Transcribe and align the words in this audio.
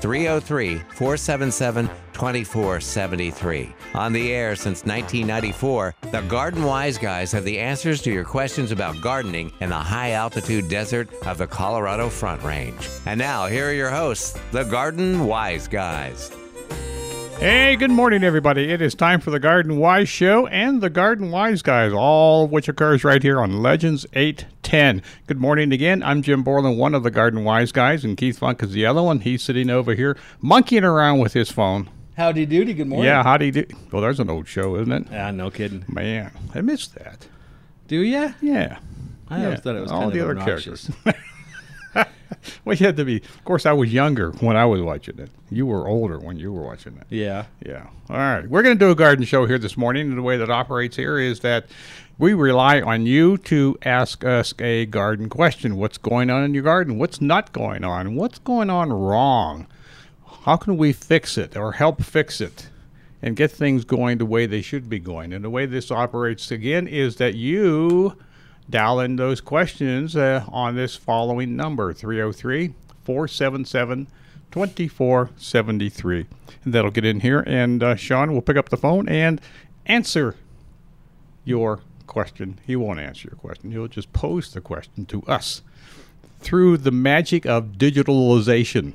303 0.00 0.78
477 0.94 1.88
2473. 2.12 3.74
On 3.94 4.12
the 4.12 4.32
air 4.32 4.56
since 4.56 4.84
1994, 4.84 5.94
the 6.10 6.22
Garden 6.22 6.64
Wise 6.64 6.96
Guys 6.96 7.30
have 7.32 7.44
the 7.44 7.58
answers 7.58 8.00
to 8.02 8.12
your 8.12 8.24
questions 8.24 8.72
about 8.72 9.00
gardening 9.00 9.52
in 9.60 9.68
the 9.68 9.74
high 9.74 10.12
altitude 10.12 10.68
desert 10.68 11.08
of 11.26 11.38
the 11.38 11.46
Colorado 11.46 12.08
Front 12.08 12.42
Range. 12.42 12.88
And 13.04 13.18
now, 13.18 13.46
here 13.46 13.68
are 13.68 13.74
your 13.74 13.90
hosts, 13.90 14.38
the 14.52 14.64
Garden 14.64 15.26
Wise 15.26 15.68
Guys. 15.68 16.30
Hey, 17.38 17.76
good 17.76 17.90
morning, 17.90 18.24
everybody. 18.24 18.70
It 18.72 18.80
is 18.80 18.94
time 18.94 19.20
for 19.20 19.30
the 19.30 19.38
Garden 19.38 19.76
Wise 19.76 20.08
Show 20.08 20.46
and 20.46 20.80
the 20.80 20.88
Garden 20.88 21.30
Wise 21.30 21.60
Guys, 21.60 21.92
all 21.92 22.44
of 22.44 22.50
which 22.50 22.66
occurs 22.68 23.04
right 23.04 23.22
here 23.22 23.38
on 23.40 23.62
Legends 23.62 24.06
810. 24.14 25.02
Good 25.26 25.38
morning 25.38 25.70
again. 25.70 26.02
I'm 26.02 26.22
Jim 26.22 26.42
Borland, 26.42 26.78
one 26.78 26.94
of 26.94 27.02
the 27.02 27.10
Garden 27.10 27.44
Wise 27.44 27.72
Guys, 27.72 28.04
and 28.04 28.16
Keith 28.16 28.38
Funk 28.38 28.62
is 28.62 28.72
the 28.72 28.86
other 28.86 29.02
one. 29.02 29.20
He's 29.20 29.42
sitting 29.42 29.68
over 29.68 29.94
here 29.94 30.16
monkeying 30.40 30.82
around 30.84 31.18
with 31.18 31.34
his 31.34 31.50
phone. 31.52 31.90
Howdy 32.16 32.46
doody, 32.46 32.72
good 32.72 32.86
morning. 32.88 33.04
Yeah, 33.06 33.22
howdy 33.22 33.50
do? 33.50 33.66
Well, 33.92 34.00
there's 34.00 34.18
an 34.20 34.30
old 34.30 34.48
show, 34.48 34.74
isn't 34.76 34.92
it? 34.92 35.06
Ah, 35.12 35.30
no 35.30 35.50
kidding. 35.50 35.84
Man, 35.88 36.32
I 36.54 36.62
missed 36.62 36.94
that. 36.94 37.26
Do 37.86 38.00
ya? 38.00 38.32
Yeah. 38.40 38.78
I 39.28 39.44
always 39.44 39.60
thought 39.60 39.76
it 39.76 39.80
was 39.82 39.92
all 39.92 40.00
kind 40.02 40.12
the 40.12 40.20
of 40.20 40.30
other 40.30 40.40
obnoxious. 40.40 40.90
characters. 41.04 41.22
well, 42.64 42.76
you 42.76 42.86
had 42.86 42.96
to 42.96 43.04
be. 43.04 43.16
Of 43.16 43.44
course, 43.44 43.66
I 43.66 43.72
was 43.72 43.92
younger 43.92 44.30
when 44.32 44.56
I 44.56 44.64
was 44.64 44.80
watching 44.80 45.18
it. 45.18 45.30
You 45.50 45.66
were 45.66 45.86
older 45.88 46.18
when 46.18 46.38
you 46.38 46.52
were 46.52 46.62
watching 46.62 46.96
it. 46.96 47.06
Yeah. 47.10 47.46
Yeah. 47.64 47.86
All 48.10 48.16
right. 48.16 48.48
We're 48.48 48.62
going 48.62 48.78
to 48.78 48.84
do 48.84 48.90
a 48.90 48.96
garden 48.96 49.24
show 49.24 49.46
here 49.46 49.58
this 49.58 49.76
morning. 49.76 50.08
And 50.08 50.18
the 50.18 50.22
way 50.22 50.36
that 50.36 50.50
operates 50.50 50.96
here 50.96 51.18
is 51.18 51.40
that 51.40 51.66
we 52.18 52.32
rely 52.32 52.80
on 52.80 53.06
you 53.06 53.36
to 53.38 53.76
ask 53.82 54.24
us 54.24 54.54
a 54.58 54.86
garden 54.86 55.28
question. 55.28 55.76
What's 55.76 55.98
going 55.98 56.30
on 56.30 56.44
in 56.44 56.54
your 56.54 56.62
garden? 56.62 56.98
What's 56.98 57.20
not 57.20 57.52
going 57.52 57.84
on? 57.84 58.16
What's 58.16 58.38
going 58.38 58.70
on 58.70 58.92
wrong? 58.92 59.66
How 60.42 60.56
can 60.56 60.76
we 60.76 60.92
fix 60.92 61.36
it 61.36 61.56
or 61.56 61.72
help 61.72 62.02
fix 62.02 62.40
it 62.40 62.68
and 63.20 63.36
get 63.36 63.50
things 63.50 63.84
going 63.84 64.18
the 64.18 64.26
way 64.26 64.46
they 64.46 64.62
should 64.62 64.88
be 64.88 64.98
going? 64.98 65.32
And 65.32 65.44
the 65.44 65.50
way 65.50 65.66
this 65.66 65.90
operates 65.90 66.50
again 66.50 66.86
is 66.86 67.16
that 67.16 67.34
you 67.34 68.16
dial 68.68 69.00
in 69.00 69.16
those 69.16 69.40
questions 69.40 70.16
uh, 70.16 70.44
on 70.48 70.76
this 70.76 70.96
following 70.96 71.56
number 71.56 71.92
303 71.92 72.74
477 73.04 74.06
2473. 74.50 76.26
And 76.64 76.74
that'll 76.74 76.90
get 76.90 77.04
in 77.04 77.20
here, 77.20 77.40
and 77.46 77.82
uh, 77.82 77.94
Sean 77.94 78.32
will 78.32 78.42
pick 78.42 78.56
up 78.56 78.70
the 78.70 78.76
phone 78.76 79.08
and 79.08 79.40
answer 79.84 80.36
your 81.44 81.80
question. 82.06 82.58
He 82.66 82.76
won't 82.76 82.98
answer 82.98 83.28
your 83.30 83.38
question, 83.38 83.70
he'll 83.70 83.88
just 83.88 84.12
pose 84.12 84.52
the 84.52 84.60
question 84.60 85.06
to 85.06 85.22
us 85.22 85.62
through 86.40 86.78
the 86.78 86.90
magic 86.90 87.46
of 87.46 87.72
digitalization. 87.72 88.94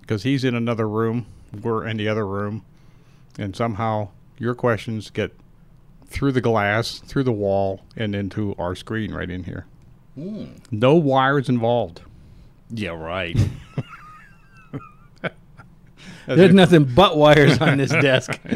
Because 0.00 0.22
he's 0.22 0.44
in 0.44 0.54
another 0.54 0.88
room, 0.88 1.26
we're 1.62 1.86
in 1.86 1.96
the 1.96 2.08
other 2.08 2.26
room, 2.26 2.64
and 3.38 3.54
somehow 3.54 4.08
your 4.38 4.54
questions 4.54 5.10
get 5.10 5.34
through 6.08 6.32
the 6.32 6.40
glass, 6.40 6.98
through 6.98 7.24
the 7.24 7.32
wall, 7.32 7.82
and 7.96 8.14
into 8.14 8.54
our 8.58 8.74
screen 8.74 9.12
right 9.12 9.30
in 9.30 9.44
here. 9.44 9.66
Hmm. 10.14 10.46
No 10.70 10.94
wires 10.94 11.48
involved. 11.48 12.02
Yeah, 12.70 12.90
right. 12.90 13.36
There's 16.26 16.52
nothing 16.52 16.84
but 16.84 17.16
wires 17.16 17.58
on 17.58 17.78
this 17.78 17.90
desk. 17.90 18.38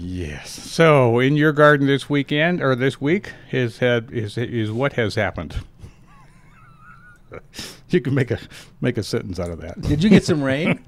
Yes. 0.00 0.50
So, 0.50 1.18
in 1.18 1.34
your 1.34 1.52
garden 1.52 1.88
this 1.88 2.08
weekend 2.08 2.62
or 2.62 2.76
this 2.76 3.00
week 3.00 3.32
is 3.50 3.78
had 3.78 4.12
is 4.12 4.38
is 4.38 4.70
what 4.70 4.92
has 4.92 5.16
happened. 5.16 5.56
you 7.88 8.00
can 8.00 8.14
make 8.14 8.30
a 8.30 8.38
make 8.80 8.96
a 8.96 9.02
sentence 9.02 9.40
out 9.40 9.50
of 9.50 9.60
that. 9.60 9.80
Did 9.80 10.04
you 10.04 10.08
get 10.08 10.24
some 10.24 10.40
rain? 10.40 10.80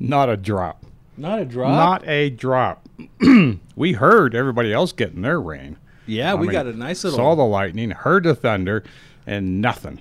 Not 0.00 0.30
a 0.30 0.36
drop. 0.38 0.82
Not 1.16 1.38
a 1.40 1.44
drop. 1.44 1.70
Not 1.70 2.08
a 2.08 2.30
drop. 2.30 2.88
we 3.76 3.92
heard 3.92 4.34
everybody 4.34 4.72
else 4.72 4.92
getting 4.92 5.22
their 5.22 5.40
rain. 5.40 5.76
yeah, 6.06 6.32
I 6.32 6.34
we 6.34 6.46
mean, 6.46 6.52
got 6.52 6.66
a 6.66 6.72
nice 6.72 7.04
little 7.04 7.18
Saw 7.18 7.34
the 7.34 7.42
lightning, 7.44 7.90
heard 7.90 8.24
the 8.24 8.34
thunder, 8.34 8.82
and 9.26 9.60
nothing. 9.60 10.00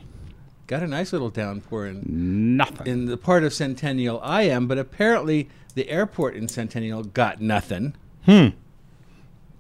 got 0.68 0.82
a 0.84 0.88
nice 0.88 1.12
little 1.14 1.30
downpour 1.30 1.88
in 1.88 2.56
Nothing. 2.58 2.88
in 2.88 3.06
the 3.08 3.18
part 3.18 3.44
of 3.44 3.54
Centennial 3.54 4.20
I 4.24 4.44
am, 4.44 4.68
but 4.68 4.78
apparently 4.78 5.50
the 5.76 5.90
airport 5.90 6.36
in 6.36 6.48
Centennial 6.48 7.04
got 7.04 7.42
nothing. 7.42 7.94
Hmm. 8.26 8.48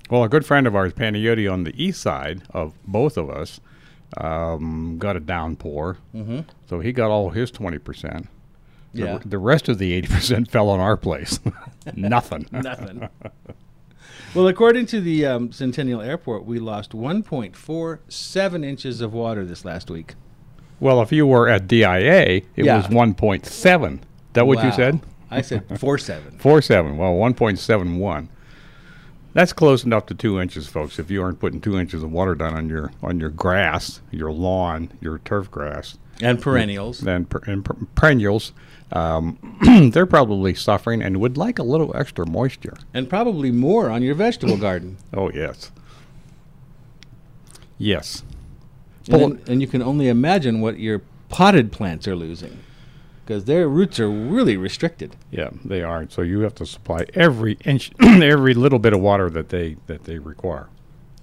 Well, 0.09 0.23
a 0.23 0.29
good 0.29 0.45
friend 0.45 0.67
of 0.67 0.75
ours, 0.75 0.93
Panayoti, 0.93 1.51
on 1.51 1.63
the 1.63 1.73
east 1.81 2.01
side 2.01 2.41
of 2.51 2.73
both 2.85 3.17
of 3.17 3.29
us, 3.29 3.61
um, 4.17 4.97
got 4.99 5.15
a 5.15 5.21
downpour. 5.21 5.97
Mm-hmm. 6.13 6.41
So 6.67 6.79
he 6.81 6.91
got 6.91 7.09
all 7.11 7.29
his 7.29 7.49
20%. 7.51 8.27
Yeah. 8.93 9.17
The, 9.19 9.29
the 9.29 9.37
rest 9.37 9.69
of 9.69 9.77
the 9.77 9.99
80% 10.01 10.49
fell 10.51 10.69
on 10.69 10.79
our 10.79 10.97
place. 10.97 11.39
Nothing. 11.95 12.45
Nothing. 12.51 13.07
well, 14.35 14.47
according 14.47 14.85
to 14.87 15.01
the 15.01 15.25
um, 15.25 15.51
Centennial 15.51 16.01
Airport, 16.01 16.45
we 16.45 16.59
lost 16.59 16.91
1.47 16.91 18.65
inches 18.65 19.01
of 19.01 19.13
water 19.13 19.45
this 19.45 19.63
last 19.65 19.89
week. 19.89 20.15
Well, 20.79 21.01
if 21.01 21.11
you 21.11 21.27
were 21.27 21.47
at 21.47 21.67
DIA, 21.67 22.37
it 22.55 22.65
Yeah. 22.65 22.77
was 22.77 22.87
1.7. 22.87 23.99
That 24.33 24.47
what 24.47 24.63
you 24.63 24.71
said? 24.71 24.99
I 25.29 25.41
said 25.41 25.67
4.7. 25.69 26.39
4.7. 26.39 26.97
Well, 26.97 27.13
1.71. 27.13 28.27
That's 29.33 29.53
close 29.53 29.85
enough 29.85 30.07
to 30.07 30.13
two 30.13 30.41
inches, 30.41 30.67
folks. 30.67 30.99
If 30.99 31.09
you 31.09 31.23
aren't 31.23 31.39
putting 31.39 31.61
two 31.61 31.79
inches 31.79 32.03
of 32.03 32.11
water 32.11 32.35
down 32.35 32.53
on 32.53 32.67
your 32.67 32.91
on 33.01 33.17
your 33.19 33.29
grass, 33.29 34.01
your 34.11 34.29
lawn, 34.31 34.91
your 34.99 35.19
turf 35.19 35.49
grass, 35.49 35.97
and 36.21 36.41
perennials. 36.41 36.99
then 36.99 37.23
per, 37.23 37.39
and 37.47 37.63
per, 37.63 37.75
perennials, 37.95 38.51
um, 38.91 39.37
they're 39.91 40.05
probably 40.05 40.53
suffering 40.53 41.01
and 41.01 41.17
would 41.21 41.37
like 41.37 41.59
a 41.59 41.63
little 41.63 41.95
extra 41.95 42.25
moisture. 42.27 42.77
and 42.93 43.09
probably 43.09 43.51
more 43.51 43.89
on 43.89 44.01
your 44.03 44.15
vegetable 44.15 44.57
garden. 44.57 44.97
Oh 45.13 45.31
yes, 45.31 45.71
yes. 47.77 48.23
And, 49.09 49.21
then- 49.21 49.41
and 49.47 49.61
you 49.61 49.67
can 49.67 49.81
only 49.81 50.07
imagine 50.07 50.61
what 50.61 50.79
your 50.79 51.01
potted 51.29 51.71
plants 51.71 52.07
are 52.07 52.15
losing 52.15 52.59
because 53.25 53.45
their 53.45 53.67
roots 53.67 53.99
are 53.99 54.09
really 54.09 54.57
restricted. 54.57 55.15
Yeah, 55.31 55.49
they 55.63 55.81
are. 55.81 56.07
So 56.09 56.21
you 56.21 56.41
have 56.41 56.55
to 56.55 56.65
supply 56.65 57.05
every 57.13 57.57
inch, 57.65 57.91
every 58.01 58.53
little 58.53 58.79
bit 58.79 58.93
of 58.93 58.99
water 58.99 59.29
that 59.29 59.49
they 59.49 59.77
that 59.87 60.03
they 60.03 60.19
require. 60.19 60.67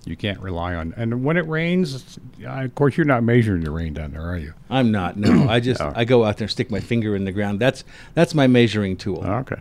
You 0.09 0.17
can't 0.17 0.41
rely 0.41 0.75
on. 0.75 0.95
And 0.97 1.23
when 1.23 1.37
it 1.37 1.47
rains, 1.47 2.19
of 2.43 2.75
course, 2.75 2.97
you're 2.97 3.05
not 3.05 3.23
measuring 3.23 3.63
the 3.63 3.71
rain 3.71 3.93
down 3.93 4.13
there, 4.13 4.23
are 4.23 4.39
you? 4.39 4.55
I'm 4.71 4.91
not. 4.91 5.19
No, 5.19 5.47
I 5.51 5.61
just 5.61 5.83
Oh. 5.83 5.93
I 5.95 6.07
go 6.07 6.25
out 6.25 6.39
there, 6.39 6.47
and 6.47 6.51
stick 6.51 6.71
my 6.71 6.81
finger 6.81 7.15
in 7.15 7.27
the 7.27 7.33
ground. 7.33 7.61
That's 7.61 7.85
that's 8.15 8.35
my 8.35 8.47
measuring 8.47 8.97
tool. 8.97 9.23
Okay. 9.23 9.59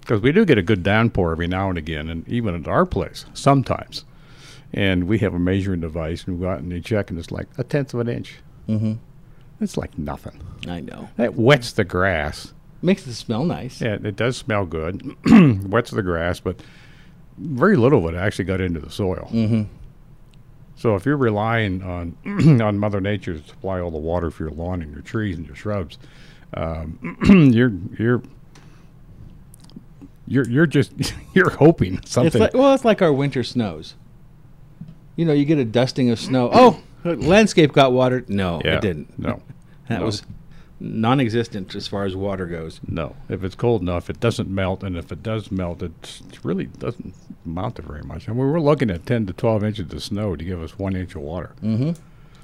Because 0.00 0.22
we 0.22 0.32
do 0.32 0.46
get 0.46 0.56
a 0.56 0.62
good 0.62 0.82
downpour 0.82 1.32
every 1.32 1.46
now 1.48 1.68
and 1.68 1.76
again, 1.76 2.08
and 2.08 2.26
even 2.28 2.54
at 2.54 2.66
our 2.66 2.86
place 2.86 3.26
sometimes. 3.34 4.06
And 4.72 5.04
we 5.04 5.18
have 5.18 5.34
a 5.34 5.38
measuring 5.38 5.80
device, 5.80 6.24
and 6.24 6.38
we 6.38 6.46
go 6.46 6.50
out 6.50 6.60
and 6.60 6.82
check, 6.82 7.10
and 7.10 7.18
it's 7.18 7.30
like 7.30 7.48
a 7.58 7.64
tenth 7.64 7.92
of 7.92 8.00
an 8.00 8.08
inch. 8.08 8.36
Mm-hmm. 8.70 8.94
It's 9.60 9.76
like 9.76 9.98
nothing. 9.98 10.40
I 10.66 10.80
know. 10.80 11.10
That 11.16 11.34
wets 11.34 11.72
the 11.72 11.84
grass. 11.84 12.54
Makes 12.80 13.06
it 13.06 13.14
smell 13.14 13.44
nice. 13.44 13.82
Yeah, 13.82 13.98
it 14.02 14.16
does 14.16 14.38
smell 14.38 14.64
good. 14.64 15.14
wets 15.70 15.90
the 15.90 16.02
grass, 16.02 16.40
but 16.40 16.62
very 17.40 17.76
little 17.76 18.06
of 18.06 18.14
it 18.14 18.16
actually 18.18 18.44
got 18.46 18.60
into 18.60 18.80
the 18.80 18.90
soil. 18.90 19.28
Mm-hmm. 19.32 19.62
So 20.76 20.94
if 20.94 21.04
you're 21.06 21.16
relying 21.16 21.82
on 21.82 22.16
on 22.62 22.78
Mother 22.78 23.00
Nature 23.00 23.38
to 23.38 23.46
supply 23.48 23.80
all 23.80 23.90
the 23.90 23.98
water 23.98 24.30
for 24.30 24.44
your 24.44 24.52
lawn 24.52 24.82
and 24.82 24.92
your 24.92 25.02
trees 25.02 25.36
and 25.36 25.46
your 25.46 25.56
shrubs, 25.56 25.98
um, 26.54 27.16
you're 27.52 27.72
you're 27.98 28.22
you're 30.26 30.48
you're 30.48 30.66
just 30.66 30.92
you're 31.34 31.50
hoping 31.50 31.94
It's 31.98 32.10
something. 32.12 32.40
like 32.40 32.54
well, 32.54 32.74
it's 32.74 32.84
like 32.84 33.02
our 33.02 33.12
winter 33.12 33.42
snows. 33.42 33.94
You 35.16 35.24
know, 35.24 35.32
you 35.32 35.44
get 35.44 35.58
a 35.58 35.64
dusting 35.64 36.10
of 36.10 36.20
snow. 36.20 36.48
Oh, 36.52 36.80
landscape 37.04 37.72
got 37.72 37.92
watered. 37.92 38.28
No, 38.28 38.60
yeah, 38.64 38.76
it 38.76 38.82
didn't. 38.82 39.18
No, 39.18 39.42
That 39.88 40.00
no. 40.00 40.06
was 40.06 40.22
non-existent 40.80 41.74
as 41.74 41.88
far 41.88 42.04
as 42.04 42.14
water 42.14 42.46
goes. 42.46 42.80
no. 42.86 43.16
If 43.28 43.42
it's 43.42 43.54
cold 43.54 43.82
enough, 43.82 44.08
it 44.08 44.20
doesn't 44.20 44.48
melt, 44.48 44.82
and 44.82 44.96
if 44.96 45.10
it 45.10 45.22
does 45.22 45.50
melt, 45.50 45.82
it 45.82 46.20
really 46.42 46.66
doesn't 46.66 47.14
amount 47.44 47.76
to 47.76 47.82
very 47.82 48.02
much. 48.02 48.28
And 48.28 48.38
we 48.38 48.46
were 48.46 48.60
looking 48.60 48.90
at 48.90 49.06
ten 49.06 49.26
to 49.26 49.32
twelve 49.32 49.64
inches 49.64 49.92
of 49.92 50.02
snow 50.02 50.36
to 50.36 50.44
give 50.44 50.62
us 50.62 50.78
one 50.78 50.94
inch 50.94 51.14
of 51.14 51.22
water. 51.22 51.52
Mm-hmm. 51.62 51.92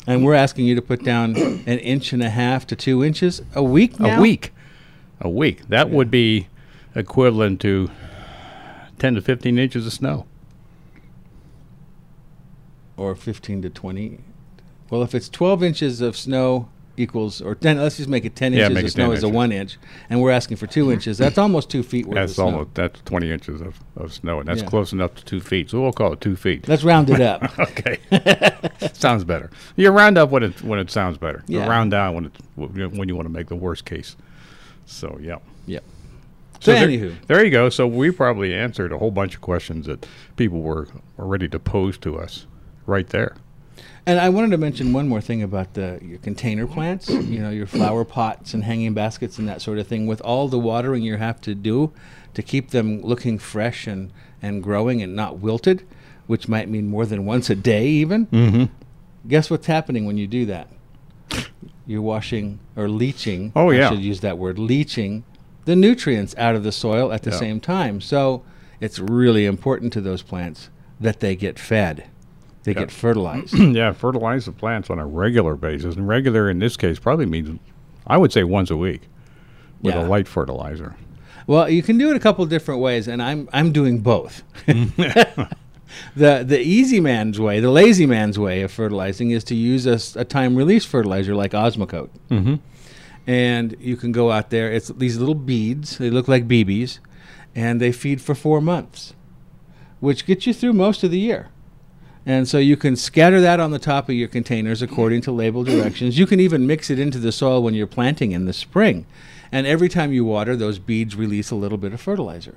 And 0.07 0.25
we're 0.25 0.35
asking 0.35 0.67
you 0.67 0.75
to 0.75 0.83
put 0.83 1.03
down 1.05 1.37
an 1.67 1.79
inch 1.79 2.13
and 2.13 2.23
a 2.23 2.31
half 2.31 2.67
to 2.69 2.77
two 2.77 3.03
inches 3.05 3.41
a 3.55 3.63
week 3.63 3.99
now? 4.01 4.19
A 4.19 4.21
week, 4.21 4.53
a 5.21 5.29
week. 5.29 5.69
That 5.69 5.91
would 5.91 6.11
be 6.11 6.49
equivalent 6.95 7.61
to 7.63 7.91
10 8.99 9.15
to 9.17 9.23
15 9.23 9.59
inches 9.59 9.87
of 9.87 9.93
snow. 9.93 10.27
or 12.97 13.15
15 13.17 13.63
to 13.63 13.71
20. 13.71 14.21
Well, 14.89 15.03
if 15.03 15.15
it's 15.15 15.29
12 15.29 15.63
inches 15.65 16.01
of 16.01 16.17
snow 16.17 16.69
equals, 16.97 17.41
or 17.41 17.55
10, 17.55 17.79
let's 17.79 17.97
just 17.97 18.09
make 18.09 18.25
it 18.25 18.37
10 18.37 18.53
Yeah, 18.53 18.65
inches 18.65 18.75
make 18.75 18.85
of 18.85 18.91
snow 18.93 19.07
10 19.09 19.17
is 19.17 19.23
a 19.25 19.29
one 19.29 19.53
inch, 19.53 19.79
and 20.11 20.21
we're 20.21 20.31
asking 20.31 20.57
for 20.57 20.67
two 20.67 20.93
inches. 20.93 21.19
That's 21.19 21.39
almost 21.39 21.71
two 21.71 21.83
feet 21.83 22.07
worth 22.07 22.15
That's 22.15 22.33
of 22.33 22.37
snow. 22.37 22.45
almost 22.45 22.75
that's 22.75 23.01
20 23.03 23.31
inches 23.31 23.61
of, 23.61 23.79
of 23.97 24.13
snow, 24.13 24.39
and 24.41 24.49
that's 24.49 24.63
Yeah. 24.63 24.69
close 24.69 24.93
enough 24.93 25.15
to 25.17 25.25
two 25.25 25.41
feet. 25.41 25.71
So 25.71 25.81
we'll 25.81 25.93
call 25.93 26.13
it 26.13 26.21
two 26.21 26.37
feet. 26.37 26.69
Let's 26.69 26.85
round 26.85 27.11
it 27.11 27.21
up. 27.21 27.43
Okay, 27.59 27.99
sounds 28.93 29.25
better. 29.25 29.51
You 29.77 29.91
round 29.91 30.17
up 30.19 30.31
when 30.31 30.43
it 30.43 30.63
when 30.63 30.79
it 30.79 30.91
sounds 30.91 31.19
better. 31.19 31.43
You 31.49 31.59
Yeah. 31.59 31.67
round 31.69 31.91
down 31.91 32.15
when 32.15 32.25
it 32.27 32.33
when 32.93 33.09
you 33.09 33.17
want 33.17 33.27
to 33.27 33.33
make 33.33 33.49
the 33.49 33.57
worst 33.57 33.85
case. 33.85 34.17
So 34.87 35.19
yeah. 35.21 35.37
yep. 35.67 35.83
So, 36.61 36.73
there, 36.73 36.87
anywho, 36.89 37.15
there 37.27 37.45
you 37.45 37.51
go. 37.51 37.69
So 37.69 37.87
we 37.87 38.11
probably 38.11 38.55
answered 38.55 38.93
a 38.93 38.99
whole 38.99 39.11
bunch 39.11 39.35
of 39.35 39.41
questions 39.43 39.85
that 39.87 40.07
people 40.37 40.63
were, 40.63 40.89
were 41.19 41.27
ready 41.27 41.47
to 41.49 41.59
pose 41.59 41.99
to 41.99 42.19
us 42.19 42.47
right 42.87 43.07
there. 43.09 43.37
And 44.07 44.21
I 44.21 44.29
wanted 44.29 44.51
to 44.51 44.59
mention 44.59 44.93
one 44.93 45.09
more 45.09 45.21
thing 45.21 45.43
about 45.43 45.75
the 45.75 45.99
your 46.03 46.19
container 46.19 46.67
plants. 46.67 47.09
You 47.09 47.41
know, 47.41 47.51
your 47.51 47.67
flower 47.67 48.05
pots 48.05 48.55
and 48.55 48.65
hanging 48.65 48.95
baskets 48.95 49.39
and 49.39 49.49
that 49.49 49.63
sort 49.63 49.79
of 49.79 49.87
thing. 49.87 50.07
With 50.07 50.21
all 50.23 50.49
the 50.49 50.59
watering 50.59 51.03
you 51.03 51.17
have 51.17 51.41
to 51.43 51.55
do 51.55 51.93
to 52.35 52.43
keep 52.43 52.71
them 52.71 53.01
looking 53.03 53.39
fresh 53.39 53.87
and 53.87 54.13
and 54.43 54.63
growing 54.63 55.03
and 55.03 55.17
not 55.17 55.39
wilted, 55.39 55.87
which 56.27 56.49
might 56.49 56.69
mean 56.69 56.89
more 56.89 57.07
than 57.07 57.25
once 57.25 57.49
a 57.51 57.55
day 57.55 57.87
even. 57.87 58.27
Mm-hmm. 58.27 58.65
Guess 59.29 59.49
what's 59.51 59.67
happening 59.67 60.05
when 60.05 60.19
you 60.19 60.27
do 60.27 60.45
that? 60.47 60.69
You're 61.87 62.03
washing 62.03 62.61
or 62.77 62.89
leaching. 62.89 63.53
Oh, 63.57 63.71
I 63.71 63.75
yeah. 63.77 63.89
should 63.91 64.01
use 64.01 64.21
that 64.21 64.39
word. 64.39 64.59
Leaching 64.59 65.25
the 65.65 65.77
nutrients 65.77 66.35
out 66.37 66.55
of 66.55 66.63
the 66.63 66.73
soil 66.73 67.13
at 67.13 67.23
the 67.23 67.31
Yeah. 67.31 67.37
same 67.39 67.61
time. 67.61 68.01
So 68.01 68.43
it's 68.81 68.99
really 68.99 69.47
important 69.47 69.93
to 69.95 70.01
those 70.01 70.23
plants 70.23 70.69
that 71.01 71.21
they 71.21 71.35
get 71.37 71.59
fed, 71.59 72.05
they 72.65 72.73
Yeah. 72.73 72.81
get 72.81 72.91
fertilized. 72.91 73.55
yeah, 73.59 73.93
fertilize 73.93 74.47
the 74.47 74.53
plants 74.53 74.91
on 74.91 74.99
a 74.99 75.07
regular 75.07 75.55
basis, 75.55 75.95
and 75.97 76.07
regular 76.09 76.51
in 76.51 76.59
this 76.59 76.77
case 76.77 76.99
probably 76.99 77.27
means, 77.27 77.59
I 78.07 78.17
would 78.19 78.33
say 78.33 78.43
once 78.45 78.71
a 78.71 78.77
week, 78.77 79.03
with 79.81 79.95
Yeah. 79.95 80.05
a 80.05 80.09
light 80.09 80.27
fertilizer. 80.29 80.97
well, 81.47 81.69
you 81.69 81.83
can 81.83 81.99
do 81.99 82.11
it 82.11 82.17
a 82.17 82.21
couple 82.21 82.45
different 82.47 82.81
ways, 82.81 83.07
and 83.09 83.23
I'm 83.23 83.49
I'm 83.53 83.71
doing 83.73 83.99
both. 84.01 84.43
the 84.67 86.43
the 86.45 86.61
easy 86.61 87.01
man's 87.01 87.39
way, 87.39 87.61
the 87.61 87.71
lazy 87.71 88.07
man's 88.07 88.39
way 88.39 88.63
of 88.63 88.71
fertilizing 88.73 89.31
is 89.31 89.45
to 89.45 89.55
use 89.55 89.87
a 89.87 90.25
time 90.25 90.57
release 90.57 90.85
fertilizer 90.85 91.35
like 91.35 91.53
Osmocote. 91.53 92.11
Mm-hmm. 92.31 92.55
and 93.27 93.77
you 93.81 93.97
can 93.97 94.13
go 94.13 94.31
out 94.31 94.51
there. 94.51 94.73
It's 94.73 94.89
these 94.89 95.19
little 95.19 95.35
beads. 95.35 95.99
They 95.99 96.11
look 96.11 96.29
like 96.29 96.49
BBs, 96.49 96.99
and 97.55 97.81
they 97.81 97.93
feed 97.93 98.21
for 98.21 98.35
four 98.35 98.61
months, 98.61 99.15
which 100.01 100.27
gets 100.27 100.47
you 100.47 100.53
through 100.55 100.73
most 100.75 101.05
of 101.05 101.11
the 101.11 101.19
year. 101.19 101.49
And 102.27 102.49
so 102.49 102.59
you 102.59 102.77
can 102.77 102.97
scatter 102.97 103.41
that 103.41 103.61
on 103.61 103.71
the 103.71 103.79
top 103.79 104.09
of 104.09 104.15
your 104.15 104.29
containers 104.29 104.81
according 104.81 105.21
to 105.23 105.33
label 105.33 105.63
directions. 105.63 106.19
You 106.19 106.27
can 106.27 106.41
even 106.41 106.67
mix 106.67 106.89
it 106.89 106.99
into 106.99 107.19
the 107.19 107.33
soil 107.33 107.63
when 107.63 107.75
you're 107.75 107.87
planting 107.87 108.33
in 108.33 108.47
the 108.47 108.53
spring. 108.53 109.05
And 109.53 109.67
every 109.67 109.89
time 109.89 110.13
you 110.13 110.25
water, 110.25 110.57
those 110.57 110.79
beads 110.79 111.17
release 111.17 111.51
a 111.51 111.55
little 111.55 111.79
bit 111.79 111.93
of 111.93 112.01
fertilizer. 112.01 112.57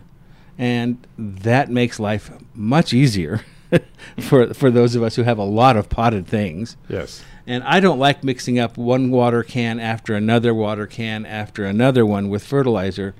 And 0.57 1.05
that 1.17 1.69
makes 1.69 1.99
life 1.99 2.31
much 2.55 2.93
easier 2.93 3.41
for, 4.19 4.53
for 4.53 4.71
those 4.71 4.95
of 4.95 5.03
us 5.03 5.15
who 5.15 5.23
have 5.23 5.37
a 5.37 5.43
lot 5.43 5.75
of 5.75 5.89
potted 5.89 6.27
things. 6.27 6.77
Yes. 6.87 7.23
And 7.45 7.63
I 7.63 7.79
don't 7.79 7.99
like 7.99 8.23
mixing 8.23 8.57
up 8.57 8.77
one 8.77 9.11
water 9.11 9.43
can 9.43 9.79
after 9.79 10.15
another 10.15 10.53
water 10.53 10.87
can 10.87 11.25
after 11.25 11.65
another 11.65 12.05
one 12.05 12.29
with 12.29 12.43
fertilizer. 12.43 13.15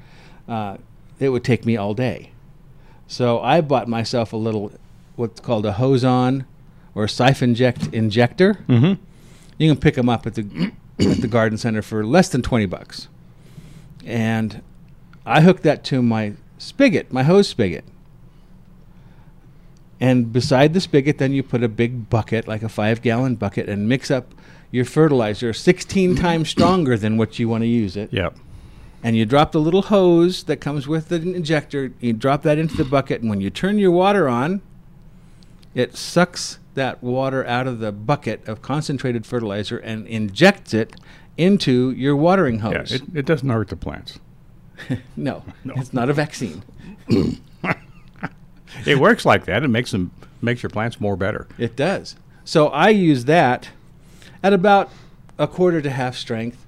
Uh, 0.48 0.78
it 1.20 1.30
would 1.30 1.44
take 1.44 1.66
me 1.66 1.78
all 1.78 1.94
day. 1.94 2.32
So 3.08 3.40
I 3.40 3.62
bought 3.62 3.88
myself 3.88 4.34
a 4.34 4.38
little, 4.38 4.72
what's 5.18 5.42
called 5.42 5.66
a 5.66 5.74
hose 5.74 6.06
on 6.06 6.46
or 6.96 7.04
a 7.04 7.10
siphon 7.10 7.50
inject 7.50 7.90
injector. 7.94 8.54
Mm-hmm. 8.70 9.02
You 9.58 9.72
can 9.72 9.80
pick 9.80 9.96
them 9.96 10.08
up 10.08 10.26
at 10.26 10.36
the 10.36 10.72
at 11.00 11.22
the 11.22 11.28
garden 11.28 11.58
center 11.58 11.82
for 11.82 12.06
less 12.06 12.30
than 12.30 12.42
twenty 12.42 12.66
bucks. 12.66 13.10
And 14.06 14.62
I 15.26 15.42
hooked 15.42 15.64
that 15.64 15.84
to 15.86 16.02
my 16.02 16.34
spigot, 16.58 17.12
my 17.12 17.24
hose 17.24 17.50
spigot. 17.50 17.84
And 20.00 20.32
beside 20.32 20.74
the 20.74 20.80
spigot, 20.80 21.18
then 21.18 21.34
you 21.34 21.44
put 21.44 21.64
a 21.64 21.68
big 21.68 22.10
bucket, 22.10 22.48
like 22.48 22.64
a 22.64 22.70
five 22.70 23.02
gallon 23.02 23.36
bucket, 23.36 23.68
and 23.68 23.90
mix 23.90 24.10
up 24.12 24.34
your 24.72 24.86
fertilizer 24.86 25.54
16 25.54 26.16
times 26.18 26.50
stronger 26.50 26.98
than 26.98 27.18
what 27.18 27.40
you 27.40 27.50
want 27.50 27.64
to 27.64 27.68
use 27.68 27.98
it. 27.98 28.14
Yep. 28.14 28.38
And 29.04 29.16
you 29.16 29.26
drop 29.26 29.52
the 29.52 29.60
little 29.60 29.84
hose 29.84 30.44
that 30.44 30.58
comes 30.58 30.88
with 30.88 31.10
the 31.10 31.18
injector, 31.18 31.94
you 32.00 32.14
drop 32.14 32.44
that 32.44 32.58
into 32.58 32.76
the 32.76 32.86
bucket, 32.86 33.22
and 33.22 33.30
when 33.30 33.42
you 33.42 33.50
turn 33.50 33.80
your 33.80 33.92
water 33.92 34.28
on, 34.28 34.62
it 35.76 35.96
sucks 35.96 36.60
that 36.76 37.02
water 37.04 37.46
out 37.46 37.68
of 37.68 37.80
the 37.80 37.92
bucket 37.92 38.48
of 38.48 38.62
concentrated 38.62 39.26
fertilizer 39.26 39.78
and 39.78 40.06
injects 40.08 40.74
it 40.74 40.96
into 41.38 41.92
your 41.92 42.16
watering 42.16 42.56
Yeah. 42.56 42.80
hose. 42.80 42.92
It, 42.92 43.02
it 43.14 43.26
doesn't 43.26 43.50
hurt 43.50 43.70
the 43.70 43.76
plants. 43.76 44.20
no, 45.18 45.44
No. 45.64 45.74
it's 45.78 45.94
not 45.94 46.10
a 46.10 46.14
vaccine. 46.14 46.64
It 48.86 49.00
works 49.00 49.26
like 49.26 49.46
that. 49.46 49.64
It 49.64 49.70
makes 49.70 49.92
them 49.92 50.12
makes 50.42 50.62
your 50.62 50.70
plants 50.70 51.00
more 51.02 51.16
better. 51.16 51.48
It 51.58 51.76
does. 51.76 52.16
So 52.44 52.68
I 52.68 52.90
use 52.90 53.26
that 53.26 53.70
at 54.44 54.54
about 54.54 54.92
a 55.40 55.48
quarter 55.48 55.82
to 55.82 55.90
half 55.90 56.16
strength, 56.16 56.66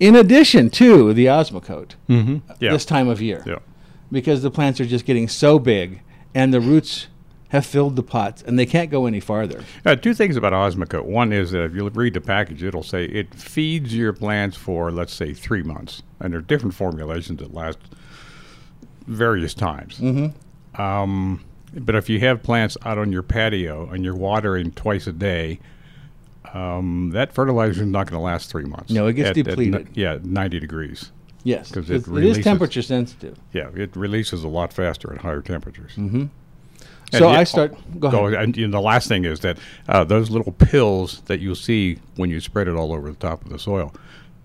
in 0.00 0.16
addition 0.16 0.68
to 0.70 1.12
the 1.12 1.26
Osmocote 1.26 1.92
Mm-hmm. 2.08 2.38
Yeah. 2.60 2.72
this 2.72 2.84
time 2.84 3.08
of 3.08 3.20
year, 3.22 3.42
yeah. 3.46 3.58
because 4.10 4.42
the 4.42 4.50
plants 4.50 4.80
are 4.80 4.86
just 4.86 5.04
getting 5.04 5.28
so 5.28 5.58
big 5.58 6.00
and 6.34 6.52
the 6.52 6.60
roots 6.60 7.06
have 7.54 7.64
filled 7.64 7.94
the 7.94 8.02
pots 8.02 8.42
and 8.42 8.58
they 8.58 8.66
can't 8.66 8.90
go 8.90 9.06
any 9.06 9.20
farther. 9.20 9.62
Uh, 9.86 9.94
two 9.94 10.12
things 10.12 10.36
about 10.36 10.52
Osmocote. 10.52 11.04
One 11.04 11.32
is 11.32 11.52
that 11.52 11.62
if 11.62 11.74
you 11.74 11.88
read 11.88 12.14
the 12.14 12.20
package, 12.20 12.64
it'll 12.64 12.82
say 12.82 13.04
it 13.04 13.32
feeds 13.32 13.94
your 13.94 14.12
plants 14.12 14.56
for, 14.56 14.90
let's 14.90 15.14
say, 15.14 15.32
three 15.32 15.62
months. 15.62 16.02
And 16.18 16.32
there 16.32 16.40
are 16.40 16.42
different 16.42 16.74
formulations 16.74 17.38
that 17.38 17.54
last 17.54 17.78
various 19.06 19.54
times. 19.54 20.00
Mm-hmm. 20.00 20.82
Um, 20.82 21.44
but 21.72 21.94
if 21.94 22.08
you 22.08 22.18
have 22.20 22.42
plants 22.42 22.76
out 22.84 22.98
on 22.98 23.12
your 23.12 23.22
patio 23.22 23.88
and 23.88 24.04
you're 24.04 24.16
watering 24.16 24.72
twice 24.72 25.06
a 25.06 25.12
day, 25.12 25.60
um, 26.54 27.10
that 27.10 27.32
fertilizer 27.32 27.82
is 27.82 27.86
not 27.88 28.08
going 28.08 28.18
to 28.18 28.24
last 28.24 28.50
three 28.50 28.64
months. 28.64 28.90
No, 28.90 29.06
it 29.06 29.12
gets 29.12 29.30
At- 29.30 29.38
at 29.38 29.44
depleted. 29.44 29.90
yeah, 29.94 30.18
90 30.24 30.58
degrees. 30.58 31.12
Yes, 31.44 31.68
because 31.68 31.88
it, 31.88 32.08
it 32.08 32.24
is 32.24 32.42
temperature 32.42 32.82
sensitive. 32.82 33.38
Yeah, 33.52 33.68
it 33.76 33.94
releases 33.94 34.42
a 34.42 34.48
lot 34.48 34.72
faster 34.72 35.12
at 35.12 35.20
higher 35.20 35.42
temperatures. 35.42 35.92
Mm-hmm. 35.96 36.24
So 37.12 37.30
yet- 37.30 37.38
I 37.40 37.44
start. 37.44 37.74
Go 38.00 38.08
ahead. 38.08 38.20
Oh, 38.20 38.26
and, 38.42 38.56
and 38.56 38.72
the 38.74 38.80
last 38.80 39.08
thing 39.08 39.24
is 39.24 39.40
that 39.40 39.58
uh, 39.88 40.04
those 40.04 40.30
little 40.30 40.52
pills 40.52 41.20
that 41.26 41.40
you'll 41.40 41.54
see 41.54 41.98
when 42.16 42.30
you 42.30 42.40
spread 42.40 42.68
it 42.68 42.74
all 42.74 42.92
over 42.92 43.10
the 43.10 43.16
top 43.16 43.42
of 43.44 43.50
the 43.50 43.58
soil, 43.58 43.94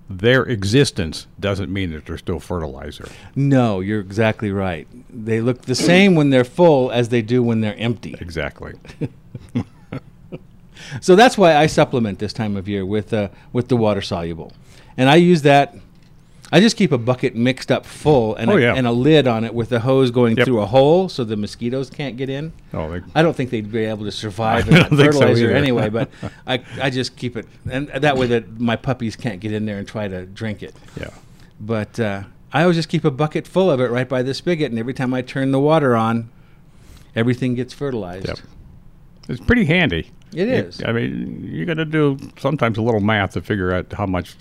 their 0.09 0.43
existence 0.43 1.27
doesn't 1.39 1.71
mean 1.71 1.91
that 1.91 2.05
they're 2.05 2.17
still 2.17 2.39
fertilizer. 2.39 3.07
No, 3.35 3.79
you're 3.79 3.99
exactly 3.99 4.51
right. 4.51 4.87
They 5.09 5.39
look 5.41 5.63
the 5.63 5.75
same 5.75 6.15
when 6.15 6.29
they're 6.31 6.43
full 6.43 6.91
as 6.91 7.09
they 7.09 7.21
do 7.21 7.43
when 7.43 7.61
they're 7.61 7.77
empty. 7.77 8.15
Exactly. 8.19 8.73
So 11.01 11.15
that's 11.15 11.37
why 11.37 11.55
I 11.55 11.67
supplement 11.67 12.19
this 12.19 12.33
time 12.33 12.55
of 12.57 12.67
year 12.67 12.85
with 12.85 13.13
uh, 13.13 13.29
with 13.53 13.67
the 13.67 13.75
water 13.77 14.01
soluble, 14.01 14.53
and 14.97 15.09
I 15.09 15.17
use 15.17 15.43
that. 15.43 15.75
I 16.51 16.59
just 16.59 16.77
keep 16.77 16.91
a 16.91 16.97
bucket 16.97 17.35
mixed 17.35 17.71
up 17.71 17.85
full 17.85 18.35
and, 18.35 18.49
Oh, 18.49 18.57
a, 18.57 18.61
yeah. 18.61 18.73
and 18.73 18.87
a 18.87 18.91
lid 18.91 19.27
on 19.27 19.43
it 19.43 19.53
with 19.53 19.69
the 19.69 19.81
hose 19.81 20.09
going 20.09 20.35
Yep. 20.35 20.45
through 20.45 20.61
a 20.61 20.65
hole 20.65 21.07
so 21.07 21.23
the 21.23 21.35
mosquitoes 21.37 21.89
can't 21.91 22.17
get 22.17 22.27
in. 22.29 22.53
Oh, 22.73 22.89
they, 22.91 23.01
I 23.13 23.21
don't 23.21 23.35
think 23.35 23.51
they'd 23.51 23.71
be 23.71 23.85
able 23.85 24.05
to 24.05 24.11
survive 24.11 24.67
in 24.67 24.73
that 24.73 24.89
don't 24.89 24.97
so 24.97 25.03
fertilizer 25.05 25.51
anyway, 25.51 25.89
but 25.89 26.09
I, 26.47 26.63
I 26.81 26.89
just 26.89 27.15
keep 27.15 27.37
it, 27.37 27.45
and 27.69 27.87
that 27.89 28.17
way 28.17 28.25
that 28.27 28.59
my 28.59 28.75
puppies 28.75 29.15
can't 29.15 29.39
get 29.39 29.51
in 29.51 29.65
there 29.65 29.77
and 29.77 29.87
try 29.87 30.07
to 30.07 30.25
drink 30.25 30.63
it. 30.63 30.73
yeah. 30.99 31.09
But 31.61 31.99
uh, 31.99 32.23
I 32.51 32.61
always 32.63 32.77
just 32.77 32.89
keep 32.89 33.05
a 33.05 33.11
bucket 33.11 33.47
full 33.47 33.69
of 33.69 33.79
it 33.79 33.91
right 33.91 34.09
by 34.09 34.23
the 34.23 34.33
spigot, 34.33 34.71
and 34.71 34.79
every 34.79 34.93
time 34.93 35.13
I 35.13 35.21
turn 35.21 35.51
the 35.51 35.59
water 35.59 35.95
on, 35.95 36.29
everything 37.15 37.53
gets 37.55 37.73
fertilized. 37.73 38.27
Yep. 38.27 38.39
It's 39.27 39.41
pretty 39.41 39.65
handy. 39.65 40.09
It 40.33 40.47
It- 40.47 40.65
is. 40.65 40.81
I 40.83 40.91
mean, 40.93 41.47
you 41.51 41.65
got 41.65 41.75
to 41.75 41.85
do 41.85 42.17
sometimes 42.39 42.77
a 42.77 42.81
little 42.81 43.01
math 43.01 43.33
to 43.33 43.41
figure 43.41 43.71
out 43.73 43.91
how 43.93 44.05
much 44.07 44.35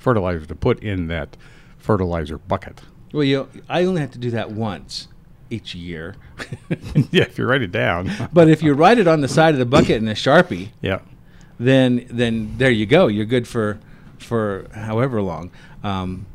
fertilizer 0.00 0.46
to 0.46 0.54
put 0.54 0.82
in 0.82 1.06
that 1.08 1.36
fertilizer 1.78 2.38
bucket. 2.38 2.80
Well, 3.12 3.24
you, 3.24 3.48
I 3.68 3.84
only 3.84 4.00
have 4.00 4.12
to 4.12 4.18
do 4.18 4.30
that 4.30 4.50
once 4.50 5.08
each 5.50 5.74
year. 5.74 6.16
yeah, 7.10 7.24
if 7.24 7.38
you 7.38 7.44
write 7.44 7.62
it 7.62 7.72
down. 7.72 8.10
but 8.32 8.48
if 8.48 8.62
you 8.62 8.72
write 8.72 8.98
it 8.98 9.06
on 9.06 9.20
the 9.20 9.28
side 9.28 9.54
of 9.54 9.58
the 9.58 9.66
bucket 9.66 10.02
in 10.02 10.08
a 10.08 10.14
sharpie, 10.14 10.70
yeah. 10.80 11.00
then 11.58 12.06
then 12.10 12.54
there 12.58 12.70
you 12.70 12.86
go. 12.86 13.06
You're 13.06 13.26
good 13.26 13.46
for 13.46 13.78
for 14.18 14.66
however 14.72 15.20
long. 15.22 15.50
Um, 15.82 16.26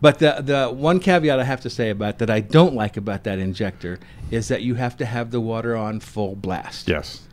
but 0.00 0.18
the 0.18 0.40
the 0.40 0.68
one 0.68 1.00
caveat 1.00 1.38
I 1.38 1.44
have 1.44 1.60
to 1.62 1.70
say 1.70 1.90
about 1.90 2.18
that 2.18 2.30
I 2.30 2.40
don't 2.40 2.74
like 2.74 2.96
about 2.96 3.24
that 3.24 3.38
injector 3.38 3.98
is 4.30 4.48
that 4.48 4.62
you 4.62 4.74
have 4.74 4.96
to 4.98 5.06
have 5.06 5.30
the 5.30 5.40
water 5.40 5.76
on 5.76 6.00
full 6.00 6.34
blast. 6.34 6.88
Yes. 6.88 7.25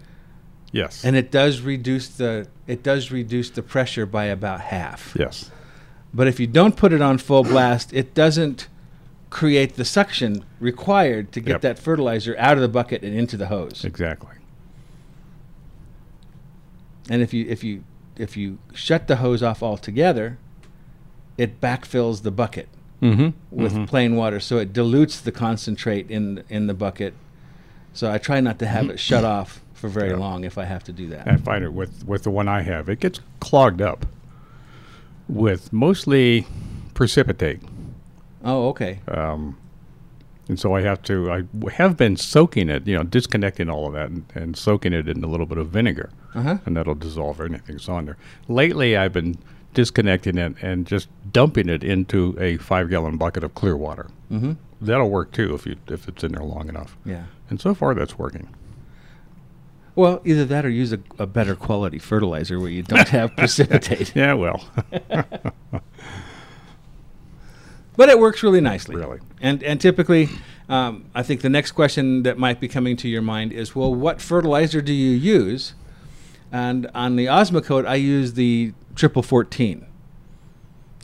Yes. 0.73 1.05
And 1.05 1.15
it 1.15 1.31
does 1.31 1.61
reduce 1.61 2.09
the 2.09 2.47
it 2.67 2.83
does 2.83 3.11
reduce 3.11 3.49
the 3.51 3.61
pressure 3.63 4.05
by 4.05 4.25
about 4.25 4.59
half. 4.59 5.15
yes. 5.17 5.49
But 6.13 6.27
if 6.27 6.39
you 6.39 6.47
don't 6.47 6.75
put 6.75 6.91
it 6.93 7.01
on 7.01 7.17
full 7.17 7.43
blast, 7.43 7.93
it 7.93 8.13
doesn't 8.13 8.67
create 9.29 9.75
the 9.77 9.85
suction 9.85 10.43
required 10.59 11.31
to 11.31 11.39
get 11.39 11.51
Yep. 11.53 11.61
that 11.61 11.79
fertilizer 11.79 12.35
out 12.37 12.55
of 12.57 12.61
the 12.61 12.67
bucket 12.67 13.01
and 13.03 13.15
into 13.15 13.35
the 13.37 13.47
hose. 13.47 13.83
Exactly. 13.85 14.35
And 17.09 17.21
if 17.21 17.33
you 17.33 17.45
if 17.49 17.63
you 17.63 17.83
if 18.17 18.37
you 18.37 18.59
shut 18.73 19.07
the 19.07 19.17
hose 19.17 19.41
off 19.43 19.63
altogether, 19.63 20.37
it 21.37 21.59
backfills 21.61 22.21
the 22.23 22.31
bucket 22.31 22.67
Mm-hmm. 23.01 23.29
with 23.51 23.85
plain 23.89 24.15
water, 24.15 24.39
so 24.39 24.59
it 24.59 24.71
dilutes 24.71 25.19
the 25.19 25.31
concentrate 25.31 26.09
in 26.09 26.43
in 26.47 26.67
the 26.67 26.73
bucket. 26.73 27.13
So 27.93 28.09
I 28.09 28.17
try 28.17 28.39
not 28.39 28.59
to 28.59 28.65
have 28.67 28.89
it 28.89 28.99
shut 28.99 29.25
off 29.25 29.61
for 29.83 29.89
very 29.89 30.11
Yeah. 30.11 30.15
long 30.15 30.45
if 30.45 30.57
I 30.57 30.63
have 30.63 30.85
to 30.85 30.93
do 30.93 31.09
that. 31.09 31.27
I 31.27 31.35
find 31.35 31.61
it 31.65 31.73
with 31.73 32.07
with 32.07 32.23
the 32.23 32.29
one 32.31 32.47
I 32.47 32.61
have, 32.61 32.87
it 32.87 33.01
gets 33.01 33.19
clogged 33.41 33.81
up 33.81 34.05
with 35.27 35.73
mostly 35.73 36.47
precipitate. 36.93 37.59
Oh, 38.45 38.69
okay. 38.69 39.01
Um, 39.09 39.57
and 40.47 40.57
so 40.57 40.73
I 40.73 40.81
have 40.81 41.01
to, 41.03 41.31
I 41.31 41.43
have 41.73 41.97
been 41.97 42.15
soaking 42.15 42.69
it, 42.69 42.87
you 42.87 42.95
know, 42.97 43.03
disconnecting 43.03 43.69
all 43.69 43.87
of 43.87 43.93
that 43.93 44.09
and, 44.09 44.25
and 44.35 44.55
soaking 44.57 44.93
it 44.93 45.07
in 45.09 45.21
a 45.23 45.27
little 45.27 45.45
bit 45.45 45.57
of 45.57 45.67
vinegar. 45.69 46.09
Uh 46.33 46.41
huh. 46.41 46.57
And 46.65 46.77
that'll 46.77 46.95
dissolve 46.95 47.41
anything 47.41 47.75
that's 47.75 47.89
on 47.89 48.05
there. 48.05 48.17
Lately, 48.47 48.95
I've 48.95 49.11
been 49.13 49.37
disconnecting 49.73 50.37
it 50.37 50.55
and 50.61 50.85
just 50.87 51.09
dumping 51.33 51.67
it 51.67 51.83
into 51.83 52.37
a 52.39 52.55
five 52.57 52.89
gallon 52.89 53.17
bucket 53.17 53.43
of 53.43 53.53
clear 53.53 53.75
water. 53.75 54.07
Mm-hmm. 54.31 54.53
That'll 54.81 55.09
work 55.09 55.31
too 55.33 55.53
if 55.55 55.65
you 55.65 55.75
if 55.89 56.07
it's 56.07 56.23
in 56.23 56.31
there 56.33 56.43
long 56.43 56.69
enough. 56.69 56.95
Yeah. 57.05 57.23
And 57.49 57.59
so 57.59 57.73
far, 57.73 57.93
that's 57.93 58.17
working. 58.17 58.47
Well, 59.95 60.21
either 60.25 60.45
that 60.45 60.65
or 60.65 60.69
use 60.69 60.91
a, 60.91 60.99
a 61.19 61.27
better 61.27 61.55
quality 61.55 61.99
fertilizer 61.99 62.59
where 62.59 62.69
you 62.69 62.83
don't 62.83 63.09
have 63.09 63.35
precipitate. 63.37 64.15
Yeah, 64.15 64.33
well, 64.33 64.67
But 67.95 68.09
it 68.09 68.19
works 68.19 68.41
really 68.43 68.61
nicely. 68.61 68.95
Really. 68.95 69.19
And 69.41 69.61
and 69.63 69.79
typically, 69.79 70.29
um, 70.67 71.05
I 71.13 71.23
think 71.23 71.41
the 71.41 71.49
next 71.49 71.73
question 71.73 72.23
that 72.23 72.37
might 72.37 72.59
be 72.59 72.67
coming 72.67 72.97
to 72.97 73.07
your 73.07 73.21
mind 73.21 73.53
is, 73.53 73.75
well, 73.75 73.93
what 73.93 74.21
fertilizer 74.21 74.81
do 74.81 74.93
you 74.93 75.11
use? 75.11 75.73
And 76.51 76.89
on 76.93 77.15
the 77.15 77.27
Osmocote, 77.27 77.85
I 77.85 77.95
use 77.95 78.33
the 78.33 78.73
triple 78.95 79.21
fourteen. 79.21 79.85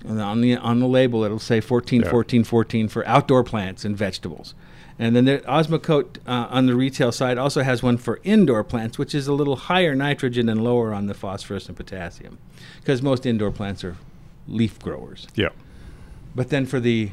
And 0.10 0.20
on 0.20 0.42
the 0.42 0.58
on 0.58 0.80
the 0.80 0.88
label, 0.88 1.24
it'll 1.24 1.40
say 1.40 1.62
14, 1.62 2.02
Yeah. 2.02 2.10
14, 2.10 2.44
14 2.44 2.88
for 2.90 3.06
outdoor 3.08 3.44
plants 3.44 3.86
and 3.86 3.96
vegetables. 3.96 4.56
And 4.98 5.16
then 5.16 5.24
the 5.24 5.38
Osmocote 5.48 6.18
uh, 6.28 6.48
on 6.50 6.66
the 6.66 6.76
retail 6.76 7.14
side 7.14 7.38
also 7.38 7.62
has 7.62 7.82
one 7.82 7.96
for 7.98 8.20
indoor 8.26 8.66
plants, 8.66 8.98
which 8.98 9.16
is 9.16 9.28
a 9.28 9.34
little 9.34 9.56
higher 9.56 9.96
nitrogen 9.96 10.50
and 10.50 10.62
lower 10.62 10.94
on 10.94 11.06
the 11.06 11.14
phosphorus 11.14 11.68
and 11.70 11.78
potassium, 11.78 12.38
because 12.82 13.02
most 13.02 13.26
indoor 13.26 13.52
plants 13.52 13.82
are 13.86 13.96
leaf 14.48 14.78
growers. 14.80 15.28
yeah. 15.36 15.50
But 16.36 16.50
then 16.50 16.66
for 16.66 16.80
the 16.82 17.12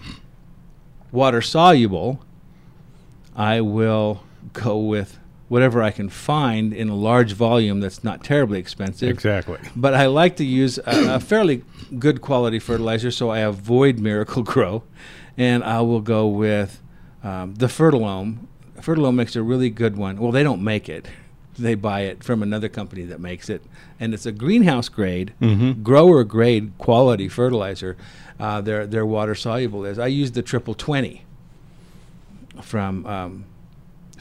water 1.12 1.40
soluble, 1.40 2.20
I 3.36 3.60
will 3.60 4.22
go 4.52 4.78
with 4.78 5.18
whatever 5.48 5.82
I 5.82 5.90
can 5.92 6.08
find 6.08 6.72
in 6.72 6.88
a 6.88 6.94
large 6.96 7.32
volume 7.32 7.80
that's 7.80 8.02
not 8.02 8.24
terribly 8.24 8.58
expensive. 8.58 9.08
Exactly. 9.10 9.58
But 9.76 9.94
I 9.94 10.06
like 10.06 10.36
to 10.36 10.44
use 10.44 10.78
a, 10.78 11.14
a 11.14 11.20
fairly 11.32 11.62
good 11.98 12.20
quality 12.20 12.58
fertilizer, 12.58 13.10
so 13.10 13.30
I 13.30 13.38
avoid 13.40 13.98
Miracle-Gro, 14.00 14.82
and 15.36 15.62
I 15.62 15.80
will 15.82 16.00
go 16.00 16.26
with 16.26 16.82
um, 17.22 17.54
the 17.54 17.66
Fertilome. 17.66 18.38
Fertilome 18.80 19.14
makes 19.14 19.36
a 19.36 19.42
really 19.42 19.70
good 19.70 19.96
one. 19.96 20.18
Well, 20.18 20.32
they 20.32 20.42
don't 20.42 20.62
make 20.64 20.88
it; 20.88 21.06
they 21.58 21.74
buy 21.76 22.00
it 22.02 22.24
from 22.24 22.42
another 22.42 22.68
company 22.68 23.04
that 23.04 23.20
makes 23.20 23.48
it, 23.48 23.62
and 24.00 24.12
it's 24.14 24.26
a 24.26 24.32
greenhouse 24.32 24.88
grade, 24.88 25.32
Mhm. 25.40 25.82
grower 25.82 26.24
grade 26.24 26.72
quality 26.78 27.28
fertilizer. 27.28 27.96
Uh, 28.38 28.60
their 28.60 28.86
their 28.86 29.06
water 29.06 29.34
soluble 29.34 29.84
is. 29.86 29.98
I 29.98 30.08
use 30.08 30.32
the 30.32 30.42
triple 30.42 30.74
twenty 30.74 31.22
from 32.62 33.06
um, 33.06 33.44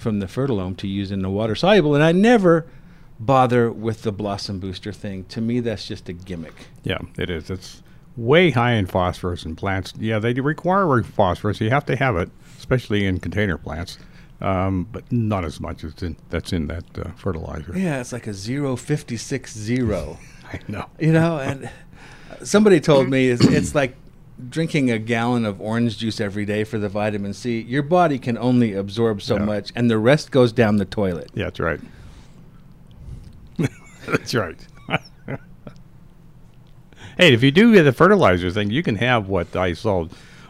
from 0.05 0.19
the 0.19 0.27
Fertilome 0.27 0.77
to 0.77 0.87
use 0.87 1.09
in 1.09 1.23
the 1.23 1.31
water 1.31 1.55
soluble, 1.55 1.95
and 1.95 2.03
I 2.03 2.11
never 2.11 2.67
bother 3.19 3.71
with 3.71 4.03
the 4.03 4.11
blossom 4.11 4.59
booster 4.59 4.93
thing. 4.93 5.23
To 5.29 5.41
me, 5.41 5.61
that's 5.61 5.87
just 5.87 6.07
a 6.07 6.13
gimmick. 6.13 6.53
Yeah, 6.83 6.99
it 7.17 7.31
is. 7.31 7.49
It's 7.49 7.81
way 8.15 8.51
high 8.51 8.73
in 8.73 8.85
phosphorus 8.85 9.45
in 9.45 9.55
plants. 9.55 9.95
Yeah, 9.97 10.19
they 10.19 10.31
do 10.31 10.43
require 10.43 11.01
phosphorus. 11.01 11.59
You 11.59 11.71
have 11.71 11.87
to 11.87 11.95
have 11.95 12.17
it, 12.17 12.29
especially 12.55 13.07
in 13.07 13.19
container 13.19 13.57
plants, 13.57 13.97
um, 14.41 14.87
but 14.91 15.11
not 15.11 15.43
as 15.43 15.59
much 15.59 15.83
as 15.83 15.95
in, 16.03 16.17
that's 16.29 16.53
in 16.53 16.67
that 16.67 16.85
uh, 16.99 17.09
fertilizer. 17.13 17.73
Yeah, 17.75 17.99
it's 17.99 18.13
like 18.13 18.27
a 18.27 18.33
zero 18.35 18.75
fifty 18.75 19.17
six 19.17 19.57
zero. 19.57 20.19
I 20.53 20.59
know. 20.67 20.85
You 20.99 21.13
know, 21.13 21.39
and 21.39 21.67
somebody 22.43 22.79
told 22.79 23.09
me 23.09 23.29
it's, 23.29 23.43
it's 23.43 23.73
like 23.73 23.97
drinking 24.49 24.91
a 24.91 24.99
gallon 24.99 25.45
of 25.45 25.61
orange 25.61 25.97
juice 25.97 26.19
every 26.19 26.45
day 26.45 26.63
for 26.63 26.77
the 26.77 26.89
vitamin 26.89 27.33
C. 27.33 27.61
Your 27.61 27.83
body 27.83 28.19
can 28.19 28.37
only 28.37 28.73
absorb 28.73 29.21
so 29.21 29.37
Yeah. 29.37 29.45
much, 29.45 29.71
and 29.75 29.89
the 29.89 29.97
rest 29.97 30.31
goes 30.31 30.51
down 30.51 30.77
the 30.77 30.85
toilet. 30.85 31.31
Yeah, 31.33 31.45
that's 31.45 31.59
right. 31.59 31.79
that's 34.07 34.33
right. 34.35 34.67
hey, 37.17 37.33
if 37.33 37.43
you 37.43 37.51
do 37.51 37.81
the 37.81 37.93
fertilizer 37.93 38.51
thing, 38.51 38.69
you 38.69 38.83
can 38.83 38.95
have 38.97 39.27
what 39.29 39.55
I 39.55 39.73
saw 39.73 40.07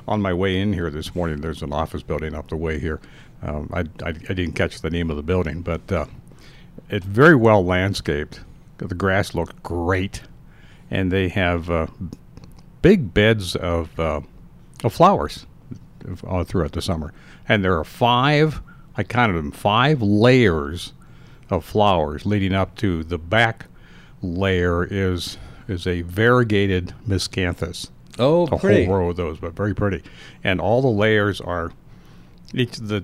on 0.07 0.21
my 0.21 0.33
way 0.33 0.59
in 0.59 0.73
here 0.73 0.89
this 0.89 1.15
morning. 1.15 1.41
There's 1.41 1.61
an 1.61 1.73
office 1.73 2.03
building 2.03 2.33
up 2.35 2.47
the 2.49 2.57
way 2.57 2.79
here. 2.79 2.99
Um, 3.41 3.69
I, 3.73 3.81
I, 4.03 4.09
I 4.09 4.33
didn't 4.33 4.53
catch 4.53 4.81
the 4.81 4.89
name 4.89 5.09
of 5.09 5.17
the 5.17 5.23
building, 5.23 5.61
but 5.61 5.91
uh, 5.91 6.05
it's 6.89 7.05
very 7.05 7.35
well 7.35 7.63
landscaped. 7.63 8.39
The 8.77 8.95
grass 8.95 9.33
looked 9.35 9.61
great, 9.63 10.21
and 10.91 11.11
they 11.11 11.29
have 11.29 11.69
uh, 11.69 11.87
big 12.85 13.15
beds 13.15 13.55
of, 13.55 13.99
uh, 13.99 14.21
of 14.83 14.93
flowers 14.93 15.47
throughout 16.45 16.71
the 16.73 16.81
summer. 16.83 17.11
And 17.49 17.63
there 17.63 17.75
are 17.79 17.83
five, 17.83 18.61
I 18.95 19.01
counted 19.03 19.33
them, 19.33 19.51
five 19.51 20.03
layers 20.03 20.93
of 21.49 21.65
flowers 21.65 22.27
leading 22.27 22.53
up 22.53 22.75
to 22.77 23.03
the 23.03 23.17
back 23.17 23.65
layer 24.21 24.83
is 24.89 25.37
is 25.67 25.87
a 25.87 26.03
variegated 26.03 26.93
miscanthus. 27.07 27.89
Oh, 28.19 28.45
A 28.47 28.59
pretty. 28.59 28.85
whole 28.85 28.97
row 28.97 29.09
of 29.09 29.15
those, 29.15 29.39
but 29.39 29.53
very 29.53 29.73
pretty. 29.73 30.03
And 30.43 30.61
all 30.61 30.83
the 30.83 30.87
layers 30.87 31.41
are 31.41 31.71
each 32.53 32.77
the 32.77 33.03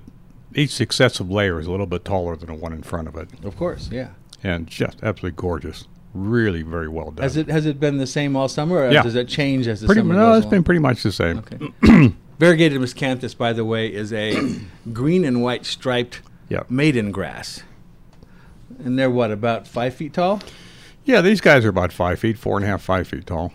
each 0.53 0.69
successive 0.69 1.27
layer 1.31 1.59
is 1.59 1.65
a 1.65 1.71
little 1.71 1.87
bit 1.87 2.05
taller 2.05 2.35
than 2.35 2.47
the 2.49 2.53
one 2.53 2.71
in 2.71 2.83
front 2.83 3.07
of 3.07 3.15
it, 3.15 3.29
Of 3.43 3.57
course, 3.57 3.89
yeah. 3.91 4.09
and 4.43 4.67
just 4.67 5.01
absolutely 5.01 5.37
gorgeous. 5.37 5.87
Really, 6.13 6.61
very 6.61 6.89
well 6.89 7.11
done. 7.11 7.23
Has 7.23 7.37
it 7.37 7.47
has 7.47 7.65
it 7.65 7.79
been 7.79 7.97
the 7.97 8.07
same 8.07 8.35
all 8.35 8.49
summer, 8.49 8.77
or 8.79 8.91
Yeah. 8.91 9.01
does 9.03 9.15
it 9.15 9.27
change 9.29 9.67
as 9.67 9.79
the 9.81 9.85
pretty? 9.87 10.01
summer 10.01 10.13
No, 10.13 10.33
it's 10.33 10.45
been 10.45 10.63
pretty 10.63 10.79
much 10.79 11.03
the 11.03 11.11
same. 11.11 11.37
Okay. 11.39 12.13
Variegated 12.39 12.81
miscanthus, 12.81 13.37
by 13.37 13.53
the 13.53 13.63
way, 13.63 13.87
is 13.87 14.11
a 14.11 14.59
green 14.93 15.23
and 15.23 15.41
white 15.41 15.65
striped 15.65 16.21
Yeah. 16.49 16.63
maiden 16.69 17.11
grass. 17.11 17.63
And 18.83 18.97
they're 18.99 19.09
what, 19.11 19.31
about 19.31 19.67
five 19.67 19.93
feet 19.93 20.13
tall? 20.13 20.41
Yeah, 21.05 21.21
these 21.21 21.39
guys 21.39 21.63
are 21.65 21.69
about 21.69 21.93
five 21.93 22.19
feet, 22.19 22.37
four 22.37 22.57
and 22.57 22.65
a 22.65 22.67
half, 22.67 22.81
five 22.81 23.07
feet 23.07 23.25
tall, 23.27 23.53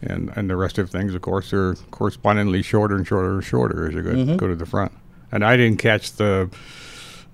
and 0.00 0.30
and 0.34 0.48
the 0.48 0.56
rest 0.56 0.78
of 0.78 0.88
things, 0.88 1.14
of 1.14 1.20
course, 1.20 1.52
are 1.52 1.74
correspondingly 1.90 2.62
shorter 2.62 2.96
and 2.96 3.06
shorter 3.06 3.34
and 3.34 3.44
shorter 3.44 3.86
as 3.88 3.94
you 3.94 4.02
go 4.02 4.10
Mhm. 4.12 4.36
go 4.38 4.46
to 4.48 4.54
the 4.56 4.66
front. 4.66 4.92
And 5.30 5.44
I 5.44 5.56
didn't 5.58 5.78
catch 5.78 6.12
the 6.12 6.48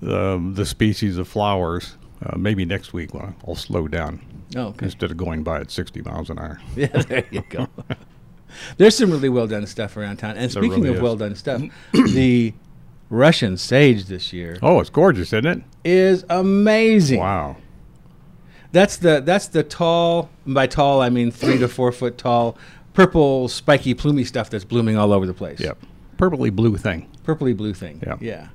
the, 0.02 0.42
the 0.54 0.66
species 0.66 1.16
of 1.16 1.28
flowers. 1.28 1.94
Uh, 2.24 2.36
maybe 2.38 2.64
next 2.64 2.92
week 2.92 3.12
when 3.12 3.34
I'll 3.46 3.54
slow 3.54 3.86
down 3.88 4.20
Oh, 4.56 4.68
okay. 4.68 4.86
instead 4.86 5.10
of 5.10 5.16
going 5.16 5.42
by 5.42 5.60
at 5.60 5.70
sixty 5.70 6.00
miles 6.02 6.30
an 6.30 6.38
hour. 6.38 6.60
Yeah, 6.76 6.86
there 6.88 7.24
you 7.30 7.42
go. 7.48 7.66
There's 8.76 8.96
some 8.96 9.10
really 9.10 9.28
well 9.28 9.46
done 9.48 9.66
stuff 9.66 9.96
around 9.96 10.18
town. 10.18 10.32
And 10.36 10.50
There 10.50 10.62
speaking 10.62 10.70
really 10.82 10.88
of 10.90 10.96
is. 10.96 11.02
well 11.02 11.16
done 11.16 11.34
stuff, 11.34 11.60
the 11.92 12.54
Russian 13.10 13.56
sage 13.56 14.06
this 14.06 14.32
year 14.32 14.58
Oh, 14.62 14.80
it's 14.80 14.90
gorgeous, 14.90 15.32
isn't 15.32 15.46
it? 15.46 15.62
is 15.84 16.24
amazing. 16.30 17.20
Wow. 17.20 17.56
That's 18.72 18.96
the 18.96 19.20
that's 19.20 19.48
the 19.48 19.62
tall 19.62 20.30
by 20.46 20.66
tall 20.66 21.00
I 21.00 21.08
mean 21.10 21.30
three 21.30 21.58
to 21.58 21.68
four 21.68 21.92
foot 21.92 22.16
tall, 22.18 22.56
purple 22.92 23.48
spiky 23.48 23.94
plumy 23.94 24.24
stuff 24.24 24.50
that's 24.50 24.64
blooming 24.64 24.96
all 24.96 25.12
over 25.12 25.26
the 25.26 25.34
place. 25.34 25.60
Yep. 25.60 25.78
Purpley 26.16 26.50
blue 26.54 26.76
thing. 26.76 27.08
Purpley 27.24 27.56
blue 27.56 27.74
thing. 27.74 28.00
Yeah. 28.06 28.16
Yeah. 28.20 28.48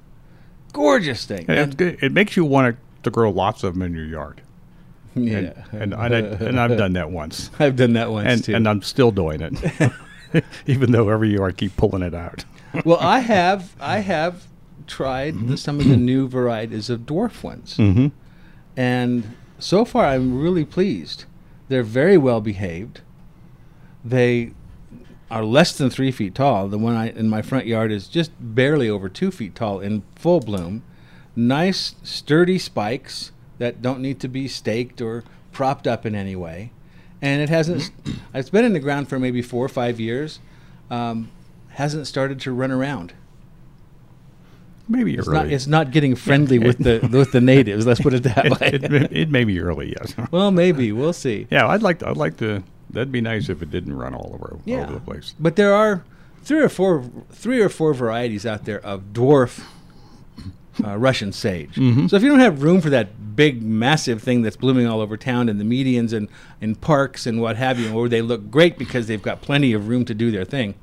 Gorgeous 0.74 1.26
thing. 1.26 1.46
And 1.48 1.60
it's 1.60 1.76
good. 1.76 1.98
It 2.02 2.12
makes 2.12 2.36
you 2.38 2.46
want 2.46 2.76
to 2.76 2.82
grow 3.10 3.30
lots 3.32 3.64
of 3.64 3.74
them 3.74 3.82
in 3.84 3.94
your 3.94 4.06
yard. 4.06 4.42
yeah. 5.16 5.54
And, 5.72 5.94
and, 5.94 5.96
I, 5.96 6.08
and 6.08 6.60
I've 6.60 6.78
done 6.78 6.94
that 6.94 7.12
once. 7.12 7.50
I've 7.60 7.76
done 7.76 7.94
that 7.94 8.12
once 8.12 8.28
And, 8.28 8.44
too. 8.44 8.56
and 8.56 8.68
I'm 8.68 8.82
still 8.82 9.12
doing 9.12 9.42
it. 9.42 9.92
Even 10.68 10.92
though 10.92 11.10
every 11.10 11.30
year 11.30 11.44
I 11.44 11.52
keep 11.52 11.76
pulling 11.78 12.04
it 12.04 12.14
out. 12.14 12.46
well, 12.86 13.00
I 13.02 13.20
have 13.20 13.76
I 13.80 14.00
have 14.00 14.46
tried 14.86 15.48
the, 15.48 15.58
some 15.58 15.80
of 15.80 15.88
the 15.88 15.98
new 15.98 16.28
varieties 16.28 16.90
of 16.90 17.02
dwarf 17.02 17.42
ones, 17.44 17.78
Mm-hmm. 17.78 18.08
and 18.78 19.36
so 19.58 19.86
far 19.86 20.06
I'm 20.06 20.40
really 20.40 20.66
pleased. 20.66 21.26
They're 21.68 21.82
very 21.84 22.18
well 22.18 22.42
behaved. 22.42 23.02
They 24.06 24.52
are 25.32 25.44
less 25.44 25.78
than 25.78 25.90
three 25.90 26.12
feet 26.12 26.36
tall. 26.36 26.68
The 26.68 26.78
one 26.78 26.96
I, 26.96 27.10
in 27.10 27.28
my 27.30 27.42
front 27.42 27.66
yard 27.66 27.92
is 27.92 28.08
just 28.08 28.32
barely 28.40 28.90
over 28.90 29.10
two 29.10 29.32
feet 29.32 29.56
tall 29.56 29.80
in 29.80 30.04
full 30.16 30.40
bloom. 30.40 30.84
Nice, 31.40 31.96
sturdy 32.04 32.60
spikes 32.60 33.32
that 33.60 33.82
don't 33.82 34.02
need 34.02 34.20
to 34.20 34.28
be 34.28 34.48
staked 34.50 35.00
or 35.02 35.24
propped 35.54 35.88
up 35.88 36.06
in 36.06 36.14
any 36.14 36.36
way. 36.36 36.72
And 37.22 37.42
it 37.42 37.48
hasn't, 37.50 37.92
it's 38.34 38.50
been 38.50 38.66
in 38.66 38.74
the 38.74 38.80
ground 38.80 39.08
for 39.08 39.20
maybe 39.20 39.42
four 39.42 39.64
or 39.64 39.70
five 39.70 40.00
years. 40.02 40.40
Um, 40.92 41.32
hasn't 41.70 42.08
started 42.08 42.42
to 42.42 42.52
run 42.52 42.72
around. 42.72 43.14
maybe 44.90 45.16
It's 45.16 45.28
early. 45.30 45.38
not, 45.38 45.48
it's 45.48 45.68
not 45.68 45.92
getting 45.92 46.14
friendly 46.28 46.60
with 46.60 46.80
the 46.80 47.08
with 47.10 47.32
the 47.32 47.40
natives. 47.40 47.86
Let's 47.86 48.02
put 48.02 48.14
it 48.14 48.24
that 48.24 48.46
it, 48.46 48.60
way. 48.60 48.70
it, 48.74 49.12
it 49.16 49.30
may 49.30 49.46
be 49.46 49.62
early, 49.62 49.96
yes. 49.98 50.16
well, 50.32 50.52
maybe 50.52 50.92
we'll 50.92 51.14
see. 51.14 51.48
yeah, 51.50 51.68
I'd 51.68 51.82
like 51.84 52.00
to. 52.00 52.10
I'd 52.10 52.18
like 52.18 52.36
to. 52.38 52.64
That'd 52.90 53.12
be 53.14 53.22
nice 53.22 53.48
if 53.50 53.62
it 53.62 53.70
didn't 53.72 53.94
run 53.96 54.14
all 54.14 54.32
over, 54.34 54.60
all 54.68 54.80
over 54.82 54.94
the 54.94 55.00
place. 55.00 55.36
But 55.40 55.56
there 55.56 55.74
are 55.74 56.04
three 56.44 56.60
or 56.62 56.70
four 56.70 57.10
three 57.32 57.62
or 57.62 57.70
four 57.70 57.94
varieties 57.94 58.46
out 58.46 58.66
there 58.66 58.82
of 58.84 59.14
dwarf 59.14 59.64
uh, 60.84 60.98
Russian 60.98 61.32
sage. 61.32 61.76
So 62.10 62.16
if 62.16 62.24
you 62.24 62.30
don't 62.30 62.40
have 62.40 62.64
room 62.64 62.82
for 62.82 62.90
that 62.90 63.36
big, 63.36 63.62
massive 63.64 64.22
thing 64.22 64.42
that's 64.42 64.58
blooming 64.58 64.88
all 64.88 65.02
over 65.02 65.18
town 65.18 65.50
in 65.50 65.58
the 65.58 65.64
medians 65.64 66.14
and 66.14 66.28
in 66.62 66.76
parks 66.76 67.26
and 67.26 67.42
what 67.42 67.56
have 67.56 67.80
you, 67.80 67.94
where 67.94 68.10
they 68.10 68.22
look 68.22 68.52
great 68.52 68.78
because 68.78 69.08
they've 69.08 69.22
got 69.22 69.42
plenty 69.42 69.74
of 69.74 69.88
room 69.88 70.06
to 70.06 70.14
do 70.14 70.32
their 70.32 70.46
thing. 70.46 70.76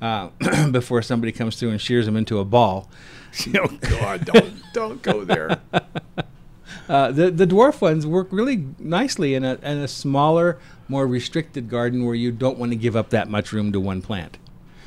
Uh, 0.00 0.30
before 0.70 1.00
somebody 1.00 1.30
comes 1.30 1.56
through 1.56 1.70
and 1.70 1.80
shears 1.80 2.06
them 2.06 2.16
into 2.16 2.38
a 2.38 2.44
ball, 2.44 2.90
oh 3.56 3.78
God! 3.80 4.24
Don't 4.24 4.54
don't 4.72 5.02
go 5.02 5.24
there. 5.24 5.60
uh, 6.88 7.12
the 7.12 7.30
the 7.30 7.46
dwarf 7.46 7.80
ones 7.80 8.04
work 8.06 8.28
really 8.30 8.66
nicely 8.78 9.34
in 9.34 9.44
a 9.44 9.54
in 9.62 9.78
a 9.78 9.86
smaller, 9.86 10.58
more 10.88 11.06
restricted 11.06 11.68
garden 11.68 12.04
where 12.04 12.16
you 12.16 12.32
don't 12.32 12.58
want 12.58 12.72
to 12.72 12.76
give 12.76 12.96
up 12.96 13.10
that 13.10 13.28
much 13.28 13.52
room 13.52 13.70
to 13.70 13.78
one 13.78 14.02
plant. 14.02 14.38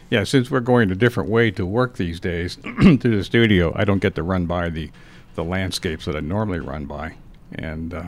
Yeah, 0.09 0.23
since 0.23 0.51
we're 0.51 0.59
going 0.59 0.91
a 0.91 0.95
different 0.95 1.29
way 1.29 1.51
to 1.51 1.65
work 1.65 1.95
these 1.97 2.19
days 2.19 2.57
to 2.81 2.97
the 2.97 3.23
studio, 3.23 3.73
I 3.75 3.85
don't 3.85 3.99
get 3.99 4.15
to 4.15 4.23
run 4.23 4.45
by 4.45 4.69
the 4.69 4.91
the 5.35 5.43
landscapes 5.43 6.05
that 6.05 6.15
I 6.15 6.21
normally 6.21 6.59
run 6.59 6.85
by, 6.85 7.15
and 7.53 7.93
uh, 7.93 8.03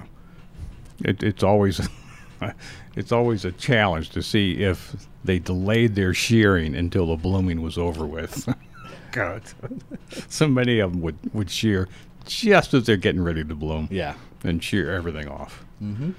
it, 1.03 1.21
it's 1.23 1.43
always 1.43 1.81
it's 2.95 3.11
always 3.11 3.43
a 3.45 3.51
challenge 3.51 4.11
to 4.11 4.21
see 4.23 4.63
if 4.63 4.95
they 5.25 5.39
delayed 5.39 5.95
their 5.95 6.13
shearing 6.13 6.75
until 6.75 7.07
the 7.07 7.15
blooming 7.17 7.61
was 7.61 7.77
over 7.77 8.05
with. 8.05 8.47
God, 9.11 9.41
so 10.29 10.47
many 10.47 10.79
of 10.79 10.91
them 10.91 11.01
would 11.01 11.17
would 11.33 11.49
shear 11.49 11.89
just 12.25 12.73
as 12.73 12.85
they're 12.85 12.97
getting 12.97 13.23
ready 13.23 13.43
to 13.43 13.55
bloom. 13.55 13.87
Yeah. 13.91 14.13
and 14.43 14.63
shear 14.63 14.91
everything 14.93 15.27
off. 15.27 15.65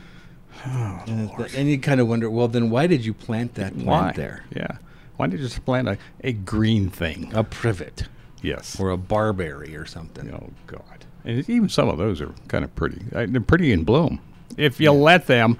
And, 1.06 1.30
and 1.54 1.68
you 1.68 1.78
kind 1.78 2.00
of 2.00 2.08
wonder, 2.08 2.28
well, 2.28 2.48
then 2.48 2.68
why 2.68 2.88
did 2.88 3.04
you 3.04 3.14
plant 3.14 3.54
that 3.54 3.74
plant 3.74 3.86
Why? 3.86 4.12
there? 4.12 4.44
Yeah. 4.54 4.78
Why 5.18 5.26
don't 5.26 5.38
you 5.38 5.44
just 5.44 5.64
plant 5.64 5.88
a, 5.88 5.98
a 6.22 6.32
green 6.32 6.88
thing? 6.88 7.30
A 7.34 7.44
privet 7.44 8.04
yes. 8.40 8.78
or 8.80 8.90
a 8.90 8.96
barberry 8.96 9.76
or 9.76 9.84
something. 9.84 10.32
Oh 10.32 10.50
God! 10.66 11.04
And 11.24 11.46
even 11.50 11.68
some 11.68 11.88
of 11.88 11.98
those 11.98 12.20
are 12.20 12.32
kind 12.46 12.64
of 12.64 12.74
pretty. 12.74 13.02
Uh, 13.14 13.26
They're 13.28 13.40
pretty 13.40 13.72
in 13.72 13.84
bloom. 13.84 14.20
If 14.56 14.80
you 14.80 14.92
let 14.92 15.26
them, 15.26 15.58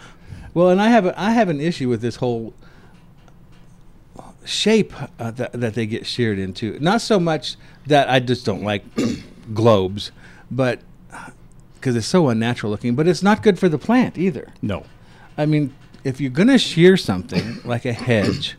Well, 0.54 0.70
and 0.70 0.80
I 0.80 0.88
have 0.88 1.06
a, 1.06 1.20
I 1.20 1.32
have 1.32 1.48
an 1.48 1.60
issue 1.60 1.88
with 1.88 2.00
this 2.00 2.16
whole 2.16 2.54
shape 4.44 4.92
uh, 5.20 5.30
that, 5.32 5.52
that 5.52 5.74
they 5.74 5.86
get 5.86 6.06
sheared 6.06 6.38
into. 6.38 6.78
Not 6.80 7.00
so 7.00 7.20
much 7.20 7.56
that 7.86 8.08
I 8.08 8.20
just 8.20 8.46
don't 8.46 8.62
like 8.62 8.84
globes, 9.54 10.10
but 10.50 10.80
because 11.74 11.96
it's 11.96 12.06
so 12.06 12.28
unnatural 12.28 12.70
looking. 12.70 12.94
But 12.94 13.06
it's 13.08 13.22
not 13.22 13.42
good 13.42 13.58
for 13.58 13.68
the 13.68 13.78
plant 13.78 14.16
either. 14.18 14.52
no. 14.62 14.84
I 15.36 15.46
mean, 15.46 15.72
if 16.02 16.20
you're 16.20 16.30
going 16.32 16.48
to 16.48 16.58
shear 16.58 16.96
something 16.96 17.60
like 17.64 17.84
a 17.84 17.92
hedge, 17.92 18.56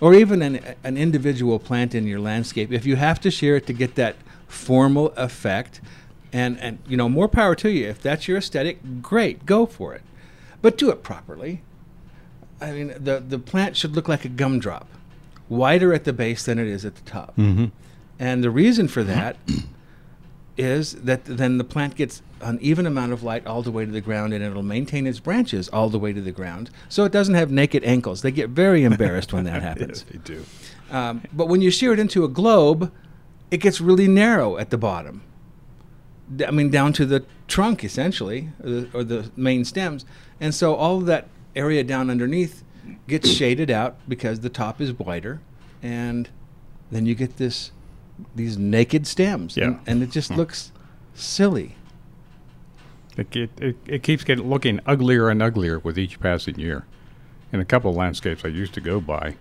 or 0.00 0.14
even 0.14 0.42
an, 0.42 0.74
an 0.82 0.96
individual 0.96 1.58
plant 1.58 1.94
in 1.94 2.06
your 2.06 2.20
landscape, 2.20 2.72
if 2.72 2.86
you 2.86 2.96
have 2.96 3.20
to 3.20 3.30
shear 3.30 3.56
it 3.56 3.66
to 3.66 3.72
get 3.72 3.94
that 3.96 4.16
formal 4.48 5.12
effect, 5.16 5.80
and, 6.32 6.58
and 6.60 6.78
you 6.86 6.96
know, 6.96 7.08
more 7.08 7.28
power 7.28 7.54
to 7.56 7.70
you. 7.70 7.88
If 7.88 8.00
that's 8.02 8.28
your 8.28 8.38
aesthetic, 8.38 9.02
great, 9.02 9.46
go 9.46 9.66
for 9.66 9.94
it. 9.94 10.02
But 10.62 10.78
do 10.78 10.90
it 10.90 11.02
properly. 11.02 11.62
I 12.60 12.72
mean, 12.72 12.94
the, 12.98 13.22
the 13.26 13.38
plant 13.38 13.76
should 13.76 13.96
look 13.96 14.08
like 14.08 14.24
a 14.24 14.28
gumdrop, 14.28 14.86
wider 15.48 15.94
at 15.94 16.04
the 16.04 16.12
base 16.12 16.44
than 16.44 16.58
it 16.58 16.66
is 16.66 16.84
at 16.84 16.94
the 16.94 17.02
top. 17.02 17.36
Mm-hmm. 17.36 17.66
And 18.18 18.44
the 18.44 18.50
reason 18.50 18.86
for 18.86 19.02
that 19.04 19.36
is 20.56 20.94
that 20.94 21.24
then 21.24 21.58
the 21.58 21.64
plant 21.64 21.94
gets 21.94 22.22
an 22.40 22.58
even 22.60 22.86
amount 22.86 23.12
of 23.12 23.22
light 23.22 23.46
all 23.46 23.62
the 23.62 23.70
way 23.70 23.84
to 23.84 23.90
the 23.90 24.00
ground 24.00 24.32
and 24.32 24.42
it'll 24.42 24.62
maintain 24.62 25.06
its 25.06 25.20
branches 25.20 25.68
all 25.68 25.88
the 25.88 25.98
way 25.98 26.12
to 26.12 26.20
the 26.20 26.32
ground 26.32 26.70
so 26.88 27.04
it 27.04 27.12
doesn't 27.12 27.34
have 27.34 27.50
naked 27.50 27.84
ankles. 27.84 28.22
They 28.22 28.30
get 28.30 28.50
very 28.50 28.84
embarrassed 28.84 29.32
when 29.32 29.44
that 29.44 29.62
happens. 29.70 30.04
They 30.04 30.18
do. 30.18 30.44
Um, 30.90 31.22
but 31.32 31.46
when 31.46 31.60
you 31.60 31.70
shear 31.70 31.92
it 31.92 31.98
into 31.98 32.24
a 32.24 32.28
globe, 32.28 32.92
it 33.50 33.58
gets 33.58 33.80
really 33.80 34.08
narrow 34.08 34.56
at 34.58 34.70
the 34.70 34.78
bottom. 34.78 35.22
D- 36.34 36.46
I 36.46 36.50
mean, 36.50 36.70
down 36.70 36.92
to 36.94 37.06
the 37.06 37.24
trunk 37.48 37.84
essentially, 37.84 38.50
or 38.62 38.70
the, 38.70 38.88
or 38.94 39.04
the 39.04 39.30
main 39.36 39.64
stems. 39.64 40.04
And 40.40 40.54
so 40.54 40.74
all 40.74 40.98
of 40.98 41.06
that 41.06 41.28
area 41.54 41.84
down 41.84 42.10
underneath 42.10 42.62
gets 43.06 43.28
shaded 43.28 43.70
out 43.70 43.96
because 44.08 44.40
the 44.40 44.48
top 44.48 44.80
is 44.80 44.92
wider, 44.98 45.40
and 45.82 46.28
then 46.90 47.06
you 47.06 47.14
get 47.14 47.36
this 47.36 47.72
these 48.34 48.56
naked 48.58 49.06
stems, 49.06 49.56
Yeah. 49.56 49.64
and, 49.64 49.80
and 49.86 50.02
it 50.02 50.10
just 50.10 50.30
looks 50.30 50.72
silly. 51.14 51.76
It, 53.16 53.34
it, 53.36 53.50
it, 53.60 53.76
it 53.86 54.02
keeps 54.02 54.24
getting 54.24 54.48
looking 54.48 54.80
uglier 54.86 55.28
and 55.28 55.42
uglier 55.42 55.78
with 55.80 55.98
each 55.98 56.20
passing 56.20 56.58
year. 56.58 56.86
In 57.52 57.60
a 57.60 57.64
couple 57.64 57.90
of 57.90 57.96
landscapes 57.96 58.44
I 58.44 58.48
used 58.48 58.72
to 58.74 58.80
go 58.80 59.00
by, 59.00 59.34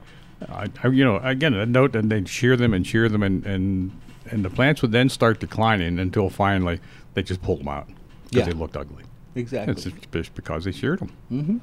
I, 0.49 0.67
I, 0.83 0.87
you 0.87 1.03
know, 1.05 1.17
again, 1.17 1.53
a 1.53 1.65
note, 1.65 1.95
and 1.95 2.11
they'd 2.11 2.27
shear 2.27 2.57
them 2.57 2.73
and 2.73 2.85
shear 2.85 3.07
them, 3.09 3.21
and, 3.23 3.45
and 3.45 3.91
and 4.31 4.43
the 4.45 4.49
plants 4.49 4.81
would 4.81 4.91
then 4.91 5.09
start 5.09 5.39
declining 5.39 5.97
until 5.99 6.29
finally 6.29 6.79
they 7.13 7.23
just 7.23 7.41
pulled 7.41 7.59
them 7.61 7.67
out 7.67 7.87
because 8.29 8.45
Yeah. 8.47 8.53
they 8.53 8.59
looked 8.59 8.77
ugly. 8.77 9.03
Exactly. 9.35 9.71
It's 9.73 9.87
just 10.11 10.35
because 10.35 10.65
they 10.65 10.71
sheared 10.71 10.99
them. 10.99 11.11
Mm-hmm. 11.31 11.57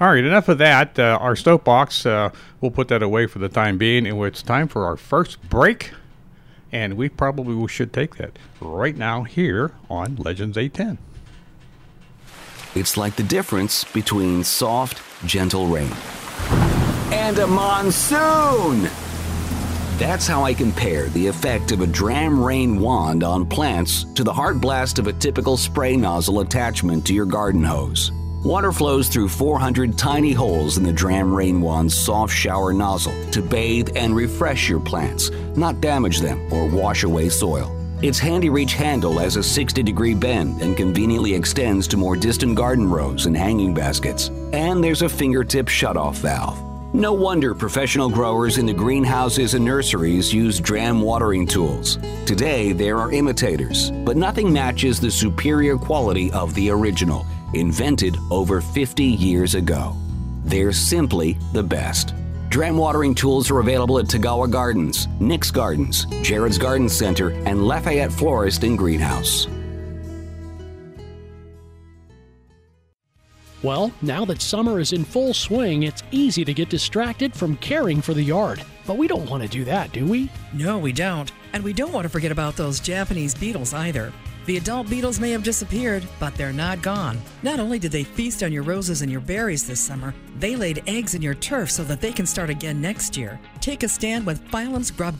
All 0.00 0.08
right, 0.12 0.24
enough 0.24 0.48
of 0.48 0.58
that. 0.58 0.98
Uh, 0.98 1.18
our 1.20 1.36
soapbox, 1.36 2.06
uh, 2.06 2.30
we'll 2.60 2.70
put 2.70 2.88
that 2.88 3.02
away 3.02 3.26
for 3.26 3.38
the 3.38 3.48
time 3.50 3.76
being. 3.78 4.06
And 4.06 4.18
it's 4.24 4.42
time 4.42 4.66
for 4.68 4.84
our 4.86 4.96
first 4.96 5.46
break. 5.50 5.92
And 6.72 6.96
we 6.96 7.08
probably 7.08 7.66
should 7.68 7.92
take 7.92 8.16
that 8.16 8.38
right 8.60 8.96
now 8.96 9.22
here 9.22 9.72
on 9.88 10.16
Legends 10.16 10.58
810. 10.58 10.98
It's 12.74 12.96
like 12.96 13.16
the 13.16 13.22
difference 13.22 13.84
between 13.84 14.44
soft, 14.44 15.02
gentle 15.26 15.66
rain 15.66 15.92
and 17.12 17.38
a 17.38 17.46
monsoon. 17.46 18.88
That's 19.98 20.26
how 20.26 20.44
I 20.44 20.54
compare 20.54 21.08
the 21.08 21.26
effect 21.26 21.72
of 21.72 21.80
a 21.80 21.86
Dramm 21.86 22.42
rain 22.42 22.80
wand 22.80 23.24
on 23.24 23.46
plants 23.46 24.04
to 24.14 24.22
the 24.22 24.32
hard 24.32 24.60
blast 24.60 24.98
of 24.98 25.08
a 25.08 25.12
typical 25.12 25.56
spray 25.56 25.96
nozzle 25.96 26.40
attachment 26.40 27.06
to 27.06 27.14
your 27.14 27.26
garden 27.26 27.64
hose. 27.64 28.12
Water 28.44 28.70
flows 28.70 29.08
through 29.08 29.28
400 29.28 29.98
tiny 29.98 30.32
holes 30.32 30.78
in 30.78 30.84
the 30.84 30.92
Dramm 30.92 31.34
rain 31.34 31.60
wand's 31.60 31.94
soft 31.94 32.32
shower 32.32 32.72
nozzle 32.72 33.12
to 33.32 33.42
bathe 33.42 33.96
and 33.96 34.14
refresh 34.14 34.68
your 34.68 34.78
plants, 34.78 35.30
not 35.56 35.80
damage 35.80 36.20
them 36.20 36.50
or 36.52 36.66
wash 36.66 37.02
away 37.02 37.30
soil. 37.30 37.74
Its 38.00 38.20
handy 38.20 38.48
reach 38.48 38.74
handle 38.74 39.18
has 39.18 39.34
a 39.34 39.42
60 39.42 39.82
degree 39.82 40.14
bend 40.14 40.62
and 40.62 40.76
conveniently 40.76 41.34
extends 41.34 41.88
to 41.88 41.96
more 41.96 42.14
distant 42.14 42.54
garden 42.54 42.88
rows 42.88 43.26
and 43.26 43.36
hanging 43.36 43.74
baskets. 43.74 44.28
And 44.52 44.84
there's 44.84 45.02
a 45.02 45.08
fingertip 45.08 45.66
shutoff 45.66 46.14
valve. 46.14 46.62
No 46.94 47.12
wonder 47.12 47.56
professional 47.56 48.08
growers 48.08 48.56
in 48.56 48.66
the 48.66 48.72
greenhouses 48.72 49.54
and 49.54 49.64
nurseries 49.64 50.32
use 50.32 50.60
Dramm 50.60 51.02
watering 51.02 51.46
tools. 51.46 51.98
Today, 52.24 52.72
there 52.72 52.98
are 52.98 53.12
imitators, 53.12 53.90
but 53.90 54.16
nothing 54.16 54.52
matches 54.52 55.00
the 55.00 55.10
superior 55.10 55.76
quality 55.76 56.32
of 56.32 56.54
the 56.54 56.70
original, 56.70 57.26
invented 57.54 58.16
over 58.30 58.60
50 58.60 59.04
years 59.04 59.54
ago. 59.54 59.96
They're 60.44 60.72
simply 60.72 61.38
the 61.52 61.62
best. 61.62 62.14
Dramm 62.48 62.76
watering 62.76 63.14
tools 63.14 63.50
are 63.50 63.60
available 63.60 63.98
at 63.98 64.06
Tagawa 64.06 64.50
Gardens, 64.50 65.06
Nick's 65.20 65.50
Gardens, 65.50 66.06
Jared's 66.22 66.56
Garden 66.56 66.88
Center, 66.88 67.30
and 67.30 67.66
Lafayette 67.66 68.12
Florist 68.12 68.64
and 68.64 68.78
Greenhouse. 68.78 69.46
Well, 73.62 73.92
now 74.02 74.24
that 74.24 74.40
summer 74.40 74.78
is 74.78 74.92
in 74.92 75.04
full 75.04 75.34
swing, 75.34 75.82
it's 75.82 76.04
easy 76.12 76.44
to 76.44 76.54
get 76.54 76.70
distracted 76.70 77.34
from 77.34 77.56
caring 77.56 78.00
for 78.00 78.14
the 78.14 78.22
yard. 78.22 78.62
But 78.86 78.96
we 78.96 79.08
don't 79.08 79.28
want 79.28 79.42
to 79.42 79.48
do 79.48 79.64
that, 79.64 79.92
do 79.92 80.06
we? 80.06 80.30
No, 80.52 80.78
we 80.78 80.92
don't. 80.92 81.30
And 81.52 81.64
we 81.64 81.72
don't 81.72 81.92
want 81.92 82.04
to 82.04 82.08
forget 82.08 82.30
about 82.30 82.56
those 82.56 82.78
Japanese 82.78 83.34
beetles 83.34 83.74
either. 83.74 84.12
The 84.48 84.56
adult 84.56 84.88
beetles 84.88 85.20
may 85.20 85.30
have 85.32 85.42
disappeared, 85.42 86.08
but 86.18 86.34
they're 86.34 86.54
not 86.54 86.80
gone. 86.80 87.20
Not 87.42 87.60
only 87.60 87.78
did 87.78 87.92
they 87.92 88.02
feast 88.02 88.42
on 88.42 88.50
your 88.50 88.62
roses 88.62 89.02
and 89.02 89.12
your 89.12 89.20
berries 89.20 89.66
this 89.66 89.78
summer, 89.78 90.14
they 90.38 90.56
laid 90.56 90.82
eggs 90.86 91.14
in 91.14 91.20
your 91.20 91.34
turf 91.34 91.70
so 91.70 91.84
that 91.84 92.00
they 92.00 92.12
can 92.12 92.24
start 92.24 92.48
again 92.48 92.80
next 92.80 93.14
year. 93.14 93.38
Take 93.60 93.82
a 93.82 93.88
stand 93.88 94.24
with 94.24 94.42
Phyllom's 94.50 94.90
Grub 94.90 95.18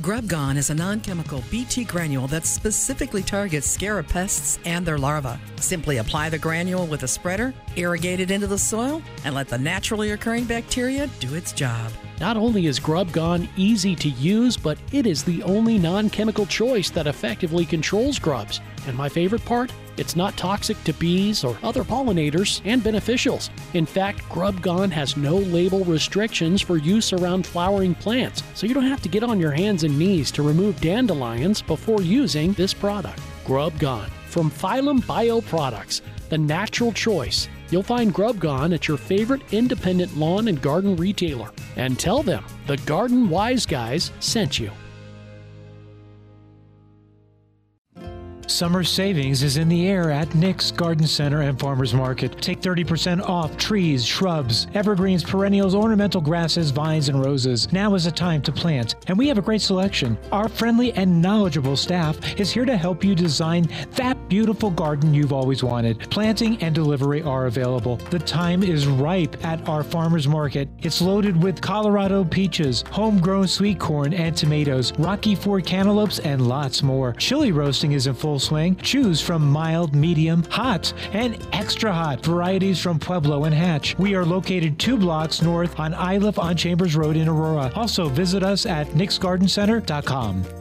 Gone. 0.00 0.10
Grub 0.10 0.28
Gone 0.28 0.56
is 0.56 0.70
a 0.70 0.74
non 0.74 1.00
chemical 1.00 1.42
BT 1.50 1.84
granule 1.84 2.26
that 2.28 2.44
specifically 2.44 3.22
targets 3.22 3.66
scarab 3.66 4.08
pests 4.08 4.58
and 4.64 4.84
their 4.84 4.98
larvae. 4.98 5.38
Simply 5.56 5.98
apply 5.98 6.28
the 6.30 6.38
granule 6.38 6.86
with 6.86 7.02
a 7.02 7.08
spreader, 7.08 7.54
irrigate 7.76 8.20
it 8.20 8.30
into 8.30 8.46
the 8.46 8.58
soil, 8.58 9.02
and 9.24 9.34
let 9.34 9.48
the 9.48 9.58
naturally 9.58 10.12
occurring 10.12 10.44
bacteria 10.44 11.08
do 11.20 11.34
its 11.34 11.52
job. 11.52 11.92
Not 12.20 12.36
only 12.36 12.66
is 12.66 12.78
Grub 12.78 13.12
Gone 13.12 13.48
easy 13.56 13.96
to 13.96 14.08
use, 14.10 14.56
but 14.56 14.78
it 14.92 15.06
is 15.06 15.22
the 15.24 15.42
only 15.42 15.78
non 15.78 16.10
chemical 16.10 16.46
choice 16.46 16.90
that 16.90 17.06
effectively 17.06 17.64
controls 17.64 18.18
grubs. 18.18 18.60
And 18.86 18.96
my 18.96 19.08
favorite 19.08 19.44
part? 19.44 19.72
It's 19.96 20.16
not 20.16 20.36
toxic 20.36 20.82
to 20.84 20.94
bees 20.94 21.44
or 21.44 21.58
other 21.62 21.84
pollinators 21.84 22.62
and 22.64 22.82
beneficials. 22.82 23.50
In 23.74 23.84
fact, 23.84 24.26
Grub 24.30 24.62
Gone 24.62 24.90
has 24.90 25.16
no 25.16 25.36
label 25.36 25.84
restrictions 25.84 26.62
for 26.62 26.78
use 26.78 27.12
around 27.12 27.46
flowering 27.46 27.94
plants, 27.94 28.42
so 28.54 28.66
you 28.66 28.72
don't 28.72 28.84
have 28.84 29.02
to 29.02 29.10
get 29.10 29.22
on 29.22 29.38
your 29.38 29.50
hands 29.50 29.84
and 29.84 29.89
knees 29.98 30.30
to 30.32 30.42
remove 30.42 30.80
dandelions 30.80 31.62
before 31.62 32.02
using 32.02 32.52
this 32.52 32.72
product. 32.74 33.20
Grub 33.44 33.78
Gone 33.78 34.10
from 34.28 34.50
Phyllom 34.50 35.06
Bio 35.06 35.40
Products, 35.40 36.02
the 36.28 36.38
natural 36.38 36.92
choice. 36.92 37.48
You'll 37.70 37.82
find 37.82 38.14
Grub 38.14 38.38
Gone 38.38 38.72
at 38.72 38.88
your 38.88 38.96
favorite 38.96 39.42
independent 39.52 40.16
lawn 40.16 40.48
and 40.48 40.60
garden 40.60 40.96
retailer. 40.96 41.50
And 41.76 41.98
tell 41.98 42.22
them 42.22 42.44
the 42.66 42.76
Garden 42.78 43.28
Wise 43.28 43.66
Guys 43.66 44.12
sent 44.20 44.58
you. 44.58 44.70
Summer 48.50 48.82
savings 48.82 49.42
is 49.42 49.56
in 49.56 49.68
the 49.68 49.86
air 49.86 50.10
at 50.10 50.34
Nick's 50.34 50.70
Garden 50.72 51.06
Center 51.06 51.42
and 51.42 51.58
Farmers 51.58 51.94
Market. 51.94 52.42
Take 52.42 52.60
30% 52.60 53.22
off 53.22 53.56
trees, 53.56 54.04
shrubs, 54.04 54.66
evergreens, 54.74 55.22
perennials, 55.22 55.74
ornamental 55.74 56.20
grasses, 56.20 56.70
vines, 56.70 57.08
and 57.08 57.24
roses. 57.24 57.72
Now 57.72 57.94
is 57.94 58.04
the 58.04 58.10
time 58.10 58.42
to 58.42 58.52
plant, 58.52 58.96
and 59.06 59.16
we 59.16 59.28
have 59.28 59.38
a 59.38 59.42
great 59.42 59.62
selection. 59.62 60.18
Our 60.32 60.48
friendly 60.48 60.92
and 60.92 61.22
knowledgeable 61.22 61.76
staff 61.76 62.18
is 62.38 62.50
here 62.50 62.64
to 62.64 62.76
help 62.76 63.04
you 63.04 63.14
design 63.14 63.68
that 63.92 64.19
beautiful 64.30 64.70
garden 64.70 65.12
you've 65.12 65.32
always 65.32 65.62
wanted. 65.62 65.98
Planting 66.08 66.62
and 66.62 66.72
delivery 66.74 67.20
are 67.20 67.46
available. 67.46 67.96
The 67.96 68.18
time 68.20 68.62
is 68.62 68.86
ripe 68.86 69.44
at 69.44 69.68
our 69.68 69.82
Farmers 69.82 70.28
Market. 70.28 70.68
It's 70.78 71.02
loaded 71.02 71.42
with 71.42 71.60
Colorado 71.60 72.24
peaches, 72.24 72.84
homegrown 72.90 73.48
sweet 73.48 73.80
corn 73.80 74.14
and 74.14 74.36
tomatoes, 74.36 74.92
Rocky 74.98 75.34
Ford 75.34 75.66
cantaloupes, 75.66 76.20
and 76.20 76.46
lots 76.46 76.82
more. 76.82 77.12
Chili 77.14 77.50
roasting 77.50 77.92
is 77.92 78.06
in 78.06 78.14
full 78.14 78.38
swing. 78.38 78.76
Choose 78.76 79.20
from 79.20 79.50
mild, 79.50 79.94
medium, 79.94 80.44
hot, 80.44 80.92
and 81.12 81.36
extra 81.52 81.92
hot 81.92 82.24
varieties 82.24 82.80
from 82.80 83.00
Pueblo 83.00 83.44
and 83.44 83.54
Hatch. 83.54 83.98
We 83.98 84.14
are 84.14 84.24
located 84.24 84.78
two 84.78 84.96
blocks 84.96 85.42
north 85.42 85.78
on 85.80 85.92
Iliff 85.92 86.38
on 86.38 86.56
Chambers 86.56 86.94
Road 86.94 87.16
in 87.16 87.26
Aurora. 87.26 87.72
Also, 87.74 88.08
visit 88.08 88.44
us 88.44 88.64
at 88.64 88.86
nicksgardencenter.com. 88.88 90.59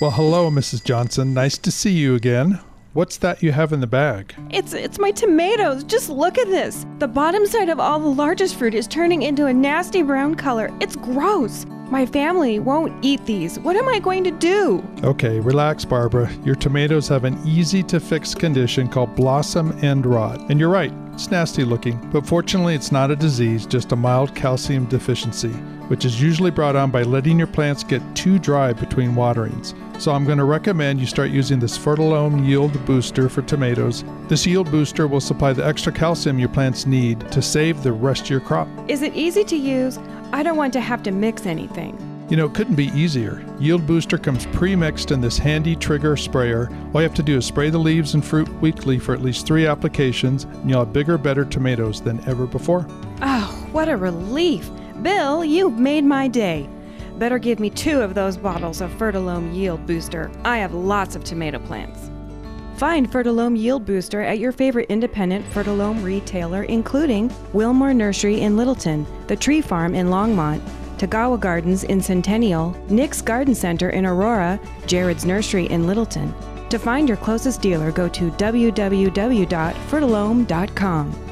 Well, 0.00 0.12
hello, 0.12 0.50
Mrs. 0.50 0.82
Johnson. 0.82 1.34
Nice 1.34 1.58
to 1.58 1.70
see 1.70 1.90
you 1.90 2.14
again. 2.14 2.58
What's 2.94 3.18
that 3.18 3.42
you 3.42 3.52
have 3.52 3.74
in 3.74 3.80
the 3.80 3.86
bag? 3.86 4.34
It's 4.48 4.72
it's 4.72 4.98
my 4.98 5.10
tomatoes. 5.10 5.84
Just 5.84 6.08
look 6.08 6.38
at 6.38 6.46
this. 6.46 6.86
The 7.00 7.06
bottom 7.06 7.44
side 7.44 7.68
of 7.68 7.78
all 7.78 8.00
the 8.00 8.08
largest 8.08 8.56
fruit 8.56 8.74
is 8.74 8.86
turning 8.86 9.20
into 9.20 9.44
a 9.44 9.52
nasty 9.52 10.00
brown 10.00 10.36
color. 10.36 10.70
It's 10.80 10.96
gross. 10.96 11.66
My 11.90 12.06
family 12.06 12.60
won't 12.60 13.04
eat 13.04 13.26
these. 13.26 13.58
What 13.58 13.76
am 13.76 13.88
I 13.88 13.98
going 13.98 14.24
to 14.24 14.30
do? 14.30 14.82
Okay, 15.04 15.38
relax, 15.38 15.84
Barbara. 15.84 16.32
Your 16.46 16.54
tomatoes 16.54 17.06
have 17.08 17.24
an 17.24 17.38
easy 17.46 17.82
to 17.82 18.00
fix 18.00 18.34
condition 18.34 18.88
called 18.88 19.14
blossom 19.14 19.78
end 19.84 20.06
rot. 20.06 20.40
And 20.50 20.58
you're 20.58 20.70
right, 20.70 20.94
it's 21.20 21.30
nasty 21.30 21.64
looking. 21.64 21.98
But 22.10 22.26
fortunately, 22.26 22.74
it's 22.74 22.90
not 22.90 23.10
a 23.10 23.16
disease, 23.16 23.66
just 23.66 23.92
a 23.92 23.96
mild 23.96 24.34
calcium 24.34 24.86
deficiency, 24.86 25.50
which 25.88 26.06
is 26.06 26.20
usually 26.20 26.50
brought 26.50 26.76
on 26.76 26.90
by 26.90 27.02
letting 27.02 27.36
your 27.36 27.46
plants 27.46 27.84
get 27.84 28.00
too 28.16 28.38
dry 28.38 28.72
between 28.72 29.14
waterings. 29.14 29.74
So 29.98 30.12
I'm 30.12 30.24
going 30.24 30.38
to 30.38 30.44
recommend 30.44 30.98
you 30.98 31.04
start 31.04 31.28
using 31.28 31.58
this 31.58 31.76
Fertilome 31.76 32.46
Yield 32.46 32.82
Booster 32.86 33.28
for 33.28 33.42
tomatoes. 33.42 34.02
This 34.28 34.46
yield 34.46 34.70
booster 34.70 35.06
will 35.06 35.20
supply 35.20 35.52
the 35.52 35.66
extra 35.66 35.92
calcium 35.92 36.38
your 36.38 36.48
plants 36.48 36.86
need 36.86 37.20
to 37.32 37.42
save 37.42 37.82
the 37.82 37.92
rest 37.92 38.22
of 38.22 38.30
your 38.30 38.40
crop. 38.40 38.66
Is 38.88 39.02
it 39.02 39.14
easy 39.14 39.44
to 39.44 39.56
use? 39.56 39.98
I 40.32 40.42
don't 40.42 40.56
want 40.56 40.72
to 40.72 40.80
have 40.80 41.02
to 41.02 41.10
mix 41.10 41.44
anything. 41.44 41.98
You 42.30 42.36
know, 42.36 42.46
it 42.46 42.54
couldn't 42.54 42.76
be 42.76 42.92
easier. 42.94 43.44
Yield 43.58 43.88
Booster 43.88 44.16
comes 44.16 44.46
pre 44.46 44.76
mixed 44.76 45.10
in 45.10 45.20
this 45.20 45.36
handy 45.36 45.74
trigger 45.74 46.16
sprayer. 46.16 46.70
All 46.94 47.00
you 47.00 47.08
have 47.08 47.14
to 47.14 47.24
do 47.24 47.38
is 47.38 47.44
spray 47.44 47.70
the 47.70 47.78
leaves 47.78 48.14
and 48.14 48.24
fruit 48.24 48.48
weekly 48.60 49.00
for 49.00 49.12
at 49.12 49.20
least 49.20 49.48
three 49.48 49.66
applications, 49.66 50.44
and 50.44 50.70
you'll 50.70 50.84
have 50.84 50.92
bigger, 50.92 51.18
better 51.18 51.44
tomatoes 51.44 52.00
than 52.00 52.26
ever 52.28 52.46
before. 52.46 52.86
Oh, 53.20 53.68
what 53.72 53.88
a 53.88 53.96
relief. 53.96 54.70
Bill, 55.02 55.44
you've 55.44 55.78
made 55.78 56.04
my 56.04 56.28
day. 56.28 56.68
Better 57.18 57.38
give 57.38 57.58
me 57.58 57.68
two 57.68 58.00
of 58.00 58.14
those 58.14 58.36
bottles 58.36 58.80
of 58.80 58.92
Fertilome 58.92 59.52
Yield 59.52 59.84
Booster. 59.84 60.30
I 60.44 60.58
have 60.58 60.72
lots 60.72 61.16
of 61.16 61.24
tomato 61.24 61.58
plants. 61.58 62.12
Find 62.76 63.10
Fertilome 63.10 63.58
Yield 63.58 63.84
Booster 63.84 64.22
at 64.22 64.38
your 64.38 64.52
favorite 64.52 64.88
independent 64.88 65.44
Fertilome 65.46 66.02
retailer, 66.04 66.62
including 66.62 67.30
Wilmore 67.52 67.92
Nursery 67.92 68.40
in 68.40 68.56
Littleton, 68.56 69.04
The 69.26 69.36
Tree 69.36 69.60
Farm 69.60 69.94
in 69.94 70.06
Longmont, 70.06 70.62
Tagawa 71.00 71.40
Gardens 71.40 71.84
in 71.84 72.02
Centennial, 72.02 72.76
Nick's 72.90 73.22
Garden 73.22 73.54
Center 73.54 73.88
in 73.88 74.04
Aurora, 74.04 74.60
Jared's 74.86 75.24
Nursery 75.24 75.64
in 75.68 75.86
Littleton. 75.86 76.34
To 76.68 76.78
find 76.78 77.08
your 77.08 77.16
closest 77.16 77.62
dealer, 77.62 77.90
go 77.90 78.06
to 78.10 78.30
www.fertilome.com. 78.32 81.29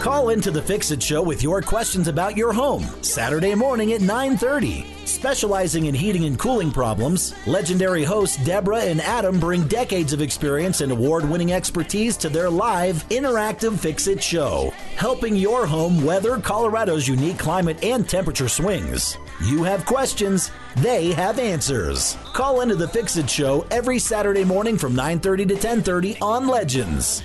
Call 0.00 0.30
into 0.30 0.50
the 0.50 0.62
Fix 0.62 0.90
It 0.92 1.02
Show 1.02 1.20
with 1.20 1.42
your 1.42 1.60
questions 1.60 2.08
about 2.08 2.34
your 2.34 2.54
home 2.54 2.86
Saturday 3.02 3.54
morning 3.54 3.92
at 3.92 4.00
9:30. 4.00 4.86
Specializing 5.04 5.86
in 5.86 5.94
heating 5.94 6.24
and 6.24 6.38
cooling 6.38 6.72
problems, 6.72 7.34
legendary 7.46 8.02
hosts 8.02 8.42
Deborah 8.42 8.80
and 8.80 9.02
Adam 9.02 9.38
bring 9.38 9.68
decades 9.68 10.14
of 10.14 10.22
experience 10.22 10.80
and 10.80 10.90
award-winning 10.90 11.52
expertise 11.52 12.16
to 12.16 12.30
their 12.30 12.48
live 12.48 13.04
interactive 13.10 13.78
Fix 13.78 14.06
It 14.06 14.22
Show, 14.22 14.72
helping 14.96 15.36
your 15.36 15.66
home 15.66 16.02
weather 16.02 16.38
Colorado's 16.38 17.06
unique 17.06 17.38
climate 17.38 17.84
and 17.84 18.08
temperature 18.08 18.48
swings. 18.48 19.18
You 19.44 19.64
have 19.64 19.84
questions, 19.84 20.50
they 20.76 21.12
have 21.12 21.38
answers. 21.38 22.16
Call 22.32 22.62
into 22.62 22.74
the 22.74 22.88
Fix 22.88 23.18
It 23.18 23.28
Show 23.28 23.66
every 23.70 23.98
Saturday 23.98 24.44
morning 24.44 24.78
from 24.78 24.94
9:30 24.94 25.44
to 25.44 25.56
10:30 25.56 26.16
on 26.22 26.48
Legends. 26.48 27.22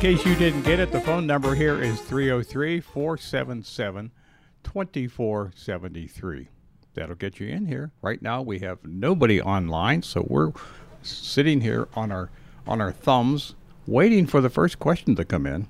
Case 0.00 0.24
you 0.24 0.34
didn't 0.34 0.62
get 0.62 0.80
it, 0.80 0.90
the 0.92 1.00
phone 1.02 1.26
number 1.26 1.54
here 1.54 1.78
is 1.78 2.00
303 2.00 2.80
477 2.80 4.10
2473. 4.62 6.48
That'll 6.94 7.14
get 7.16 7.38
you 7.38 7.48
in 7.48 7.66
here. 7.66 7.90
Right 8.00 8.22
now 8.22 8.40
we 8.40 8.60
have 8.60 8.82
nobody 8.82 9.42
online, 9.42 10.02
so 10.02 10.24
we're 10.26 10.52
sitting 11.02 11.60
here 11.60 11.86
on 11.94 12.10
our 12.10 12.30
on 12.66 12.80
our 12.80 12.92
thumbs 12.92 13.54
waiting 13.86 14.26
for 14.26 14.40
the 14.40 14.48
first 14.48 14.78
question 14.78 15.16
to 15.16 15.24
come 15.24 15.44
in. 15.44 15.68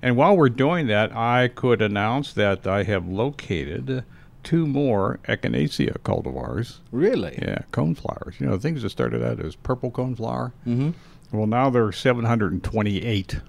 And 0.00 0.16
while 0.16 0.36
we're 0.36 0.48
doing 0.48 0.86
that, 0.86 1.10
I 1.16 1.48
could 1.48 1.82
announce 1.82 2.32
that 2.34 2.68
I 2.68 2.84
have 2.84 3.08
located 3.08 4.04
two 4.44 4.64
more 4.64 5.18
echinacea 5.24 5.98
cultivars. 6.04 6.78
Really? 6.92 7.36
Yeah, 7.42 7.62
coneflowers. 7.72 8.38
You 8.38 8.46
know, 8.46 8.58
things 8.58 8.82
that 8.82 8.90
started 8.90 9.24
out 9.24 9.40
as 9.40 9.56
purple 9.56 9.90
coneflower. 9.90 10.52
Mm-hmm. 10.68 10.90
Well, 11.32 11.48
now 11.48 11.68
there 11.68 11.84
are 11.84 11.92
728 11.92 13.40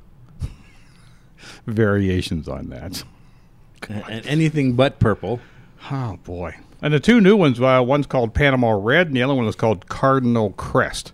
variations 1.66 2.48
on 2.48 2.70
that. 2.70 3.04
And 3.90 4.26
anything 4.26 4.74
but 4.74 5.00
purple. 5.00 5.42
Oh 5.92 6.18
boy! 6.24 6.56
And 6.82 6.94
the 6.94 7.00
two 7.00 7.20
new 7.20 7.36
ones, 7.36 7.60
uh, 7.60 7.82
one's 7.86 8.08
called 8.08 8.34
Panama 8.34 8.72
Red, 8.72 9.08
and 9.08 9.16
the 9.16 9.24
other 9.24 9.34
one 9.34 9.46
is 9.46 9.56
called 9.56 9.88
Cardinal 9.88 10.52
Crest. 10.52 11.14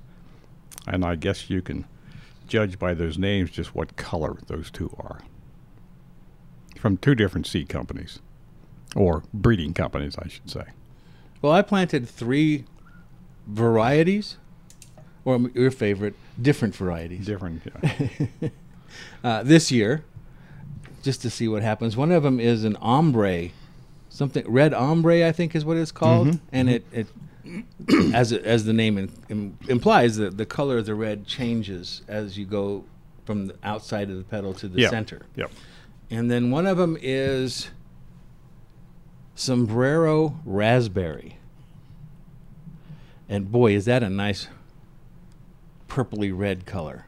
And 0.88 1.06
I 1.06 1.15
guess 1.15 1.50
you 1.50 1.62
can 1.62 1.86
judge 2.48 2.80
by 2.80 2.94
those 2.94 3.18
names 3.18 3.52
just 3.52 3.76
what 3.76 3.96
color 3.96 4.38
those 4.48 4.70
two 4.72 4.94
are. 5.00 5.22
From 6.78 6.98
two 6.98 7.15
different 7.15 7.46
seed 7.46 7.70
companies, 7.70 8.20
or 8.96 9.24
breeding 9.34 9.74
companies, 9.74 10.15
I 10.18 10.28
should 10.28 10.50
say. 10.50 10.63
Well, 11.42 11.52
I 11.52 11.62
planted 11.62 12.08
three 12.08 12.65
varieties, 13.48 14.38
or 15.26 15.50
your 15.54 15.72
favorite, 15.72 16.15
different 16.42 16.76
varieties. 16.76 17.26
Different. 17.26 17.62
Yeah. 17.84 18.50
uh, 19.24 19.44
this 19.44 19.72
year, 19.72 20.04
just 21.02 21.22
to 21.24 21.30
see 21.30 21.48
what 21.48 21.62
happens. 21.62 21.96
One 21.98 22.12
of 22.12 22.24
them 22.24 22.40
is 22.40 22.64
an 22.64 22.76
ombre, 22.78 23.50
something 24.10 24.44
red 24.52 24.74
ombre, 24.74 25.28
I 25.28 25.32
think 25.32 25.56
is 25.56 25.64
what 25.66 25.78
it's 25.78 25.92
called, 25.92 26.28
Mhm, 26.28 26.40
and 26.52 26.70
it, 26.70 26.86
it 26.92 27.08
as 28.14 28.32
it, 28.32 28.44
as 28.44 28.66
the 28.66 28.74
name 28.74 28.98
in, 28.98 29.12
im- 29.30 29.58
implies, 29.68 30.18
the 30.18 30.30
the 30.30 30.46
color 30.46 30.78
of 30.80 30.86
the 30.86 30.96
red 30.96 31.26
changes 31.26 32.02
as 32.08 32.38
you 32.38 32.46
go 32.46 32.84
from 33.26 33.48
the 33.48 33.56
outside 33.64 34.10
of 34.10 34.18
the 34.18 34.24
petal 34.24 34.54
to 34.56 34.68
the 34.68 34.82
Yep, 34.82 34.90
center. 34.92 35.22
yep. 35.36 35.52
And 36.12 36.30
then 36.32 36.50
one 36.52 36.66
of 36.68 36.78
them 36.78 36.98
is 37.02 37.70
sombrero 39.36 40.40
raspberry. 40.46 41.38
And 43.28 43.52
boy, 43.52 43.76
is 43.76 43.86
that 43.86 44.02
a 44.04 44.10
nice 44.10 44.48
purpley 45.88 46.32
red 46.36 46.66
color. 46.66 47.06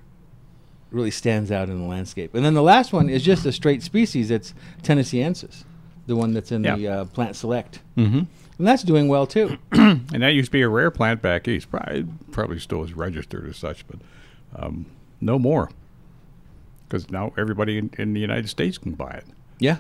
Really 0.92 1.12
stands 1.12 1.52
out 1.52 1.70
in 1.70 1.80
the 1.80 1.86
landscape. 1.88 2.36
And 2.36 2.44
then 2.46 2.54
the 2.54 2.62
last 2.62 2.92
one 2.92 3.10
is 3.10 3.24
just 3.24 3.46
a 3.46 3.52
straight 3.52 3.82
species. 3.82 4.30
It's 4.30 4.54
Tennesseensis, 4.84 5.64
the 6.06 6.16
one 6.18 6.34
that's 6.34 6.52
in 6.52 6.64
Yeah. 6.66 6.76
the 6.76 6.88
uh, 6.88 7.06
Plant 7.06 7.36
Select. 7.38 7.80
Mhm. 7.98 8.28
And 8.58 8.68
that's 8.68 8.84
doing 8.84 9.08
well 9.08 9.26
too. 9.26 9.58
and 9.72 10.22
that 10.22 10.34
used 10.34 10.48
to 10.48 10.52
be 10.52 10.62
a 10.62 10.70
rare 10.70 10.92
plant 10.92 11.22
back 11.22 11.48
east. 11.48 11.72
Probably, 11.72 12.06
probably 12.32 12.60
still 12.60 12.84
is 12.84 12.94
registered 12.94 13.48
as 13.50 13.56
such, 13.58 13.86
but 13.88 14.00
um, 14.56 14.86
no 15.22 15.40
more. 15.40 15.70
because 16.88 17.10
now 17.10 17.32
everybody 17.38 17.78
in, 17.78 17.90
in 17.98 18.14
the 18.14 18.20
United 18.20 18.50
States 18.50 18.78
can 18.78 18.92
buy 18.92 19.12
it. 19.12 19.26
Yeah, 19.60 19.78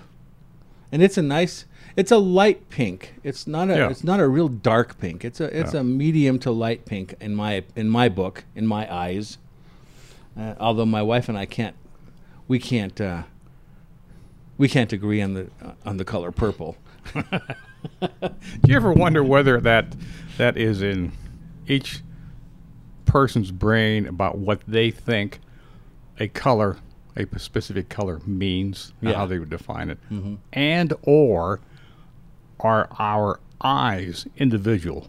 and 0.93 1.03
it's 1.03 1.17
a 1.17 1.21
nice. 1.21 1.65
It's 1.97 2.11
a 2.11 2.17
light 2.17 2.69
pink. 2.69 3.15
It's 3.23 3.45
not 3.47 3.69
a. 3.69 3.75
Yeah. 3.75 3.89
It's 3.89 4.03
not 4.03 4.19
a 4.21 4.27
real 4.29 4.47
dark 4.47 4.97
pink. 4.97 5.25
It's 5.25 5.41
a. 5.41 5.45
It's 5.59 5.73
Yeah. 5.73 5.81
a 5.81 5.83
medium 5.83 6.39
to 6.39 6.51
light 6.51 6.85
pink 6.85 7.15
in 7.19 7.35
my 7.35 7.63
in 7.75 7.89
my 7.89 8.07
book 8.07 8.45
in 8.55 8.65
my 8.65 8.91
eyes. 8.91 9.37
Uh, 10.37 10.55
although 10.59 10.85
my 10.85 11.01
wife 11.01 11.27
and 11.29 11.37
I 11.37 11.45
can't, 11.45 11.75
we 12.47 12.59
can't. 12.59 12.99
Uh, 12.99 13.23
we 14.57 14.67
can't 14.69 14.93
agree 14.93 15.21
on 15.21 15.33
the 15.33 15.49
uh, 15.63 15.71
on 15.85 15.97
the 15.97 16.05
color 16.05 16.31
purple. 16.31 16.77
Do 17.13 18.31
you 18.67 18.75
ever 18.75 18.93
wonder 18.93 19.23
whether 19.23 19.59
that 19.61 19.95
that 20.37 20.55
is 20.57 20.81
in 20.81 21.11
each 21.67 22.01
person's 23.05 23.51
brain 23.51 24.05
about 24.07 24.37
what 24.37 24.61
they 24.67 24.91
think 24.91 25.39
a 26.19 26.27
color, 26.27 26.77
a 27.15 27.25
specific 27.39 27.89
color 27.89 28.19
means, 28.25 28.93
Yeah. 29.01 29.13
how 29.13 29.25
they 29.25 29.39
would 29.39 29.49
define 29.49 29.89
it, 29.89 29.97
and 30.53 30.93
or 31.01 31.59
are 32.59 32.87
our 32.99 33.39
eyes 33.61 34.27
individual? 34.37 35.07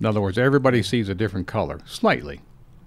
In 0.00 0.06
other 0.06 0.20
words, 0.20 0.36
everybody 0.36 0.82
sees 0.82 1.08
a 1.08 1.14
different 1.14 1.46
color, 1.46 1.80
slightly. 1.86 2.40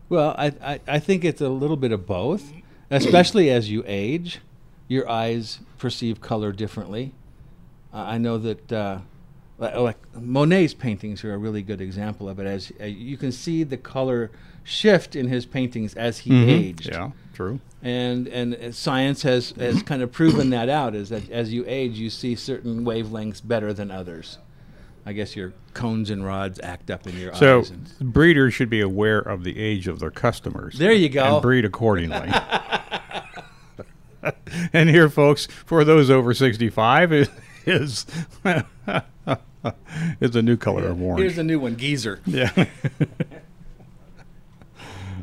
Well, 0.09 0.35
I, 0.37 0.53
I, 0.61 0.79
I 0.87 0.99
think 0.99 1.25
it's 1.25 1.41
a 1.41 1.49
little 1.49 1.75
bit 1.77 1.91
of 1.91 2.05
both, 2.05 2.51
especially 2.89 3.49
as 3.49 3.69
you 3.69 3.83
age, 3.85 4.39
your 4.87 5.09
eyes 5.09 5.59
perceive 5.77 6.21
color 6.21 6.51
differently. 6.51 7.13
Uh, 7.93 7.97
I 7.97 8.17
know 8.17 8.37
that 8.37 8.71
uh, 8.71 8.99
like, 9.57 9.75
like 9.75 10.15
Monet's 10.15 10.73
paintings 10.73 11.23
are 11.23 11.33
a 11.33 11.37
really 11.37 11.61
good 11.61 11.81
example 11.81 12.29
of 12.29 12.39
it. 12.39 12.45
As 12.45 12.71
uh, 12.79 12.85
you 12.85 13.17
can 13.17 13.31
see 13.31 13.63
the 13.63 13.77
color 13.77 14.31
shift 14.63 15.15
in 15.15 15.27
his 15.27 15.45
paintings 15.45 15.93
as 15.95 16.19
he 16.19 16.49
aged. 16.49 16.89
Yeah, 16.91 17.11
true. 17.33 17.59
And 17.81 18.27
and 18.27 18.73
science 18.75 19.21
has, 19.23 19.51
has 19.51 19.83
kind 19.83 20.01
of 20.01 20.11
proven 20.11 20.49
that 20.51 20.69
out. 20.69 20.95
Is 20.95 21.09
that 21.09 21.29
as 21.29 21.53
you 21.53 21.63
age, 21.67 21.97
you 21.97 22.09
see 22.09 22.35
certain 22.35 22.85
wavelengths 22.85 23.45
better 23.45 23.73
than 23.73 23.91
others. 23.91 24.37
I 25.07 25.13
guess 25.13 25.37
your 25.37 25.53
cones 25.73 26.09
and 26.09 26.25
rods 26.25 26.59
act 26.61 26.91
up 26.91 27.07
in 27.07 27.17
your 27.17 27.33
So 27.33 27.59
eyes. 27.59 27.69
So 27.69 27.75
breeders 28.01 28.53
should 28.53 28.69
be 28.69 28.81
aware 28.81 29.19
of 29.19 29.45
the 29.45 29.57
age 29.57 29.87
of 29.87 30.01
their 30.01 30.11
customers. 30.11 30.77
There 30.77 30.91
you 30.91 31.07
go. 31.07 31.35
And 31.35 31.41
breed 31.41 31.63
accordingly. 31.63 32.29
and 34.73 34.89
here, 34.89 35.07
folks, 35.07 35.47
for 35.65 35.85
those 35.85 36.09
over 36.09 36.33
sixty-five, 36.33 37.13
is 37.13 37.29
is, 37.65 38.05
a 39.63 40.41
new 40.41 40.57
color 40.57 40.87
of 40.87 41.01
orange. 41.01 41.21
Here's 41.21 41.37
a 41.37 41.43
new 41.43 41.61
one, 41.61 41.77
geezer. 41.77 42.19
yeah. 42.25 42.51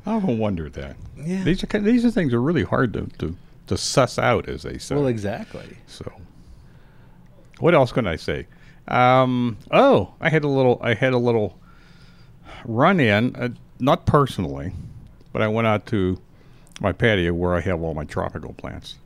I 0.07 0.14
often 0.14 0.38
wondered 0.38 0.73
that. 0.73 0.97
Yeah. 1.18 1.44
These 1.44 1.62
are 1.62 1.66
these 1.79 2.07
are 2.07 2.11
things 2.11 2.33
are 2.33 2.40
really 2.40 2.64
hard 2.64 2.94
to, 2.94 3.07
to, 3.18 3.37
to 3.66 3.77
suss 3.77 4.18
out, 4.18 4.49
as 4.49 4.62
they 4.62 4.79
say. 4.79 4.94
Well, 4.94 5.09
exactly. 5.09 5.77
So, 5.87 6.11
what 7.59 7.75
else 7.75 7.92
can 7.92 8.07
I 8.07 8.16
say? 8.16 8.47
Um, 8.88 9.57
oh, 9.70 10.14
I 10.20 10.29
had 10.29 10.44
a 10.44 10.49
little. 10.49 10.79
I 10.83 10.94
had 10.94 11.12
a 11.12 11.18
little 11.18 11.59
run 12.64 13.01
in, 13.01 13.35
uh, 13.37 13.49
not 13.79 14.07
personally, 14.07 14.73
but 15.33 15.42
I 15.42 15.49
went 15.49 15.66
out 15.66 15.87
to 15.87 16.20
my 16.81 16.92
patio 16.92 17.33
where 17.33 17.55
I 17.55 17.61
have 17.61 17.83
all 17.83 17.94
my 17.94 18.05
tropical 18.05 18.53
plants, 18.53 18.97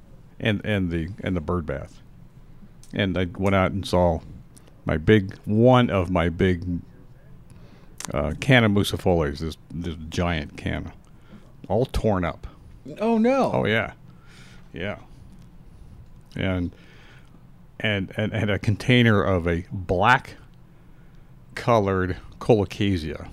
and 0.41 0.61
and 0.65 0.91
the 0.91 1.09
and 1.23 1.37
the 1.37 1.41
bird 1.41 1.67
bath, 1.67 2.01
and 2.93 3.17
I 3.17 3.27
went 3.37 3.55
out 3.55 3.71
and 3.71 3.87
saw 3.87 4.21
my 4.85 4.97
big 4.97 5.37
one 5.45 5.91
of 5.91 6.11
my 6.11 6.29
big 6.29 6.81
uh, 8.13 8.35
canna 8.41 8.69
musifolias, 8.69 9.39
this 9.39 9.57
this 9.71 9.97
giant 10.09 10.57
canna, 10.57 10.93
all 11.69 11.87
torn 11.87 12.25
up. 12.25 12.47
Oh 12.99 13.19
no. 13.19 13.53
Oh 13.53 13.67
yeah, 13.67 13.93
yeah, 14.73 14.99
and 16.35 16.73
and 17.81 18.13
and, 18.17 18.33
and 18.33 18.51
a 18.51 18.59
container 18.59 19.23
of 19.23 19.47
a 19.47 19.65
black 19.73 20.37
colored 21.55 22.17
colocasia. 22.39 23.29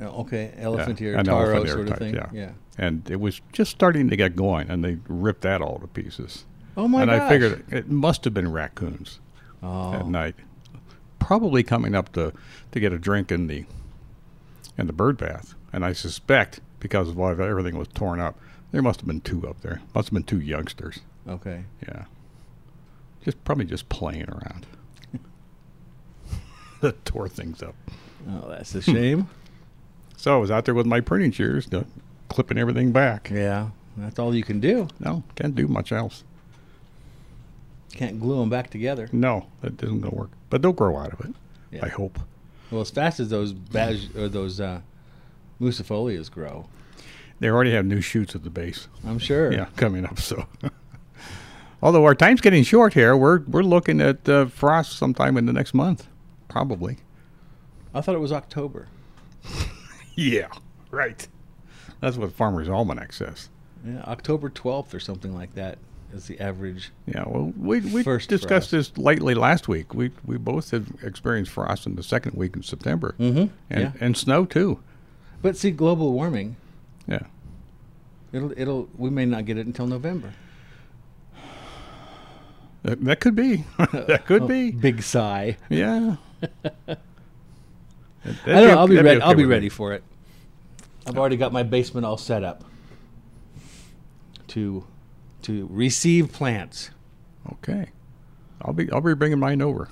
Oh, 0.00 0.22
okay, 0.22 0.52
elephant 0.56 1.00
Yeah, 1.00 1.08
ear, 1.08 1.22
taro 1.22 1.64
sort 1.66 1.80
of 1.80 1.88
type, 1.88 1.98
thing. 1.98 2.14
Yeah. 2.14 2.28
yeah. 2.32 2.50
and 2.78 3.08
it 3.10 3.20
was 3.20 3.40
just 3.52 3.70
starting 3.70 4.08
to 4.08 4.16
get 4.16 4.34
going, 4.34 4.70
and 4.70 4.82
they 4.84 4.98
ripped 5.08 5.42
that 5.42 5.60
all 5.60 5.78
to 5.78 5.86
pieces. 5.86 6.44
Oh 6.76 6.88
my 6.88 7.02
and 7.02 7.10
gosh. 7.10 7.20
I 7.20 7.28
figured 7.28 7.64
it 7.70 7.88
must 7.90 8.24
have 8.24 8.32
been 8.34 8.50
raccoons 8.50 9.18
Oh. 9.62 9.92
at 9.92 10.06
night, 10.06 10.36
probably 11.18 11.62
coming 11.62 11.94
up 11.94 12.12
to 12.14 12.32
to 12.72 12.80
get 12.80 12.92
a 12.94 12.98
drink 12.98 13.30
in 13.30 13.46
the 13.46 13.66
in 14.78 14.86
the 14.86 14.92
bird 14.94 15.18
bath. 15.18 15.54
And 15.72 15.84
I 15.84 15.92
suspect 15.92 16.60
because 16.78 17.10
of 17.10 17.16
why 17.16 17.32
everything 17.32 17.76
was 17.76 17.88
torn 17.88 18.20
up, 18.20 18.38
there 18.72 18.80
must 18.80 19.00
have 19.00 19.06
been 19.06 19.20
two 19.20 19.46
up 19.46 19.60
there. 19.60 19.82
Must 19.94 20.08
have 20.08 20.14
been 20.14 20.22
two 20.22 20.40
youngsters. 20.40 21.00
Okay. 21.28 21.64
Yeah. 21.86 22.04
Just 23.24 23.42
probably 23.44 23.64
just 23.66 23.88
playing 23.88 24.28
around. 24.28 24.66
that 26.80 27.04
tore 27.04 27.28
things 27.28 27.62
up. 27.62 27.74
Oh, 28.28 28.48
that's 28.48 28.74
a 28.74 28.82
shame. 28.82 29.28
So 30.16 30.34
I 30.34 30.36
was 30.38 30.50
out 30.50 30.66
there 30.66 30.74
with 30.74 30.84
my 30.84 31.00
pruning 31.00 31.30
shears, 31.32 31.66
uh, 31.72 31.84
clipping 32.28 32.58
everything 32.58 32.92
back. 32.92 33.30
yeah, 33.32 33.70
that's 33.96 34.18
all 34.18 34.34
you 34.34 34.42
can 34.44 34.60
do. 34.60 34.86
No, 34.98 35.22
can't 35.34 35.54
do 35.54 35.66
much 35.66 35.92
else. 35.92 36.24
Can't 37.94 38.20
glue 38.20 38.38
them 38.40 38.50
back 38.50 38.68
together. 38.68 39.08
No, 39.12 39.46
that 39.62 39.82
isn't 39.82 40.02
going 40.02 40.12
to 40.12 40.18
work. 40.18 40.30
But 40.50 40.60
they'll 40.60 40.74
grow 40.74 40.98
out 40.98 41.14
of 41.14 41.20
it. 41.20 41.34
Yeah. 41.70 41.86
I 41.86 41.88
hope. 41.88 42.18
Well, 42.70 42.82
as 42.82 42.90
fast 42.90 43.18
as 43.18 43.30
those 43.30 43.54
badge 43.54 44.14
or 44.14 44.28
those 44.28 44.60
uh, 44.60 44.82
musifolias 45.58 46.30
grow, 46.30 46.66
They 47.38 47.48
already 47.48 47.72
have 47.72 47.86
new 47.86 48.02
shoots 48.02 48.34
at 48.34 48.44
the 48.44 48.50
base. 48.50 48.88
I'm 49.06 49.18
sure. 49.18 49.50
Yeah, 49.50 49.68
coming 49.76 50.04
up. 50.04 50.20
So, 50.20 50.44
although 51.82 52.04
our 52.04 52.14
time's 52.14 52.40
getting 52.40 52.62
short 52.62 52.94
here, 52.94 53.16
we're 53.16 53.40
we're 53.40 53.62
looking 53.62 54.00
at 54.00 54.28
uh, 54.28 54.46
frost 54.46 54.92
sometime 54.96 55.36
in 55.36 55.46
the 55.46 55.52
next 55.52 55.74
month, 55.74 56.06
probably. 56.48 56.98
I 57.94 58.00
thought 58.00 58.14
it 58.14 58.20
was 58.20 58.32
October. 58.32 58.88
Yeah, 60.16 60.48
right. 60.90 61.26
That's 62.00 62.18
what 62.18 62.32
Farmer's 62.32 62.68
Almanac 62.68 63.14
says. 63.14 63.48
Yeah, 63.86 64.02
October 64.02 64.50
12th 64.50 64.92
or 64.92 65.00
something 65.00 65.34
like 65.34 65.54
that 65.54 65.78
is 66.12 66.26
the 66.26 66.38
average. 66.40 66.90
Yeah, 67.06 67.24
well, 67.26 67.52
we 67.56 67.80
we 67.80 68.02
First 68.02 68.28
discussed 68.28 68.70
frost. 68.70 68.94
this 68.94 68.98
lightly 68.98 69.34
last 69.34 69.68
week. 69.68 69.94
We 69.94 70.10
we 70.26 70.36
both 70.36 70.72
have 70.72 70.88
experienced 71.02 71.52
frost 71.52 71.86
in 71.86 71.96
the 71.96 72.02
second 72.02 72.36
week 72.36 72.54
in 72.54 72.62
September, 72.62 73.14
mm-hmm. 73.18 73.54
and 73.70 73.80
yeah. 73.80 73.92
and 74.00 74.16
snow 74.16 74.44
too. 74.44 74.80
But 75.40 75.56
see, 75.56 75.70
global 75.70 76.12
warming, 76.12 76.56
Yeah, 77.06 77.22
it'll 78.32 78.52
it'll 78.58 78.88
we 78.98 79.08
may 79.08 79.24
not 79.24 79.46
get 79.46 79.56
it 79.56 79.66
until 79.66 79.86
November. 79.86 80.32
That, 82.82 83.04
that 83.04 83.20
could 83.20 83.34
be. 83.34 83.64
that 83.78 84.24
could 84.26 84.42
oh, 84.42 84.48
be. 84.48 84.70
Big 84.70 85.02
sigh. 85.02 85.56
Yeah. 85.68 86.16
I 86.92 86.96
don't 88.44 88.46
know. 88.46 88.78
I'll 88.78 88.88
be 88.88 89.00
ready. 89.00 89.20
I'll 89.20 89.34
be 89.34 89.44
ready 89.44 89.66
me. 89.66 89.70
for 89.70 89.92
it. 89.92 90.02
I've 91.06 91.18
already 91.18 91.36
got 91.36 91.52
my 91.52 91.62
basement 91.62 92.06
all 92.06 92.16
set 92.16 92.44
up 92.44 92.64
to 94.48 94.84
to 95.42 95.66
receive 95.70 96.32
plants. 96.32 96.90
Okay, 97.52 97.90
I'll 98.62 98.72
be 98.72 98.90
I'll 98.90 99.00
be 99.00 99.14
bringing 99.14 99.38
mine 99.38 99.62
over. 99.62 99.88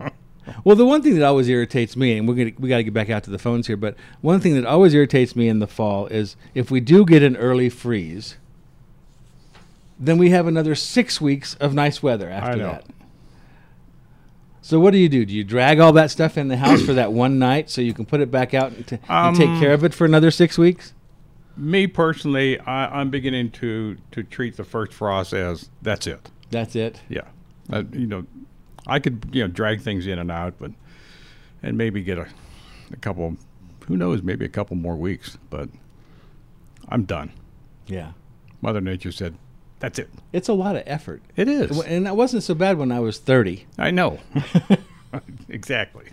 Well, 0.62 0.76
the 0.76 0.84
one 0.84 1.00
thing 1.00 1.14
that 1.14 1.24
always 1.24 1.48
irritates 1.48 1.96
me, 1.96 2.18
and 2.18 2.28
we're 2.28 2.34
gonna 2.34 2.52
we 2.58 2.68
got 2.68 2.76
to 2.76 2.84
get 2.84 2.92
back 2.92 3.08
out 3.08 3.24
to 3.24 3.30
the 3.30 3.38
phones 3.38 3.66
here, 3.66 3.78
but 3.78 3.96
one 4.20 4.40
thing 4.40 4.54
that 4.56 4.66
always 4.66 4.92
irritates 4.92 5.34
me 5.34 5.48
in 5.48 5.58
the 5.58 5.66
fall 5.66 6.06
is 6.08 6.36
if 6.54 6.70
we 6.70 6.80
do 6.80 7.06
get 7.06 7.22
an 7.22 7.34
early 7.38 7.70
freeze, 7.70 8.36
then 9.98 10.18
we 10.18 10.30
have 10.30 10.46
another 10.46 10.74
six 10.74 11.20
weeks 11.20 11.54
of 11.56 11.74
nice 11.74 12.02
weather 12.02 12.28
after 12.30 12.58
that. 12.58 12.84
So 14.62 14.80
what 14.80 14.92
do 14.92 14.98
you 14.98 15.08
do? 15.10 15.26
Do 15.26 15.34
you 15.34 15.44
drag 15.44 15.78
all 15.78 15.92
that 15.92 16.10
stuff 16.10 16.38
in 16.38 16.48
the 16.48 16.56
house 16.56 16.80
for 16.82 16.94
that 16.94 17.12
one 17.12 17.38
night 17.38 17.68
so 17.68 17.80
you 17.82 17.92
can 17.92 18.06
put 18.06 18.20
it 18.20 18.30
back 18.30 18.54
out 18.54 18.72
and, 18.72 18.86
t- 18.86 18.98
and 19.08 19.36
take 19.36 19.48
Um, 19.50 19.60
care 19.60 19.74
of 19.74 19.84
it 19.84 19.92
for 19.92 20.06
another 20.06 20.30
six 20.30 20.56
weeks? 20.56 20.94
Me 21.56 21.86
personally, 21.86 22.58
I, 22.60 23.00
I'm 23.00 23.10
beginning 23.10 23.50
to 23.52 23.96
to 24.10 24.22
treat 24.24 24.56
the 24.56 24.64
first 24.64 24.92
frost 24.92 25.32
as 25.32 25.70
that's 25.82 26.06
it. 26.06 26.30
That's 26.50 26.74
it. 26.74 27.00
Yeah, 27.08 27.26
uh, 27.72 27.84
you 27.92 28.06
know, 28.06 28.24
I 28.88 28.98
could 28.98 29.26
you 29.32 29.42
know 29.42 29.48
drag 29.48 29.80
things 29.82 30.06
in 30.08 30.18
and 30.18 30.32
out, 30.32 30.54
but 30.58 30.72
and 31.62 31.78
maybe 31.78 32.02
get 32.02 32.18
a 32.18 32.26
a 32.90 32.96
couple. 32.96 33.36
Who 33.86 33.96
knows? 33.96 34.22
Maybe 34.22 34.44
a 34.44 34.48
couple 34.48 34.74
more 34.76 34.96
weeks, 34.96 35.36
but 35.50 35.68
I'm 36.88 37.04
done. 37.04 37.30
Yeah. 37.86 38.12
Mother 38.62 38.80
Nature 38.80 39.12
said, 39.12 39.36
"That's 39.84 39.98
it." 39.98 40.08
It's 40.32 40.48
a 40.48 40.54
lot 40.54 40.76
of 40.76 40.82
effort. 40.86 41.20
It 41.36 41.46
is. 41.46 41.78
And 41.80 42.06
that 42.06 42.16
wasn't 42.16 42.42
so 42.42 42.54
bad 42.54 42.78
when 42.78 42.90
I 42.90 43.00
was 43.00 43.18
30. 43.18 43.66
I 43.78 43.90
know. 43.90 44.18
exactly. 45.48 46.06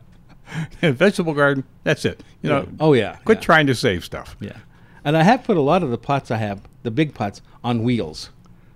Vegetable 0.80 1.34
garden. 1.34 1.64
That's 1.84 2.04
it. 2.04 2.22
You 2.42 2.48
know. 2.48 2.68
Oh, 2.80 2.94
yeah. 2.94 3.16
Quit 3.24 3.38
yeah. 3.38 3.42
trying 3.42 3.66
to 3.66 3.74
save 3.74 4.04
stuff. 4.04 4.36
Yeah. 4.40 4.56
And 5.04 5.16
I 5.16 5.22
have 5.22 5.44
put 5.44 5.56
a 5.56 5.60
lot 5.60 5.82
of 5.82 5.90
the 5.90 5.98
pots 5.98 6.30
I 6.30 6.38
have, 6.38 6.62
the 6.82 6.90
big 6.90 7.14
pots, 7.14 7.42
on 7.62 7.82
wheels. 7.82 8.30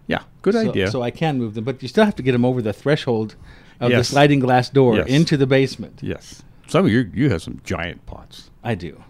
Yeah. 0.07 0.23
Good 0.43 0.55
so, 0.55 0.69
idea. 0.69 0.91
So 0.91 1.03
I 1.03 1.11
can 1.11 1.39
move 1.39 1.55
them, 1.55 1.65
but 1.65 1.83
you 1.83 1.89
still 1.89 2.05
have 2.05 2.17
to 2.17 2.23
get 2.23 2.33
them 2.33 2.45
over 2.45 2.61
the 2.63 2.73
threshold 2.75 3.35
of 3.81 3.91
Yes. 3.91 4.01
the 4.01 4.05
sliding 4.13 4.41
glass 4.41 4.69
door 4.71 4.97
Yes. 4.97 5.09
into 5.09 5.37
the 5.37 5.47
basement. 5.47 6.01
yes. 6.03 6.43
Some 6.67 6.87
of 6.87 6.91
you 6.93 7.11
you 7.13 7.29
have 7.31 7.43
some 7.43 7.61
giant 7.65 8.07
pots. 8.07 8.51
I 8.63 8.75
do. 8.75 9.03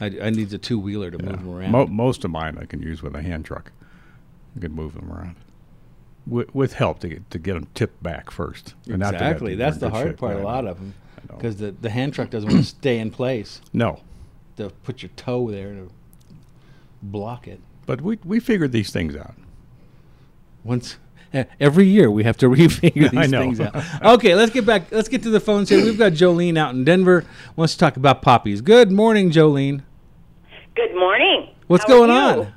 I, 0.00 0.06
I 0.22 0.30
need 0.30 0.52
a 0.52 0.58
two 0.58 0.78
wheeler 0.78 1.10
to 1.10 1.18
move 1.18 1.38
them 1.38 1.48
around. 1.48 1.70
Mo- 1.70 1.86
most 1.86 2.24
of 2.24 2.30
mine 2.30 2.58
I 2.60 2.66
can 2.66 2.82
use 2.82 3.02
with 3.02 3.14
a 3.14 3.22
hand 3.22 3.44
truck. 3.44 3.72
I 4.56 4.60
can 4.60 4.72
move 4.72 4.94
them 4.94 5.10
around 5.12 5.36
with, 6.26 6.54
with 6.54 6.74
help 6.74 7.00
to 7.00 7.08
get 7.08 7.30
to 7.30 7.38
get 7.38 7.54
them 7.54 7.68
tipped 7.74 8.02
back 8.02 8.30
first. 8.30 8.74
And 8.86 9.02
after 9.02 9.18
that, 9.18 9.24
exactly. 9.32 9.54
That's 9.54 9.78
the 9.78 9.90
hard 9.90 10.16
part. 10.18 10.36
Yeah, 10.36 10.42
A 10.42 10.46
I 10.46 10.52
lot 10.52 10.66
of 10.66 10.78
them, 10.78 10.94
because 11.26 11.56
the 11.56 11.70
the 11.72 11.90
hand 11.90 12.14
truck 12.14 12.30
doesn't 12.30 12.50
want 12.50 12.62
to 12.64 12.68
stay 12.68 12.98
in 12.98 13.10
place. 13.10 13.60
No, 13.72 14.00
To 14.56 14.70
put 14.84 15.02
your 15.02 15.10
toe 15.16 15.50
there 15.50 15.72
to 15.72 15.90
block 17.02 17.48
it. 17.48 17.60
but 17.86 18.00
we 18.00 18.18
we 18.24 18.38
figured 18.40 18.72
these 18.72 18.90
things 18.92 19.16
out. 19.16 19.34
Once 20.64 20.98
every 21.58 21.86
year 21.86 22.10
we 22.10 22.22
have 22.24 22.36
to 22.36 22.46
refigure 22.48 23.10
these 23.10 23.18
I 23.18 23.26
know. 23.26 23.40
things 23.40 23.58
out. 23.60 23.74
Okay, 24.04 24.34
let's 24.34 24.52
get 24.52 24.64
back. 24.66 24.92
Let's 24.92 25.08
get 25.08 25.22
to 25.24 25.30
the 25.30 25.40
phones 25.40 25.68
here. 25.70 25.84
We've 25.84 25.98
got 25.98 26.12
Jolene 26.12 26.56
out 26.58 26.74
in 26.74 26.84
Denver. 26.84 27.24
Wants 27.56 27.72
to 27.72 27.78
talk 27.80 27.96
about 27.96 28.22
poppies. 28.22 28.60
Good 28.60 28.92
morning, 28.92 29.30
Jolene. 29.30 29.82
Good 30.76 30.94
morning. 30.94 31.48
What's 31.66 31.84
How 31.84 31.94
are 31.94 32.06
going 32.06 32.10
you? 32.10 32.42
on? 32.44 32.52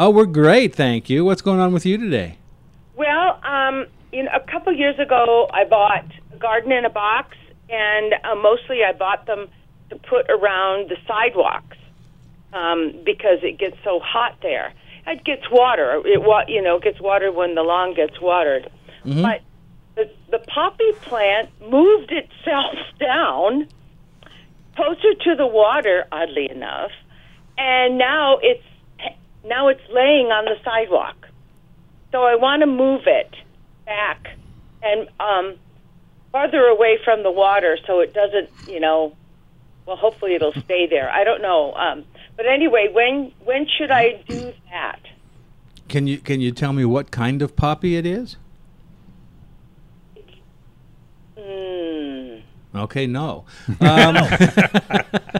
Oh, 0.00 0.08
we're 0.08 0.24
great, 0.24 0.74
thank 0.74 1.10
you. 1.10 1.26
What's 1.26 1.42
going 1.42 1.60
on 1.60 1.74
with 1.74 1.84
you 1.84 1.98
today? 1.98 2.38
Well, 2.96 3.38
um, 3.44 3.84
you 4.14 4.22
know, 4.22 4.30
a 4.34 4.40
couple 4.50 4.72
years 4.72 4.98
ago, 4.98 5.46
I 5.52 5.64
bought 5.66 6.06
a 6.32 6.38
garden 6.38 6.72
in 6.72 6.86
a 6.86 6.88
box, 6.88 7.36
and 7.68 8.14
uh, 8.24 8.34
mostly 8.34 8.78
I 8.82 8.92
bought 8.94 9.26
them 9.26 9.48
to 9.90 9.96
put 9.96 10.30
around 10.30 10.88
the 10.88 10.96
sidewalks 11.06 11.76
um, 12.54 12.94
because 13.04 13.40
it 13.42 13.58
gets 13.58 13.76
so 13.84 14.00
hot 14.00 14.38
there. 14.40 14.72
It 15.06 15.22
gets 15.22 15.42
water. 15.50 16.00
It 16.06 16.22
wa- 16.22 16.44
you 16.48 16.62
know, 16.62 16.76
it 16.78 16.82
gets 16.82 16.98
watered 16.98 17.34
when 17.34 17.54
the 17.54 17.62
lawn 17.62 17.92
gets 17.92 18.18
watered. 18.22 18.70
But 19.20 19.42
the, 19.96 20.10
the 20.30 20.38
poppy 20.38 20.92
plant 21.02 21.50
moved 21.60 22.10
itself 22.10 22.74
down 22.98 23.68
closer 24.76 25.12
to 25.24 25.34
the 25.36 25.46
water, 25.46 26.06
oddly 26.10 26.50
enough, 26.50 26.90
and 27.58 27.98
now 27.98 28.38
it's 28.40 28.64
now 29.44 29.68
it's 29.68 29.80
laying 29.90 30.26
on 30.26 30.44
the 30.44 30.56
sidewalk. 30.64 31.28
So 32.12 32.22
I 32.24 32.34
want 32.34 32.60
to 32.60 32.66
move 32.66 33.02
it 33.06 33.34
back 33.86 34.36
and 34.82 35.08
um, 35.20 35.56
farther 36.32 36.64
away 36.64 36.98
from 37.04 37.22
the 37.22 37.30
water 37.30 37.78
so 37.86 38.00
it 38.00 38.12
doesn't, 38.12 38.50
you 38.68 38.80
know. 38.80 39.14
Well, 39.86 39.96
hopefully 39.96 40.34
it'll 40.34 40.52
stay 40.52 40.86
there. 40.86 41.10
I 41.10 41.24
don't 41.24 41.42
know. 41.42 41.72
Um, 41.74 42.04
but 42.36 42.46
anyway, 42.46 42.88
when 42.92 43.32
when 43.44 43.66
should 43.66 43.90
I 43.90 44.22
do 44.28 44.52
that? 44.70 45.00
Can 45.88 46.06
you 46.06 46.18
can 46.18 46.40
you 46.40 46.52
tell 46.52 46.72
me 46.72 46.84
what 46.84 47.10
kind 47.10 47.42
of 47.42 47.56
poppy 47.56 47.96
it 47.96 48.06
is? 48.06 48.36
Hmm. 51.36 52.36
Okay, 52.74 53.06
no. 53.06 53.44
Um, 53.80 54.14
Let 54.14 55.39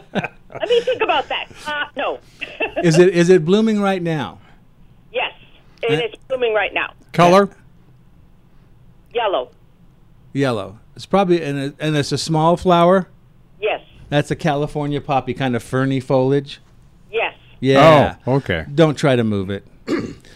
me 0.71 0.81
think 0.81 1.01
about 1.01 1.27
that. 1.29 1.47
Uh, 1.67 1.85
no. 1.95 2.19
is 2.83 2.97
it 2.97 3.09
is 3.13 3.29
it 3.29 3.45
blooming 3.45 3.81
right 3.81 4.01
now? 4.01 4.39
yes, 5.11 5.31
and 5.87 5.99
Uh, 6.01 6.03
it's 6.05 6.15
blooming 6.27 6.53
right 6.53 6.73
now. 6.73 6.93
Color? 7.13 7.49
Yellow. 9.13 9.51
Yellow. 10.33 10.79
It's 10.95 11.05
probably 11.05 11.41
and 11.43 11.73
and 11.79 11.95
it's 11.95 12.11
a 12.11 12.17
small 12.17 12.57
flower. 12.57 13.09
Yes. 13.59 13.81
That's 14.09 14.31
a 14.31 14.35
California 14.35 15.01
poppy, 15.01 15.33
kind 15.33 15.55
of 15.55 15.63
ferny 15.63 15.99
foliage. 15.99 16.61
Yes. 17.11 17.35
Yeah. 17.59 18.15
Oh, 18.25 18.33
okay. 18.35 18.65
Don't 18.73 18.95
try 18.95 19.15
to 19.15 19.23
move 19.23 19.49
it. 19.49 19.65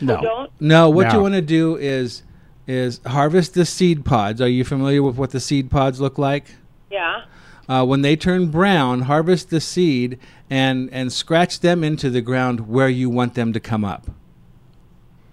No. 0.02 0.22
Don't. 0.22 0.52
No, 0.60 0.90
what 0.90 1.14
you 1.14 1.20
want 1.22 1.34
to 1.36 1.42
do 1.42 1.76
is 1.78 2.24
is 2.68 3.00
harvest 3.06 3.54
the 3.54 3.66
seed 3.66 4.04
pods. 4.06 4.42
Are 4.42 4.48
you 4.48 4.64
familiar 4.66 5.02
with 5.04 5.16
what 5.16 5.32
the 5.32 5.40
seed 5.40 5.70
pods 5.72 6.02
look 6.02 6.18
like? 6.18 6.46
Yeah. 6.92 7.24
Uh, 7.68 7.86
when 7.86 8.02
they 8.02 8.16
turn 8.16 8.48
brown, 8.52 9.02
harvest 9.04 9.50
the 9.50 9.60
seed 9.60 10.20
and 10.50 10.90
and 10.92 11.12
scratch 11.12 11.60
them 11.62 11.84
into 11.84 12.10
the 12.10 12.22
ground 12.22 12.68
where 12.68 12.90
you 12.90 13.10
want 13.10 13.34
them 13.34 13.52
to 13.54 13.60
come 13.60 13.84
up. 13.84 14.08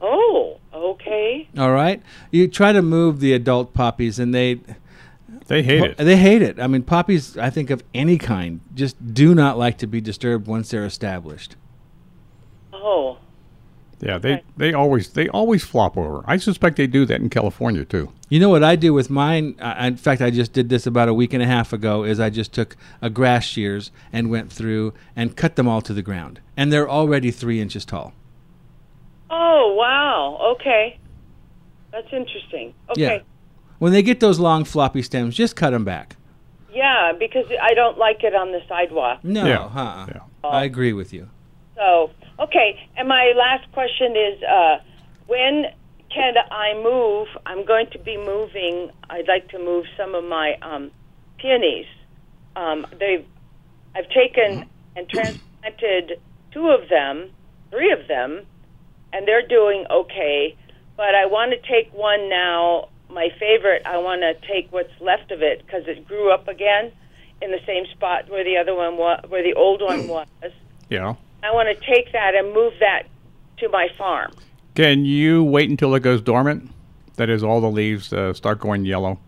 Oh. 0.00 0.58
Okay. 0.74 1.48
All 1.58 1.72
right. 1.72 2.02
You 2.30 2.48
try 2.48 2.72
to 2.72 2.82
move 2.82 3.20
the 3.20 3.32
adult 3.34 3.72
poppies, 3.74 4.18
and 4.18 4.34
they 4.34 4.60
They 5.46 5.62
hate 5.62 5.82
it. 5.82 5.96
they 5.98 6.16
hate 6.16 6.42
it. 6.42 6.58
I 6.58 6.66
mean, 6.66 6.82
poppies, 6.82 7.36
I 7.36 7.50
think 7.50 7.70
of 7.70 7.82
any 7.94 8.18
kind, 8.18 8.60
just 8.74 9.14
do 9.14 9.34
not 9.34 9.58
like 9.58 9.78
to 9.78 9.86
be 9.86 10.00
disturbed 10.00 10.46
once 10.46 10.70
they're 10.70 10.84
established. 10.86 11.56
Oh. 12.72 13.18
Yeah, 14.04 14.18
they, 14.18 14.32
Okay. 14.34 14.42
they 14.56 14.72
always 14.72 15.10
they 15.10 15.28
always 15.28 15.62
flop 15.62 15.96
over. 15.96 16.24
I 16.26 16.36
suspect 16.36 16.76
they 16.76 16.88
do 16.88 17.04
that 17.06 17.20
in 17.20 17.30
California 17.30 17.84
too. 17.84 18.10
You 18.28 18.40
know 18.40 18.48
what 18.48 18.64
I 18.64 18.74
do 18.74 18.92
with 18.92 19.08
mine? 19.10 19.54
Uh, 19.60 19.76
in 19.78 19.96
fact, 19.96 20.20
I 20.20 20.30
just 20.30 20.52
did 20.52 20.68
this 20.70 20.86
about 20.88 21.08
a 21.08 21.14
week 21.14 21.32
and 21.32 21.40
a 21.42 21.46
half 21.46 21.72
ago. 21.72 22.02
Is 22.02 22.18
I 22.18 22.28
just 22.28 22.52
took 22.52 22.76
a 23.00 23.08
grass 23.08 23.44
shears 23.44 23.92
and 24.12 24.28
went 24.28 24.52
through 24.52 24.92
and 25.14 25.36
cut 25.36 25.54
them 25.54 25.68
all 25.68 25.80
to 25.82 25.94
the 25.94 26.02
ground, 26.02 26.40
and 26.56 26.72
they're 26.72 26.90
already 26.90 27.30
three 27.30 27.60
inches 27.60 27.84
tall. 27.84 28.12
Oh. 29.30 29.74
Wow. 29.78 30.54
Okay. 30.56 30.98
That's 31.92 32.12
interesting. 32.12 32.74
Okay. 32.90 33.00
Yeah. 33.00 33.18
When 33.78 33.92
they 33.92 34.02
get 34.02 34.20
those 34.20 34.38
long 34.38 34.64
floppy 34.64 35.02
stems, 35.02 35.34
just 35.36 35.56
cut 35.56 35.70
them 35.70 35.84
back. 35.84 36.16
Yeah, 36.72 37.12
because 37.18 37.46
I 37.60 37.74
don't 37.74 37.98
like 37.98 38.22
it 38.24 38.34
on 38.34 38.52
the 38.52 38.60
sidewalk. 38.68 39.22
No, 39.24 39.44
Yeah. 39.46 39.68
huh? 39.68 40.06
Yeah. 40.08 40.20
I 40.48 40.64
agree 40.64 40.92
with 40.92 41.12
you. 41.12 41.28
So, 41.76 42.10
okay. 42.42 42.88
And 42.96 43.08
my 43.08 43.32
last 43.36 43.70
question 43.72 44.12
is 44.16 44.42
uh, 44.42 44.76
when 45.26 45.66
can 46.12 46.34
I 46.50 46.74
move? 46.74 47.28
I'm 47.46 47.64
going 47.64 47.86
to 47.92 47.98
be 47.98 48.16
moving. 48.16 48.90
I'd 49.08 49.28
like 49.28 49.48
to 49.48 49.58
move 49.58 49.86
some 49.96 50.14
of 50.14 50.24
my 50.24 50.56
um, 50.60 50.90
peonies. 51.38 51.86
Um, 52.54 52.86
they've, 52.98 53.24
I've 53.94 54.08
taken 54.10 54.68
and 54.94 55.08
transplanted 55.08 56.20
two 56.52 56.68
of 56.68 56.88
them, 56.90 57.30
three 57.70 57.92
of 57.92 58.06
them, 58.08 58.44
and 59.12 59.26
they're 59.26 59.46
doing 59.46 59.86
okay. 59.90 60.56
But 60.96 61.14
I 61.14 61.26
want 61.26 61.52
to 61.52 61.68
take 61.68 61.92
one 61.94 62.28
now. 62.28 62.88
My 63.08 63.28
favorite, 63.38 63.82
I 63.84 63.98
want 63.98 64.22
to 64.22 64.34
take 64.46 64.72
what's 64.72 64.92
left 65.00 65.32
of 65.32 65.42
it 65.42 65.64
because 65.64 65.82
it 65.86 66.06
grew 66.06 66.32
up 66.32 66.48
again 66.48 66.92
in 67.42 67.50
the 67.50 67.60
same 67.66 67.84
spot 67.92 68.30
where 68.30 68.44
the 68.44 68.56
other 68.56 68.74
one 68.74 68.96
was, 68.96 69.22
where 69.28 69.42
the 69.42 69.54
old 69.54 69.82
one 69.82 70.08
was. 70.08 70.26
Yeah. 70.88 71.14
I 71.42 71.52
want 71.52 71.68
to 71.68 71.86
take 71.86 72.12
that 72.12 72.34
and 72.34 72.52
move 72.52 72.74
that 72.80 73.04
to 73.58 73.68
my 73.68 73.88
farm. 73.96 74.32
Can 74.74 75.04
you 75.04 75.44
wait 75.44 75.68
until 75.70 75.94
it 75.94 76.00
goes 76.00 76.20
dormant? 76.20 76.70
That 77.16 77.28
is, 77.28 77.42
all 77.42 77.60
the 77.60 77.70
leaves 77.70 78.12
uh, 78.12 78.32
start 78.32 78.60
going 78.60 78.84
yellow. 78.84 79.18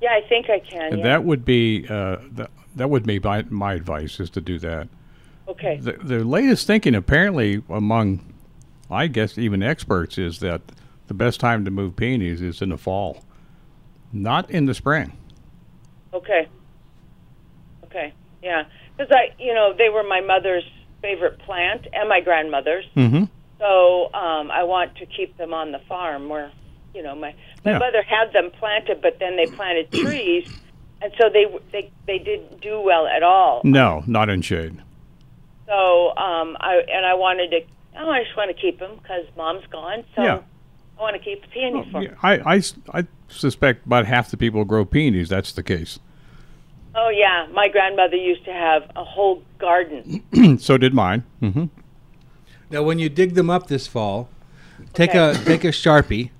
Yeah, 0.00 0.10
I 0.10 0.26
think 0.28 0.48
I 0.48 0.60
can. 0.60 0.98
Yeah. 0.98 1.04
That 1.04 1.24
would 1.24 1.44
be 1.44 1.86
uh, 1.88 2.18
that, 2.32 2.50
that 2.76 2.90
would 2.90 3.04
be 3.04 3.18
my, 3.18 3.42
my 3.48 3.72
advice 3.74 4.20
is 4.20 4.30
to 4.30 4.40
do 4.40 4.58
that. 4.60 4.88
okay. 5.48 5.78
The, 5.78 5.92
the 5.92 6.24
latest 6.24 6.66
thinking, 6.66 6.94
apparently, 6.94 7.62
among 7.68 8.34
I 8.90 9.08
guess 9.08 9.38
even 9.38 9.62
experts, 9.62 10.18
is 10.18 10.38
that 10.40 10.60
the 11.08 11.14
best 11.14 11.40
time 11.40 11.64
to 11.64 11.70
move 11.70 11.96
peonies 11.96 12.40
is 12.42 12.62
in 12.62 12.68
the 12.68 12.78
fall, 12.78 13.24
not 14.12 14.50
in 14.50 14.66
the 14.66 14.74
spring. 14.74 15.16
Okay. 16.12 16.46
Okay. 17.84 18.12
Yeah, 18.42 18.64
because 18.96 19.12
I, 19.12 19.34
you 19.38 19.52
know, 19.54 19.72
they 19.76 19.88
were 19.88 20.02
my 20.02 20.20
mother's 20.20 20.64
favorite 21.02 21.38
plant 21.40 21.86
and 21.92 22.08
my 22.08 22.20
grandmother's. 22.20 22.84
Mm-hmm. 22.96 23.24
So 23.58 24.12
um, 24.14 24.50
I 24.50 24.64
want 24.64 24.96
to 24.96 25.06
keep 25.06 25.36
them 25.38 25.52
on 25.54 25.72
the 25.72 25.78
farm 25.88 26.28
where, 26.28 26.50
you 26.94 27.02
know, 27.02 27.14
my 27.14 27.34
my 27.64 27.72
Yeah. 27.72 27.78
mother 27.78 28.02
had 28.02 28.32
them 28.32 28.50
planted, 28.58 29.00
but 29.02 29.18
then 29.18 29.36
they 29.36 29.46
planted 29.46 29.90
trees, 29.92 30.48
and 31.02 31.12
so 31.20 31.28
they 31.30 31.46
they 31.72 31.90
they 32.06 32.18
didn't 32.18 32.60
do 32.60 32.80
well 32.80 33.06
at 33.06 33.22
all. 33.22 33.60
No, 33.64 34.02
not 34.06 34.28
in 34.28 34.42
shade. 34.42 34.76
So 35.66 36.08
um, 36.16 36.56
I 36.60 36.82
and 36.92 37.04
I 37.06 37.14
wanted 37.14 37.50
to. 37.50 37.60
Oh, 37.98 38.10
I 38.10 38.22
just 38.24 38.36
want 38.36 38.54
to 38.54 38.60
keep 38.60 38.78
them 38.78 38.96
because 39.02 39.24
mom's 39.36 39.66
gone. 39.70 40.04
So 40.14 40.22
Yeah. 40.22 40.40
I 40.98 41.02
want 41.02 41.16
to 41.16 41.22
keep 41.22 41.42
the 41.42 41.48
peonies 41.48 41.86
for. 41.92 42.02
Yeah, 42.02 42.14
I 42.22 42.62
suspect 43.28 43.84
about 43.86 44.06
half 44.06 44.30
the 44.30 44.36
people 44.36 44.64
grow 44.64 44.84
peonies. 44.84 45.28
That's 45.28 45.52
the 45.52 45.62
case. 45.62 45.98
Oh 46.98 47.10
yeah, 47.10 47.46
my 47.52 47.68
grandmother 47.68 48.16
used 48.16 48.44
to 48.46 48.52
have 48.52 48.90
a 48.96 49.04
whole 49.04 49.42
garden. 49.58 50.58
so 50.58 50.78
did 50.78 50.94
mine. 50.94 51.24
Mm-hmm. 51.42 51.64
Now, 52.70 52.82
when 52.82 52.98
you 52.98 53.08
dig 53.08 53.34
them 53.34 53.50
up 53.50 53.66
this 53.68 53.86
fall, 53.86 54.28
take 54.94 55.10
Okay. 55.10 55.18
a 55.40 55.44
take 55.44 55.62
a 55.64 55.68
sharpie, 55.68 56.30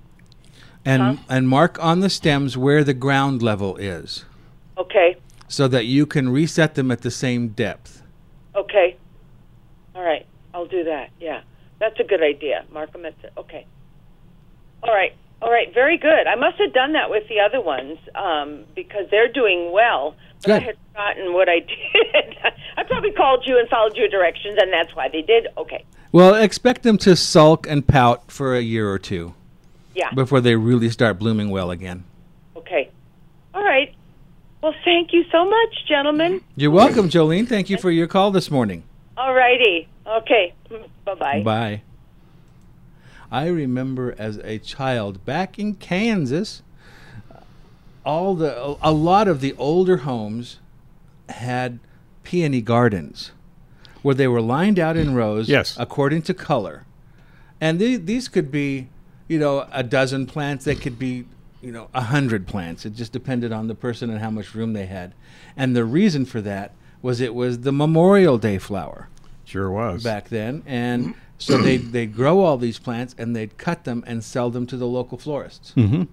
and 0.83 1.19
and 1.29 1.47
mark 1.47 1.81
on 1.83 1.99
the 1.99 2.09
stems 2.09 2.57
where 2.57 2.83
the 2.83 2.93
ground 2.95 3.41
level 3.41 3.77
is, 3.77 4.25
Okay. 4.77 5.15
so 5.47 5.67
that 5.67 5.85
you 5.85 6.05
can 6.05 6.29
reset 6.29 6.75
them 6.75 6.89
at 6.91 7.01
the 7.01 7.11
same 7.11 7.49
depth. 7.49 8.01
Okay. 8.55 8.97
All 9.95 10.03
right. 10.03 10.25
I'll 10.53 10.65
do 10.67 10.83
that. 10.85 11.11
Yeah. 11.19 11.41
That's 11.79 11.99
a 11.99 12.03
good 12.03 12.23
idea. 12.23 12.65
Mark 12.71 12.91
them 12.93 13.05
at 13.05 13.13
the. 13.21 13.29
Okay. 13.37 13.65
All 14.83 14.93
right. 14.93 15.13
All 15.41 15.51
right. 15.51 15.71
Very 15.73 15.97
good. 15.97 16.25
I 16.27 16.35
must 16.35 16.57
have 16.57 16.73
done 16.73 16.93
that 16.93 17.09
with 17.11 17.27
the 17.29 17.39
other 17.39 17.61
ones 17.61 17.99
um, 18.15 18.63
because 18.75 19.05
they're 19.11 19.31
doing 19.31 19.71
well. 19.71 20.15
But 20.43 20.51
I 20.51 20.59
had 20.59 20.77
forgotten 20.91 21.33
what 21.33 21.49
I 21.49 21.59
did. 21.59 22.37
I 22.77 22.83
probably 22.83 23.11
called 23.11 23.43
you 23.45 23.57
and 23.59 23.67
followed 23.69 23.95
your 23.95 24.07
directions, 24.07 24.57
and 24.61 24.71
that's 24.71 24.95
why 24.95 25.09
they 25.09 25.21
did. 25.21 25.47
Okay. 25.57 25.83
Well, 26.11 26.35
expect 26.35 26.83
them 26.83 26.97
to 26.99 27.15
sulk 27.15 27.67
and 27.67 27.85
pout 27.85 28.31
for 28.31 28.55
a 28.55 28.61
year 28.61 28.89
or 28.89 28.97
two 28.99 29.33
Yeah. 29.93 30.11
before 30.13 30.39
they 30.41 30.55
really 30.55 30.89
start 30.89 31.19
blooming 31.19 31.49
well 31.49 31.69
again. 31.71 32.03
Okay. 32.55 32.89
All 33.53 33.63
right. 33.63 33.93
Well, 34.61 34.73
thank 34.85 35.13
you 35.13 35.23
so 35.31 35.49
much, 35.49 35.85
gentlemen. 35.87 36.41
You're 36.55 36.71
welcome, 36.71 37.09
Jolene. 37.09 37.47
Thank 37.47 37.69
you 37.69 37.77
for 37.77 37.91
your 37.91 38.07
call 38.07 38.31
this 38.31 38.49
morning. 38.49 38.83
All 39.17 39.33
righty. 39.33 39.87
Okay. 40.05 40.53
Bye 41.05 41.15
bye. 41.15 41.41
Bye. 41.43 41.81
I 43.31 43.47
remember 43.47 44.15
as 44.17 44.37
a 44.37 44.57
child 44.59 45.25
back 45.25 45.59
in 45.59 45.75
Kansas, 45.75 46.61
all 48.07 48.33
the 48.35 48.77
a 48.81 48.91
lot 48.91 49.27
of 49.27 49.41
the 49.41 49.53
older 49.57 49.97
homes 49.97 50.59
had 51.29 51.79
peony 52.23 52.61
gardens 52.61 53.31
where 54.01 54.15
they 54.15 54.27
were 54.27 54.41
lined 54.41 54.79
out 54.79 54.95
in 54.95 55.13
rows 55.13 55.49
Yes. 55.49 55.75
according 55.79 56.21
to 56.23 56.33
color. 56.33 56.85
And 57.59 57.79
the, 57.79 57.97
these 57.97 58.27
could 58.29 58.49
be, 58.51 58.87
you 59.27 59.39
know, 59.39 59.67
a 59.71 59.83
dozen 59.83 60.25
plants. 60.27 60.63
They 60.65 60.75
could 60.75 60.97
be, 60.99 61.25
you 61.61 61.71
know, 61.71 61.89
a 61.93 62.01
hundred 62.01 62.47
plants. 62.47 62.85
It 62.85 62.93
just 62.95 63.11
depended 63.11 63.51
on 63.51 63.67
the 63.67 63.75
person 63.75 64.09
and 64.09 64.19
how 64.19 64.29
much 64.29 64.53
room 64.55 64.73
they 64.73 64.85
had. 64.85 65.13
And 65.57 65.75
the 65.75 65.83
reason 65.83 66.25
for 66.25 66.39
that 66.41 66.71
was 67.01 67.19
it 67.19 67.33
was 67.33 67.61
the 67.61 67.71
Memorial 67.73 68.37
Day 68.37 68.57
flower 68.59 69.09
Sure 69.43 69.69
was. 69.71 70.03
back 70.03 70.29
then, 70.29 70.61
and 70.65 71.13
so 71.37 71.57
they 71.57 71.77
they'd 71.77 72.13
grow 72.15 72.41
all 72.41 72.57
these 72.57 72.79
plants 72.79 73.15
and 73.17 73.35
they'd 73.35 73.57
cut 73.57 73.83
them 73.85 74.03
and 74.07 74.23
sell 74.23 74.49
them 74.49 74.65
to 74.67 74.77
the 74.77 74.87
local 74.87 75.17
florists, 75.17 75.73
Mm-hmm. 75.75 76.03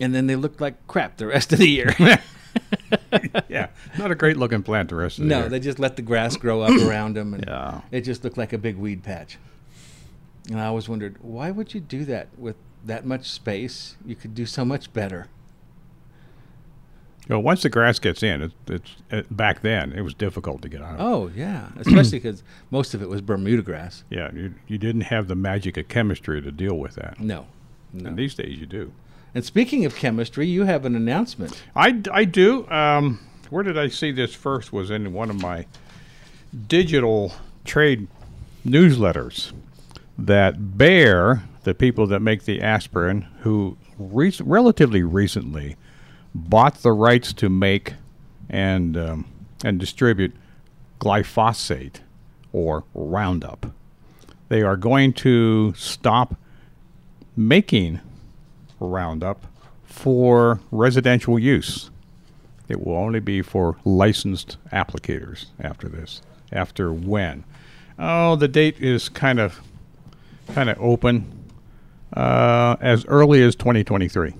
And 0.00 0.14
then 0.14 0.26
they 0.26 0.36
looked 0.36 0.60
like 0.60 0.86
crap 0.86 1.16
the 1.16 1.26
rest 1.26 1.52
of 1.52 1.58
the 1.58 1.68
year. 1.68 1.94
yeah, 3.48 3.68
not 3.98 4.10
a 4.10 4.14
great 4.14 4.36
looking 4.36 4.62
plant 4.62 4.88
the 4.88 4.94
rest 4.96 5.18
of 5.18 5.24
the 5.24 5.30
no, 5.30 5.36
year. 5.36 5.44
No, 5.44 5.50
they 5.50 5.60
just 5.60 5.78
let 5.78 5.96
the 5.96 6.02
grass 6.02 6.36
grow 6.36 6.62
up 6.62 6.70
around 6.86 7.16
them, 7.16 7.34
and 7.34 7.44
Yeah. 7.46 7.82
it 7.90 8.02
just 8.02 8.24
looked 8.24 8.38
like 8.38 8.52
a 8.52 8.58
big 8.58 8.76
weed 8.76 9.02
patch. 9.02 9.38
And 10.48 10.60
I 10.60 10.66
always 10.66 10.88
wondered 10.88 11.16
why 11.20 11.50
would 11.50 11.74
you 11.74 11.80
do 11.80 12.04
that 12.06 12.28
with 12.36 12.56
that 12.84 13.04
much 13.04 13.28
space? 13.30 13.96
You 14.04 14.16
could 14.16 14.34
do 14.34 14.46
so 14.46 14.64
much 14.64 14.92
better. 14.92 15.28
Well, 17.28 17.42
once 17.42 17.62
the 17.62 17.68
grass 17.68 18.00
gets 18.00 18.24
in, 18.24 18.42
it, 18.42 18.52
it's 18.66 18.96
it, 19.10 19.26
uh, 19.26 19.34
back 19.34 19.60
then 19.60 19.92
it 19.92 20.00
was 20.00 20.14
difficult 20.14 20.62
to 20.62 20.68
get 20.68 20.82
out. 20.82 20.96
Oh 20.98 21.30
yeah, 21.36 21.68
especially 21.78 22.18
because 22.18 22.42
most 22.70 22.94
of 22.94 23.02
it 23.02 23.08
was 23.08 23.20
Bermuda 23.20 23.62
grass. 23.62 24.02
Yeah, 24.10 24.32
you, 24.34 24.54
you 24.66 24.78
didn't 24.78 25.02
have 25.02 25.28
the 25.28 25.36
magic 25.36 25.76
of 25.76 25.86
chemistry 25.88 26.42
to 26.42 26.50
deal 26.50 26.76
with 26.76 26.96
that. 26.96 27.20
No, 27.20 27.46
no. 27.92 28.08
And 28.08 28.18
these 28.18 28.34
days 28.34 28.58
you 28.58 28.66
do. 28.66 28.92
And 29.34 29.44
speaking 29.44 29.84
of 29.84 29.94
chemistry, 29.94 30.46
you 30.46 30.64
have 30.64 30.84
an 30.84 30.96
announcement. 30.96 31.62
I, 31.76 32.02
I 32.12 32.24
do. 32.24 32.68
Um, 32.70 33.20
where 33.50 33.62
did 33.62 33.78
I 33.78 33.88
see 33.88 34.12
this 34.12 34.34
first? 34.34 34.72
Was 34.72 34.90
in 34.90 35.12
one 35.12 35.30
of 35.30 35.40
my 35.40 35.66
digital 36.66 37.32
trade 37.64 38.08
newsletters 38.66 39.52
that 40.18 40.76
Bayer, 40.76 41.42
the 41.64 41.74
people 41.74 42.06
that 42.08 42.20
make 42.20 42.44
the 42.44 42.60
aspirin, 42.60 43.22
who 43.40 43.76
re- 43.98 44.32
relatively 44.40 45.02
recently 45.02 45.76
bought 46.34 46.76
the 46.76 46.92
rights 46.92 47.32
to 47.34 47.48
make 47.48 47.94
and 48.48 48.96
um, 48.96 49.26
and 49.64 49.78
distribute 49.78 50.34
glyphosate 51.00 52.00
or 52.52 52.84
Roundup. 52.94 53.66
They 54.48 54.62
are 54.62 54.76
going 54.76 55.12
to 55.14 55.72
stop 55.76 56.36
making 57.36 58.00
Roundup 58.80 59.46
for 59.84 60.60
residential 60.70 61.38
use. 61.38 61.90
It 62.68 62.84
will 62.84 62.96
only 62.96 63.20
be 63.20 63.42
for 63.42 63.76
licensed 63.84 64.56
applicators 64.72 65.46
after 65.60 65.88
this. 65.88 66.22
After 66.52 66.92
when? 66.92 67.44
Oh, 67.98 68.36
the 68.36 68.48
date 68.48 68.78
is 68.80 69.08
kind 69.08 69.38
of 69.38 69.60
kind 70.54 70.70
of 70.70 70.80
open. 70.80 71.36
Uh, 72.12 72.76
as 72.80 73.04
early 73.06 73.40
as 73.40 73.54
2023. 73.54 74.34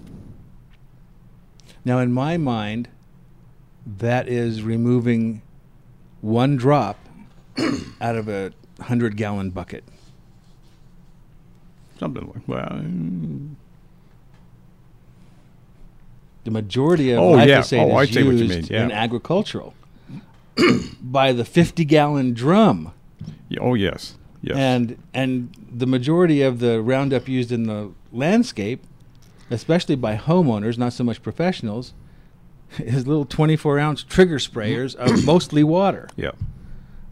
Now, 1.84 1.98
in 2.00 2.12
my 2.12 2.36
mind, 2.36 2.88
that 3.86 4.26
is 4.26 4.62
removing 4.64 5.42
one 6.20 6.56
drop 6.56 6.98
out 8.00 8.16
of 8.16 8.28
a 8.28 8.52
hundred 8.80 9.16
gallon 9.16 9.50
bucket. 9.50 9.84
Something 11.98 12.26
like 12.34 12.48
well. 12.48 12.80
The 16.44 16.50
majority 16.50 17.12
of 17.12 17.18
Oh, 17.20 17.36
yeah. 17.36 17.60
glyphosate 17.60 17.92
Oh, 17.92 17.98
is 18.00 18.14
you 18.14 18.30
used 18.30 18.70
yeah. 18.70 18.84
in 18.84 18.92
agricultural 18.92 19.74
by 21.02 21.32
the 21.32 21.44
50 21.44 21.84
gallon 21.84 22.32
drum. 22.34 22.92
Oh 23.60 23.74
yes, 23.74 24.16
yes. 24.42 24.56
And 24.56 24.96
and 25.12 25.50
the 25.72 25.86
majority 25.86 26.42
of 26.42 26.60
the 26.60 26.80
Roundup 26.80 27.28
used 27.28 27.50
in 27.52 27.64
the 27.64 27.90
landscape, 28.12 28.84
especially 29.50 29.96
by 29.96 30.16
homeowners, 30.16 30.78
not 30.78 30.92
so 30.92 31.02
much 31.04 31.22
professionals, 31.22 31.92
is 32.78 33.06
little 33.06 33.24
24 33.24 33.78
ounce 33.78 34.02
trigger 34.02 34.38
sprayers 34.38 34.94
of 34.96 35.24
mostly 35.32 35.64
water. 35.64 36.08
yeah. 36.16 36.30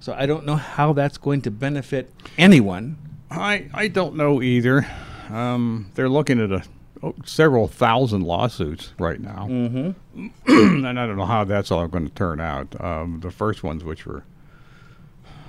So 0.00 0.14
I 0.16 0.26
don't 0.26 0.46
know 0.46 0.54
how 0.54 0.92
that's 0.92 1.18
going 1.18 1.42
to 1.42 1.50
benefit 1.50 2.14
anyone. 2.38 2.96
I 3.30 3.68
I 3.74 3.88
don't 3.88 4.14
know 4.14 4.40
either. 4.40 4.86
Um, 5.28 5.90
they're 5.96 6.08
looking 6.08 6.40
at 6.40 6.52
a 6.52 6.62
oh, 7.02 7.14
several 7.24 7.68
thousand 7.68 8.22
lawsuits 8.22 8.92
right 8.98 9.20
now, 9.20 9.46
mm-hmm. 9.48 10.26
and 10.46 10.98
I 10.98 11.06
don't 11.06 11.16
know 11.16 11.26
how 11.26 11.44
that's 11.44 11.70
all 11.70 11.86
going 11.88 12.08
to 12.08 12.14
turn 12.14 12.40
out. 12.40 12.78
Um, 12.82 13.20
the 13.20 13.30
first 13.30 13.62
ones, 13.62 13.84
which 13.84 14.06
were 14.06 14.24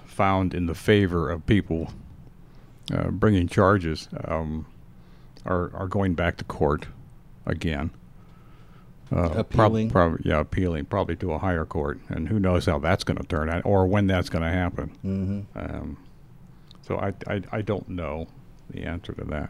found 0.05 0.53
in 0.53 0.65
the 0.65 0.75
favor 0.75 1.29
of 1.29 1.45
people 1.45 1.91
uh, 2.93 3.09
bringing 3.09 3.47
charges, 3.47 4.07
um, 4.25 4.65
are 5.45 5.71
are 5.75 5.87
going 5.87 6.15
back 6.15 6.37
to 6.37 6.43
court 6.43 6.87
again. 7.45 7.91
Uh, 9.11 9.29
prob- 9.29 9.37
Appealing. 9.37 9.89
prob- 9.89 10.19
yeah, 10.23 10.39
appealing 10.39 10.85
probably 10.85 11.15
to 11.15 11.31
a 11.33 11.39
higher 11.39 11.65
court, 11.65 11.99
and 12.09 12.27
who 12.27 12.39
knows 12.39 12.67
how 12.67 12.77
that's 12.77 13.03
going 13.03 13.17
to 13.17 13.25
turn 13.25 13.49
out 13.49 13.65
or 13.65 13.87
when 13.87 14.05
that's 14.05 14.29
going 14.29 14.43
to 14.43 14.51
happen. 14.51 14.91
Mm-hmm. 15.03 15.59
Um, 15.59 15.97
so 16.83 16.97
I, 16.97 17.13
I, 17.27 17.41
I 17.51 17.61
don't 17.61 17.89
know 17.89 18.27
the 18.69 18.83
answer 18.83 19.13
to 19.13 19.23
that. 19.25 19.49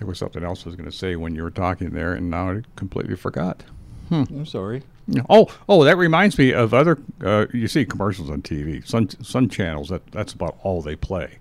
There 0.00 0.08
was 0.08 0.18
something 0.18 0.42
else 0.42 0.64
I 0.64 0.70
was 0.70 0.76
going 0.76 0.90
to 0.90 0.96
say 0.96 1.14
when 1.14 1.34
you 1.34 1.42
were 1.42 1.50
talking 1.50 1.90
there, 1.90 2.14
and 2.14 2.30
now 2.30 2.52
I 2.52 2.62
completely 2.74 3.16
forgot. 3.16 3.62
I'm 4.10 4.46
sorry. 4.46 4.82
Oh, 5.28 5.46
oh, 5.68 5.84
that 5.84 5.98
reminds 5.98 6.38
me 6.38 6.52
of 6.52 6.72
other. 6.72 6.98
Uh, 7.22 7.46
you 7.52 7.68
see 7.68 7.84
commercials 7.84 8.30
on 8.30 8.40
TV, 8.40 8.84
Some 8.86 9.10
Sun 9.10 9.50
channels. 9.50 9.90
That 9.90 10.10
that's 10.10 10.32
about 10.32 10.56
all 10.62 10.80
they 10.80 10.96
play, 10.96 11.38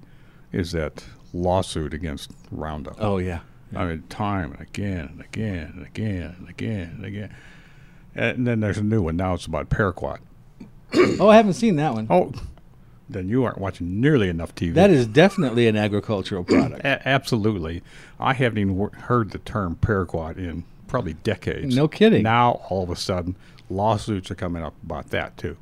is 0.51 0.73
that 0.73 1.05
lawsuit 1.33 1.93
against 1.93 2.31
Roundup. 2.51 2.97
Oh 2.99 3.17
yeah. 3.17 3.39
I 3.73 3.85
mean, 3.85 4.03
time 4.09 4.51
and 4.51 4.61
again 4.61 5.07
and 5.13 5.21
again 5.21 5.73
and 5.77 5.85
again 5.85 6.35
and 6.37 6.49
again 6.49 6.91
and 6.97 7.05
again. 7.05 7.35
And 8.13 8.45
then 8.45 8.59
there's 8.59 8.77
a 8.77 8.83
new 8.83 9.03
one. 9.03 9.15
Now 9.15 9.35
it's 9.35 9.45
about 9.45 9.69
paraquat. 9.69 10.19
Oh, 10.93 11.29
I 11.29 11.37
haven't 11.37 11.53
seen 11.53 11.77
that 11.77 11.93
one. 11.93 12.07
Oh, 12.09 12.33
then 13.09 13.27
you 13.27 13.43
aren't 13.43 13.57
watching 13.57 13.99
nearly 13.99 14.29
enough 14.29 14.53
TV. 14.53 14.73
That 14.73 14.91
is 14.91 15.07
definitely 15.07 15.67
an 15.67 15.75
agricultural 15.75 16.43
product. 16.45 16.81
A- 16.85 17.07
absolutely. 17.07 17.81
I 18.19 18.33
haven't 18.33 18.59
even 18.59 18.75
wor- 18.75 18.91
heard 18.91 19.31
the 19.31 19.39
term 19.39 19.77
paraquat 19.81 20.37
in 20.37 20.63
probably 20.87 21.13
decades. 21.13 21.75
No 21.75 21.87
kidding. 21.87 22.23
Now, 22.23 22.61
all 22.69 22.83
of 22.83 22.89
a 22.89 22.95
sudden, 22.95 23.35
lawsuits 23.69 24.29
are 24.31 24.35
coming 24.35 24.63
up 24.63 24.75
about 24.83 25.09
that, 25.09 25.37
too. 25.37 25.57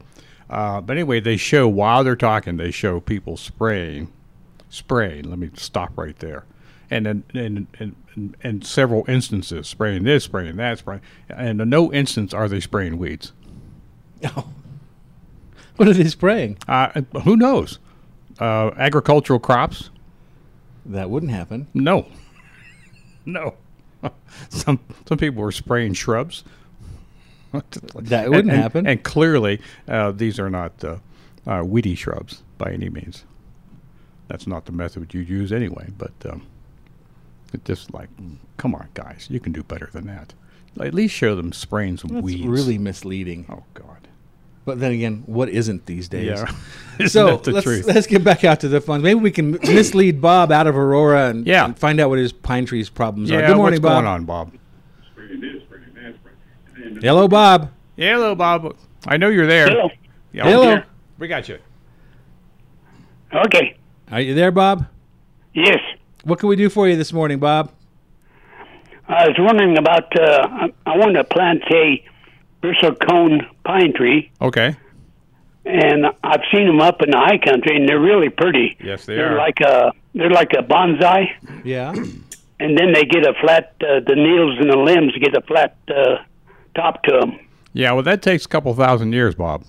Uh, 0.50 0.82
but 0.82 0.96
anyway, 0.98 1.20
they 1.20 1.38
show, 1.38 1.68
while 1.68 2.04
they're 2.04 2.16
talking, 2.16 2.58
they 2.58 2.72
show 2.72 3.00
people 3.00 3.38
spraying, 3.38 4.12
spraying. 4.70 5.30
Let 5.30 5.40
me 5.40 5.50
stop 5.56 5.98
right 5.98 6.18
there. 6.20 6.46
And 6.90 7.06
then, 7.06 7.24
in, 7.34 7.68
in, 7.80 7.96
in, 8.16 8.36
in 8.42 8.62
several 8.62 9.04
instances, 9.10 9.68
spraying 9.68 10.04
this, 10.04 10.24
spraying 10.24 10.56
that, 10.56 10.80
spraying. 10.80 11.02
And 11.30 11.60
in 11.60 11.70
no 11.70 11.92
instance 11.92 12.34
are 12.34 12.48
they 12.48 12.60
spraying 12.62 12.98
weeds. 12.98 13.34
What 15.88 15.88
are 15.88 15.94
they 15.94 16.06
spraying? 16.10 16.58
Uh, 16.68 17.02
who 17.24 17.36
knows? 17.38 17.80
Uh, 18.40 18.72
agricultural 18.78 19.40
crops? 19.40 19.90
That 20.86 21.10
wouldn't 21.10 21.32
happen. 21.32 21.68
No. 21.74 22.08
No. 23.26 23.56
some 24.50 24.80
some 25.06 25.18
people 25.18 25.44
were 25.44 25.52
spraying 25.52 25.94
shrubs. 25.94 26.46
That 27.52 28.30
wouldn't 28.30 28.50
And- 28.52 28.62
happen. 28.62 28.88
And 28.88 29.04
clearly, 29.04 29.60
uh, 29.88 30.12
these 30.12 30.40
are 30.40 30.50
not 30.50 30.82
uh, 30.84 30.98
uh, 31.46 31.64
weedy 31.66 31.94
shrubs 31.96 32.42
by 32.58 32.72
any 32.72 32.88
means. 32.90 33.26
That's 34.30 34.48
not 34.48 34.66
the 34.66 34.72
method 34.72 35.14
you'd 35.14 35.28
use 35.28 35.52
anyway. 35.52 35.90
But 35.98 36.14
um, 36.30 36.48
it 37.54 37.66
just 37.66 37.94
like, 37.94 38.08
come 38.56 38.74
on, 38.76 38.88
guys, 38.94 39.28
you 39.30 39.42
can 39.42 39.52
do 39.52 39.62
better 39.64 39.90
than 39.92 40.06
that. 40.08 40.34
At 40.80 40.94
least 40.94 41.14
show 41.14 41.36
them 41.36 41.52
spraying 41.52 41.98
some 41.98 42.12
That's 42.12 42.24
weeds. 42.24 42.48
really 42.48 42.78
misleading. 42.78 43.46
Oh 43.50 43.64
God. 43.74 44.07
But 44.68 44.82
then 44.82 44.92
again, 44.92 45.24
what 45.28 45.48
isn't 45.48 45.86
these 45.86 46.10
days? 46.10 46.26
Yeah. 46.26 46.52
Isn't 47.00 47.10
so 47.10 47.38
the 47.38 47.52
let's, 47.52 47.64
truth? 47.64 47.86
let's 47.86 48.06
get 48.06 48.22
back 48.24 48.44
out 48.44 48.60
to 48.62 48.68
the 48.68 48.82
fun. 48.82 49.02
Maybe 49.02 49.18
we 49.22 49.32
can 49.32 49.52
mislead 49.64 50.20
Bob 50.20 50.52
out 50.52 50.68
of 50.68 50.76
Aurora 50.76 51.30
and, 51.30 51.48
Yeah. 51.48 51.64
and 51.64 51.80
find 51.80 52.02
out 52.02 52.10
what 52.10 52.20
his 52.20 52.34
pine 52.34 52.66
trees 52.66 52.90
problems 52.90 53.30
Yeah. 53.30 53.38
are. 53.38 53.48
Good 53.48 53.56
morning, 53.56 53.82
what's 53.82 53.94
Bob. 53.94 54.04
going 54.04 54.14
on, 54.14 54.26
Bob? 54.26 54.52
Hello, 57.02 57.30
Bob. 57.30 57.72
Yeah, 57.96 58.16
hello, 58.16 58.36
Bob. 58.36 58.76
I 59.06 59.16
know 59.16 59.30
you're 59.30 59.48
there. 59.48 59.68
Hello. 59.70 59.90
Yeah, 60.34 60.44
Hello. 60.44 60.72
okay. 60.74 60.84
We 61.18 61.30
got 61.30 61.48
you. 61.48 61.60
Okay. 63.34 63.78
Are 64.12 64.20
you 64.20 64.34
there, 64.34 64.52
Bob? 64.52 64.86
Yes. 65.54 65.80
What 66.26 66.40
can 66.40 66.50
we 66.50 66.58
do 66.58 66.68
for 66.68 66.90
you 66.90 66.98
this 66.98 67.14
morning, 67.14 67.40
Bob? 67.40 67.72
I 69.08 69.28
was 69.30 69.36
wondering 69.40 69.78
about. 69.78 70.14
Uh, 70.20 70.46
I, 70.50 70.74
I 70.86 70.98
want 70.98 71.14
to 71.16 71.24
plant 71.24 71.64
a 71.72 72.04
bristlecone 72.62 73.46
pine 73.66 73.94
tree, 73.94 74.32
Okay. 74.42 74.76
and 75.66 76.06
I've 76.24 76.42
seen 76.54 76.68
them 76.68 76.82
up 76.82 77.02
in 77.02 77.12
the 77.12 77.18
high 77.18 77.38
country, 77.38 77.76
and 77.76 77.88
they're 77.88 78.00
really 78.00 78.30
pretty. 78.30 78.78
Yes, 78.84 79.06
they 79.06 79.16
they're 79.16 79.34
are. 79.34 79.38
like 79.38 79.60
a 79.62 79.92
they're 80.16 80.30
like 80.32 80.54
a 80.54 80.64
bonsai, 80.64 81.28
Yeah. 81.64 81.92
and 82.60 82.78
then 82.78 82.94
they 82.94 83.04
get 83.06 83.26
a 83.28 83.34
flat. 83.42 83.74
Uh, 83.82 84.00
the 84.06 84.16
needles 84.16 84.58
and 84.60 84.70
the 84.72 84.78
limbs 84.78 85.14
get 85.22 85.36
a 85.36 85.42
flat 85.42 85.76
uh, 85.90 86.18
top 86.76 87.04
to 87.04 87.12
them. 87.20 87.40
Yeah, 87.74 87.92
well, 87.92 88.04
that 88.04 88.22
takes 88.24 88.46
a 88.46 88.48
couple 88.50 88.74
thousand 88.74 89.14
years, 89.14 89.36
Bob. 89.36 89.64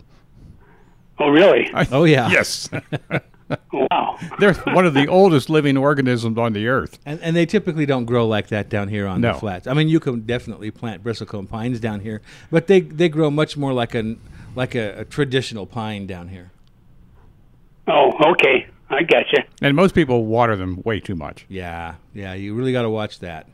Oh, 1.18 1.28
really? 1.28 1.68
Oh 1.93 2.05
yeah. 2.05 2.28
Yes. 2.39 2.70
Wow. 3.72 4.18
They're 4.38 4.55
one 4.55 4.84
of 4.86 4.94
the 4.94 5.07
oldest 5.07 5.49
living 5.49 5.76
organisms 5.76 6.36
on 6.38 6.53
the 6.53 6.66
earth. 6.68 6.99
And, 7.07 7.20
and 7.22 7.34
they 7.36 7.46
typically 7.46 7.86
don't 7.86 8.05
grow 8.05 8.26
like 8.26 8.49
that 8.49 8.68
down 8.68 8.88
here 8.88 9.07
on 9.07 9.20
No. 9.20 9.32
the 9.32 9.38
flats. 9.38 9.66
I 9.66 9.72
mean, 9.74 9.88
you 9.88 10.01
can 10.01 10.20
definitely 10.22 10.70
plant 10.70 11.03
bristlecone 11.05 11.49
pines 11.49 11.80
down 11.80 12.01
here, 12.01 12.20
but 12.51 12.66
they 12.66 12.80
they 12.80 13.09
grow 13.09 13.30
much 13.30 13.57
more 13.57 13.72
like 13.72 13.94
a 13.94 14.16
like 14.55 14.74
a, 14.74 15.01
a 15.01 15.05
traditional 15.05 15.66
pine 15.66 16.07
down 16.07 16.28
here. 16.28 16.51
Oh, 17.86 18.12
okay. 18.32 18.66
I 18.90 19.03
gotcha. 19.03 19.44
And 19.62 19.76
most 19.76 19.94
people 19.94 20.26
water 20.26 20.57
them 20.57 20.82
way 20.84 20.99
too 21.01 21.14
much. 21.14 21.46
Yeah, 21.49 21.94
yeah. 22.14 22.34
You 22.34 22.55
really 22.55 22.72
got 22.72 22.82
to 22.82 22.90
watch 22.90 23.18
that. 23.20 23.46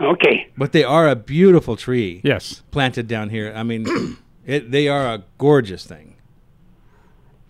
Okay. 0.00 0.48
But 0.56 0.72
they 0.72 0.84
are 0.84 1.08
a 1.08 1.16
beautiful 1.16 1.76
tree. 1.76 2.20
Yes. 2.24 2.62
planted 2.70 3.06
down 3.08 3.30
here. 3.30 3.52
I 3.54 3.62
mean, 3.62 4.16
it, 4.46 4.70
they 4.70 4.88
are 4.88 5.06
a 5.14 5.24
gorgeous 5.38 5.86
thing. 5.86 6.13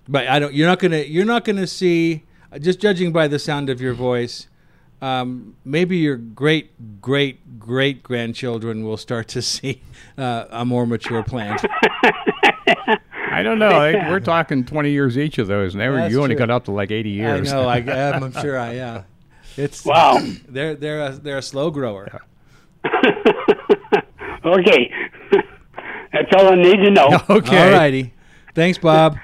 But 0.09 0.29
I 0.29 0.39
don't. 0.39 0.53
You're 0.55 0.69
not 0.69 0.79
gonna. 0.79 0.99
You're 1.03 1.25
not 1.25 1.45
gonna 1.45 1.67
see. 1.67 2.25
Just 2.61 2.81
judging 2.81 3.11
by 3.13 3.27
the 3.27 3.39
sound 3.39 3.69
of 3.71 3.81
your 3.81 3.95
voice, 3.95 4.49
um, 5.03 5.57
maybe 5.65 5.97
your 5.97 6.17
great 6.17 7.01
great 7.01 7.59
great 7.59 8.03
grandchildren 8.03 8.85
will 8.85 8.97
start 8.97 9.29
to 9.29 9.43
see 9.53 9.83
uh, 10.19 10.45
a 10.51 10.65
more 10.65 10.87
mature 10.87 11.23
plant. 11.23 11.65
I 13.31 13.43
don't 13.43 13.59
know. 13.59 13.69
I 13.71 14.09
we're 14.11 14.21
talking 14.21 14.65
20 14.65 14.91
years 14.91 15.19
each 15.19 15.39
of 15.39 15.49
those, 15.49 15.75
and 15.75 15.81
they 15.81 15.89
were, 15.89 16.07
you 16.07 16.23
only 16.23 16.37
true. 16.37 16.47
got 16.47 16.51
up 16.51 16.67
to 16.67 16.71
like 16.71 16.93
80 16.93 17.11
years. 17.11 17.31
I 17.33 17.37
years. 17.37 17.53
know. 17.53 17.69
I, 17.93 18.13
I'm 18.13 18.33
sure. 18.33 18.57
I 18.59 18.75
yeah. 18.75 19.03
It's 19.57 19.85
Wow. 19.85 20.25
They're 20.49 20.75
they're 20.77 21.07
a, 21.07 21.13
they're 21.13 21.39
a 21.39 21.43
slow 21.43 21.71
grower. 21.71 22.21
Okay. 24.45 24.93
That's 26.13 26.31
all 26.37 26.49
I 26.53 26.55
need 26.57 26.77
to 26.77 26.91
know. 26.91 27.09
okay. 27.31 27.73
All 27.73 27.79
righty. 27.79 28.13
Thanks, 28.55 28.77
Bob. 28.77 29.17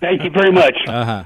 Thank 0.00 0.24
you 0.24 0.30
very 0.30 0.50
much. 0.52 0.76
Uh 0.86 1.04
huh. 1.04 1.24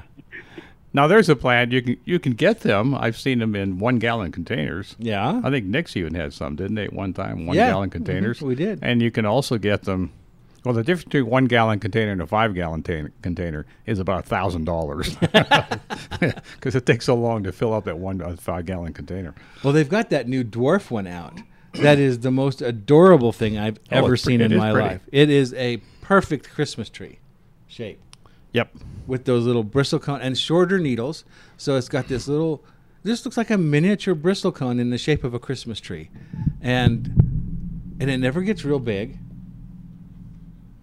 Now 0.93 1.07
there's 1.07 1.27
a 1.27 1.35
plant 1.35 1.71
you 1.73 1.81
can 1.81 1.97
you 2.05 2.19
can 2.19 2.33
get 2.33 2.61
them. 2.61 2.95
I've 2.95 3.17
seen 3.17 3.39
them 3.39 3.55
in 3.55 3.79
one 3.79 3.99
gallon 3.99 4.31
containers. 4.31 4.95
Yeah. 4.97 5.41
I 5.43 5.49
think 5.49 5.65
Nick's 5.65 5.97
even 5.97 6.13
had 6.15 6.33
some, 6.33 6.55
didn't 6.55 6.75
they? 6.75 6.85
At 6.85 6.93
one 6.93 7.13
time, 7.13 7.45
one 7.45 7.57
Yeah. 7.57 7.69
gallon 7.69 7.89
containers. 7.89 8.39
Mhm, 8.39 8.47
we 8.47 8.55
did. 8.55 8.79
And 8.81 9.01
you 9.01 9.11
can 9.11 9.25
also 9.25 9.57
get 9.57 9.83
them. 9.83 10.11
Well, 10.63 10.73
the 10.73 10.83
difference 10.83 11.03
between 11.03 11.27
one 11.29 11.45
gallon 11.45 11.79
container 11.79 12.11
and 12.11 12.21
a 12.21 12.25
five 12.27 12.55
gallon 12.55 12.81
ta- 12.81 13.09
container 13.21 13.65
is 13.85 13.99
about 13.99 14.21
a 14.21 14.27
thousand 14.27 14.63
dollars, 14.65 15.15
because 16.09 16.75
it 16.75 16.85
takes 16.85 17.05
so 17.05 17.15
long 17.15 17.43
to 17.43 17.51
fill 17.51 17.73
up 17.73 17.85
that 17.85 17.97
one 17.99 18.21
uh, 18.21 18.35
five 18.39 18.65
gallon 18.65 18.93
container. 18.93 19.35
Well, 19.63 19.73
they've 19.73 19.87
got 19.89 20.09
that 20.09 20.27
new 20.27 20.43
dwarf 20.43 20.89
one 20.91 21.07
out. 21.07 21.39
That 21.75 21.99
is 21.99 22.19
the 22.19 22.31
most 22.31 22.61
adorable 22.61 23.31
thing 23.33 23.57
I've 23.57 23.77
Oh, 23.91 23.97
ever 23.97 24.13
it's 24.13 24.23
seen 24.23 24.39
it 24.41 24.51
in 24.53 24.57
my 24.57 24.71
pretty. 24.71 24.87
life. 24.87 25.01
It 25.11 25.29
is 25.29 25.53
a 25.55 25.77
perfect 26.01 26.49
Christmas 26.49 26.89
tree 26.89 27.19
shape 27.67 27.99
Yep. 28.55 28.75
with 29.07 29.25
those 29.25 29.45
little 29.45 29.63
bristle 29.63 29.99
cone 29.99 30.21
and 30.21 30.37
shorter 30.37 30.79
needles. 30.79 31.23
So 31.57 31.75
it's 31.75 31.89
got 31.89 32.07
this 32.07 32.27
little. 32.27 32.63
This 33.03 33.23
looks 33.23 33.37
like 33.37 33.51
a 33.51 33.57
miniature 33.57 34.15
bristle 34.15 34.51
cone 34.51 34.79
in 34.79 34.89
the 34.89 34.97
shape 34.97 35.23
of 35.23 35.33
a 35.33 35.39
Christmas 35.39 35.79
tree, 35.79 36.09
and 36.61 37.07
and 37.99 38.09
it 38.09 38.17
never 38.17 38.41
gets 38.41 38.65
real 38.65 38.79
big. 38.79 39.19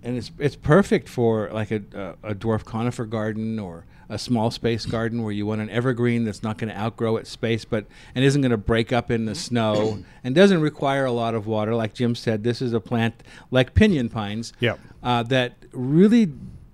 And 0.04 0.16
it's 0.16 0.30
it's 0.38 0.56
perfect 0.56 1.08
for 1.08 1.48
like 1.52 1.70
a, 1.70 1.82
a, 2.24 2.30
a 2.30 2.34
dwarf 2.34 2.64
conifer 2.64 3.04
garden 3.06 3.58
or 3.58 3.86
a 4.08 4.18
small 4.18 4.50
space 4.50 4.84
garden 4.84 5.22
where 5.22 5.32
you 5.32 5.46
want 5.46 5.60
an 5.60 5.70
evergreen 5.70 6.24
that's 6.24 6.42
not 6.42 6.58
going 6.58 6.68
to 6.68 6.76
outgrow 6.78 7.16
its 7.16 7.30
space, 7.30 7.64
but 7.64 7.86
and 8.14 8.24
isn't 8.24 8.42
going 8.42 8.50
to 8.50 8.56
break 8.56 8.92
up 8.92 9.10
in 9.10 9.24
the 9.26 9.34
snow 9.34 9.98
and 10.24 10.34
doesn't 10.34 10.60
require 10.60 11.04
a 11.04 11.12
lot 11.12 11.34
of 11.34 11.46
water. 11.46 11.74
Like 11.74 11.94
Jim 11.94 12.14
said, 12.14 12.42
this 12.44 12.60
is 12.60 12.72
a 12.72 12.80
plant 12.80 13.22
like 13.50 13.74
pinyon 13.74 14.08
pines 14.10 14.52
Yep. 14.60 14.80
uh, 15.02 15.22
that 15.24 15.54
really 15.72 16.32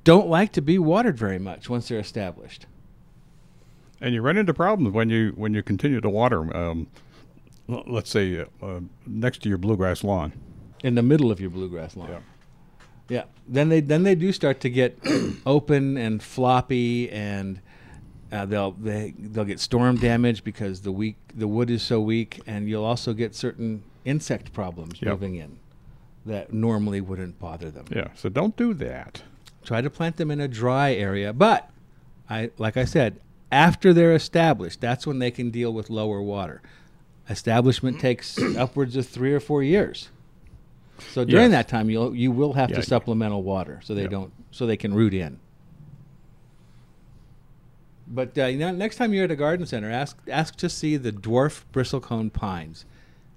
don't 0.09 0.29
like 0.29 0.53
to 0.53 0.63
be 0.63 0.79
watered 0.79 1.19
very 1.19 1.39
much 1.39 1.69
once 1.69 1.89
they're 1.89 1.99
established. 1.99 2.65
And 4.01 4.15
you 4.15 4.23
run 4.23 4.37
into 4.39 4.55
problems 4.55 4.95
when 4.95 5.11
you 5.11 5.33
when 5.37 5.53
you 5.55 5.63
continue 5.63 6.01
to 6.01 6.09
water. 6.09 6.41
'em, 6.43 6.53
Um, 6.53 6.87
let's 7.87 8.09
say 8.11 8.41
uh, 8.41 8.45
uh, 8.67 8.81
next 9.07 9.43
to 9.43 9.49
your 9.49 9.59
bluegrass 9.59 10.03
lawn. 10.05 10.33
in 10.83 10.95
the 10.95 11.03
middle 11.03 11.31
of 11.31 11.41
your 11.41 11.51
bluegrass 11.51 11.97
lawn. 11.97 12.23
Yeah. 13.09 13.25
Then 13.49 13.69
they 13.69 13.81
then 13.81 14.03
they 14.05 14.15
do 14.15 14.33
start 14.33 14.61
to 14.61 14.71
get 14.71 14.99
open 15.47 15.97
and 15.97 16.23
floppy, 16.23 17.11
and 17.11 17.61
uh, 18.33 18.47
they'll 18.47 18.73
they 18.73 19.15
they'll 19.19 19.45
get 19.45 19.61
storm 19.61 19.97
damage 19.97 20.43
because 20.45 20.81
the 20.83 20.93
weak 20.93 21.17
the 21.35 21.49
wood 21.49 21.69
is 21.71 21.83
so 21.83 22.01
weak, 22.01 22.41
and 22.47 22.69
you'll 22.69 22.85
also 22.85 23.13
get 23.13 23.35
certain 23.35 23.83
insect 24.05 24.53
problems 24.53 25.03
Yep. 25.03 25.11
moving 25.11 25.35
in 25.35 25.59
that 26.25 26.53
normally 26.53 27.01
wouldn't 27.01 27.39
bother 27.39 27.71
them. 27.71 27.87
Yeah. 27.91 28.09
So 28.15 28.29
don't 28.29 28.57
do 28.57 28.73
that. 28.75 29.23
Try 29.69 29.83
to 29.83 29.91
plant 29.91 30.17
them 30.17 30.31
in 30.31 30.41
a 30.41 30.49
dry 30.49 30.95
area, 30.95 31.31
but 31.35 31.69
I 32.31 32.51
like 32.57 32.79
I 32.79 32.87
said, 32.87 33.21
after 33.53 33.93
they're 33.93 34.15
established, 34.15 34.81
that's 34.81 35.07
when 35.07 35.19
they 35.19 35.31
can 35.31 35.51
deal 35.51 35.75
with 35.75 35.91
lower 35.91 36.23
water. 36.23 36.63
Establishment 37.29 38.01
takes 38.01 38.39
upwards 38.57 38.97
of 38.97 39.07
three 39.07 39.35
or 39.35 39.41
four 39.41 39.63
years. 39.63 40.09
So 41.13 41.23
during 41.23 41.51
Yes. 41.51 41.67
that 41.67 41.69
time, 41.69 41.91
you'll 41.91 42.15
you 42.17 42.31
will 42.33 42.55
have 42.55 42.71
Yeah. 42.71 42.77
to 42.77 42.83
supplemental 42.83 43.43
water 43.43 43.81
so 43.85 43.95
they 43.95 44.05
Yeah. 44.05 44.09
don't 44.09 44.33
so 44.53 44.67
they 44.67 44.79
can 44.79 44.95
root 44.95 45.13
in. 45.13 45.39
But 48.07 48.39
uh, 48.39 48.47
you 48.47 48.57
know, 48.57 48.73
next 48.73 48.97
time 48.97 49.13
you're 49.13 49.25
at 49.25 49.31
a 49.31 49.37
garden 49.37 49.67
center, 49.67 49.91
ask 49.91 50.17
ask 50.31 50.57
to 50.57 50.71
see 50.71 50.97
the 50.97 51.13
dwarf 51.13 51.65
bristlecone 51.75 52.33
pines. 52.33 52.87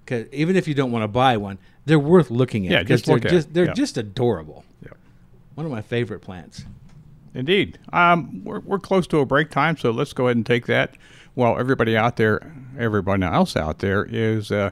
'Cause 0.06 0.24
even 0.32 0.56
if 0.56 0.66
you 0.66 0.72
don't 0.72 0.92
want 0.92 1.02
to 1.02 1.08
buy 1.08 1.36
one, 1.36 1.58
they're 1.84 1.98
worth 1.98 2.30
looking 2.30 2.64
at. 2.68 2.72
Yeah, 2.72 2.78
'cause 2.80 2.88
just 2.88 3.04
they're 3.04 3.14
look 3.16 3.24
at 3.26 3.30
just 3.30 3.48
it. 3.48 3.52
they're 3.54 3.66
Yeah. 3.66 3.74
just 3.74 3.98
adorable. 3.98 4.64
Yeah. 5.54 5.56
One 5.56 5.66
of 5.66 5.72
my 5.72 5.82
favorite 5.82 6.20
plants. 6.20 6.64
Indeed. 7.34 7.78
Um, 7.92 8.44
we're, 8.44 8.60
we're 8.60 8.78
close 8.78 9.06
to 9.08 9.18
a 9.18 9.26
break 9.26 9.50
time, 9.50 9.76
so 9.76 9.90
let's 9.90 10.12
go 10.12 10.26
ahead 10.26 10.36
and 10.36 10.44
take 10.46 10.66
that. 10.66 10.96
while 11.34 11.58
everybody 11.58 11.96
out 11.96 12.16
there, 12.16 12.52
everybody 12.78 13.22
else 13.22 13.56
out 13.56 13.78
there 13.78 14.04
is 14.04 14.50
uh, 14.50 14.70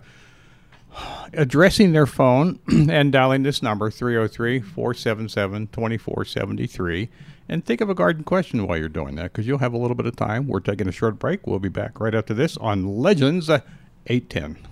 addressing 1.33 1.93
their 1.93 2.07
phone 2.07 2.59
and 2.69 3.13
dialing 3.13 3.43
this 3.43 3.63
number, 3.63 3.91
303 3.91 4.61
477 4.61 5.69
2473. 5.69 7.09
And 7.49 7.65
think 7.65 7.81
of 7.81 7.91
a 7.91 7.95
garden 7.95 8.23
question 8.23 8.67
while 8.67 8.79
you're 8.79 8.89
doing 8.89 9.17
that 9.17 9.33
because 9.33 9.47
you'll 9.47 9.59
have 9.59 9.73
a 9.73 9.79
little 9.79 9.97
bit 9.97 10.07
of 10.07 10.15
time. 10.15 10.47
We're 10.47 10.61
taking 10.61 10.87
a 10.87 10.93
short 10.93 11.19
break. 11.19 11.47
We'll 11.47 11.59
be 11.59 11.69
back 11.69 11.99
right 11.99 12.15
after 12.15 12.35
this 12.35 12.57
on 12.59 12.99
Legends 12.99 13.51
uh, 13.51 13.61
810. 14.07 14.67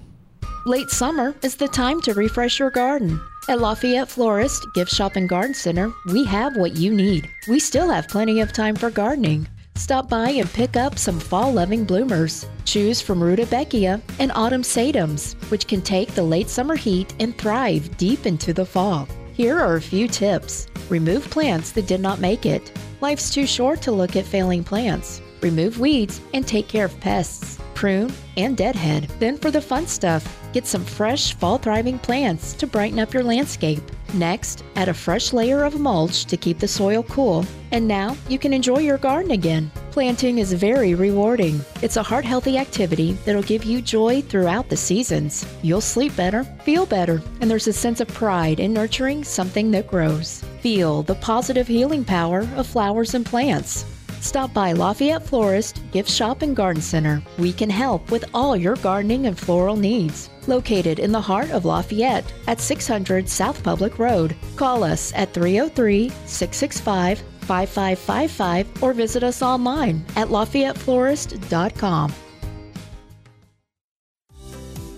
Late 0.66 0.90
summer 0.90 1.34
is 1.42 1.56
the 1.56 1.68
time 1.68 2.00
to 2.02 2.14
refresh 2.14 2.58
your 2.58 2.70
garden. 2.70 3.20
At 3.48 3.60
Lafayette 3.60 4.10
Florist, 4.10 4.66
Gift 4.74 4.92
Shop, 4.92 5.16
and 5.16 5.26
Garden 5.26 5.54
Center, 5.54 5.90
we 6.12 6.22
have 6.24 6.58
what 6.58 6.76
you 6.76 6.92
need. 6.92 7.30
We 7.48 7.58
still 7.58 7.88
have 7.88 8.06
plenty 8.06 8.42
of 8.42 8.52
time 8.52 8.76
for 8.76 8.90
gardening. 8.90 9.48
Stop 9.74 10.10
by 10.10 10.28
and 10.28 10.52
pick 10.52 10.76
up 10.76 10.98
some 10.98 11.18
fall 11.18 11.50
loving 11.50 11.86
bloomers. 11.86 12.44
Choose 12.66 13.00
from 13.00 13.22
rudbeckia 13.22 14.02
and 14.18 14.30
autumn 14.32 14.60
sedums, 14.60 15.32
which 15.50 15.66
can 15.66 15.80
take 15.80 16.14
the 16.14 16.22
late 16.22 16.50
summer 16.50 16.76
heat 16.76 17.14
and 17.20 17.38
thrive 17.38 17.96
deep 17.96 18.26
into 18.26 18.52
the 18.52 18.66
fall. 18.66 19.08
Here 19.32 19.58
are 19.58 19.76
a 19.76 19.80
few 19.80 20.08
tips. 20.08 20.66
Remove 20.90 21.30
plants 21.30 21.72
that 21.72 21.86
did 21.86 22.00
not 22.00 22.20
make 22.20 22.44
it. 22.44 22.70
Life's 23.00 23.32
too 23.32 23.46
short 23.46 23.80
to 23.80 23.92
look 23.92 24.14
at 24.14 24.26
failing 24.26 24.62
plants. 24.62 25.22
Remove 25.40 25.78
weeds 25.78 26.20
and 26.34 26.46
take 26.46 26.68
care 26.68 26.86
of 26.86 27.00
pests. 27.00 27.58
Prune 27.74 28.12
and 28.36 28.56
deadhead. 28.56 29.04
Then 29.20 29.38
for 29.38 29.52
the 29.52 29.60
fun 29.60 29.86
stuff, 29.86 30.36
get 30.52 30.66
some 30.66 30.84
fresh 30.84 31.34
fall 31.34 31.58
thriving 31.58 31.98
plants 31.98 32.52
to 32.54 32.66
brighten 32.66 32.98
up 32.98 33.14
your 33.14 33.22
landscape. 33.22 33.82
Next, 34.14 34.64
add 34.74 34.88
a 34.88 34.94
fresh 34.94 35.32
layer 35.32 35.64
of 35.64 35.78
mulch 35.78 36.24
to 36.24 36.36
keep 36.36 36.58
the 36.58 36.66
soil 36.66 37.04
cool. 37.04 37.44
And 37.70 37.86
now 37.86 38.16
you 38.28 38.38
can 38.38 38.52
enjoy 38.52 38.78
your 38.78 38.98
garden 38.98 39.30
again. 39.30 39.70
Planting 39.90 40.38
is 40.38 40.52
very 40.52 40.94
rewarding. 40.94 41.60
It's 41.82 41.96
a 41.96 42.02
heart 42.02 42.24
healthy 42.24 42.58
activity 42.58 43.12
that'll 43.24 43.42
give 43.42 43.64
you 43.64 43.82
joy 43.82 44.22
throughout 44.22 44.68
the 44.68 44.76
seasons. 44.76 45.46
You'll 45.62 45.80
sleep 45.80 46.16
better, 46.16 46.44
feel 46.64 46.86
better, 46.86 47.22
and 47.40 47.50
there's 47.50 47.68
a 47.68 47.72
sense 47.72 48.00
of 48.00 48.08
pride 48.08 48.58
in 48.58 48.72
nurturing 48.72 49.22
something 49.22 49.70
that 49.72 49.88
grows. 49.88 50.42
Feel 50.62 51.02
the 51.02 51.16
positive 51.16 51.68
healing 51.68 52.04
power 52.04 52.48
of 52.56 52.66
flowers 52.66 53.14
and 53.14 53.26
plants. 53.26 53.84
Stop 54.20 54.52
by 54.52 54.72
Lafayette 54.72 55.24
Florist, 55.24 55.80
Gift 55.92 56.10
Shop, 56.10 56.42
and 56.42 56.54
Garden 56.54 56.82
Center. 56.82 57.22
We 57.38 57.52
can 57.52 57.70
help 57.70 58.10
with 58.10 58.24
all 58.34 58.56
your 58.56 58.76
gardening 58.76 59.26
and 59.26 59.38
floral 59.38 59.76
needs. 59.76 60.30
Located 60.46 60.98
in 60.98 61.12
the 61.12 61.20
heart 61.20 61.50
of 61.50 61.64
Lafayette 61.64 62.32
at 62.46 62.60
600 62.60 63.28
South 63.28 63.62
Public 63.62 63.98
Road. 63.98 64.36
Call 64.56 64.82
us 64.82 65.12
at 65.14 65.32
303 65.32 66.10
665 66.26 67.22
5555 67.40 68.82
or 68.82 68.92
visit 68.92 69.22
us 69.22 69.40
online 69.40 70.04
at 70.16 70.28
LafayetteFlorist.com. 70.28 72.12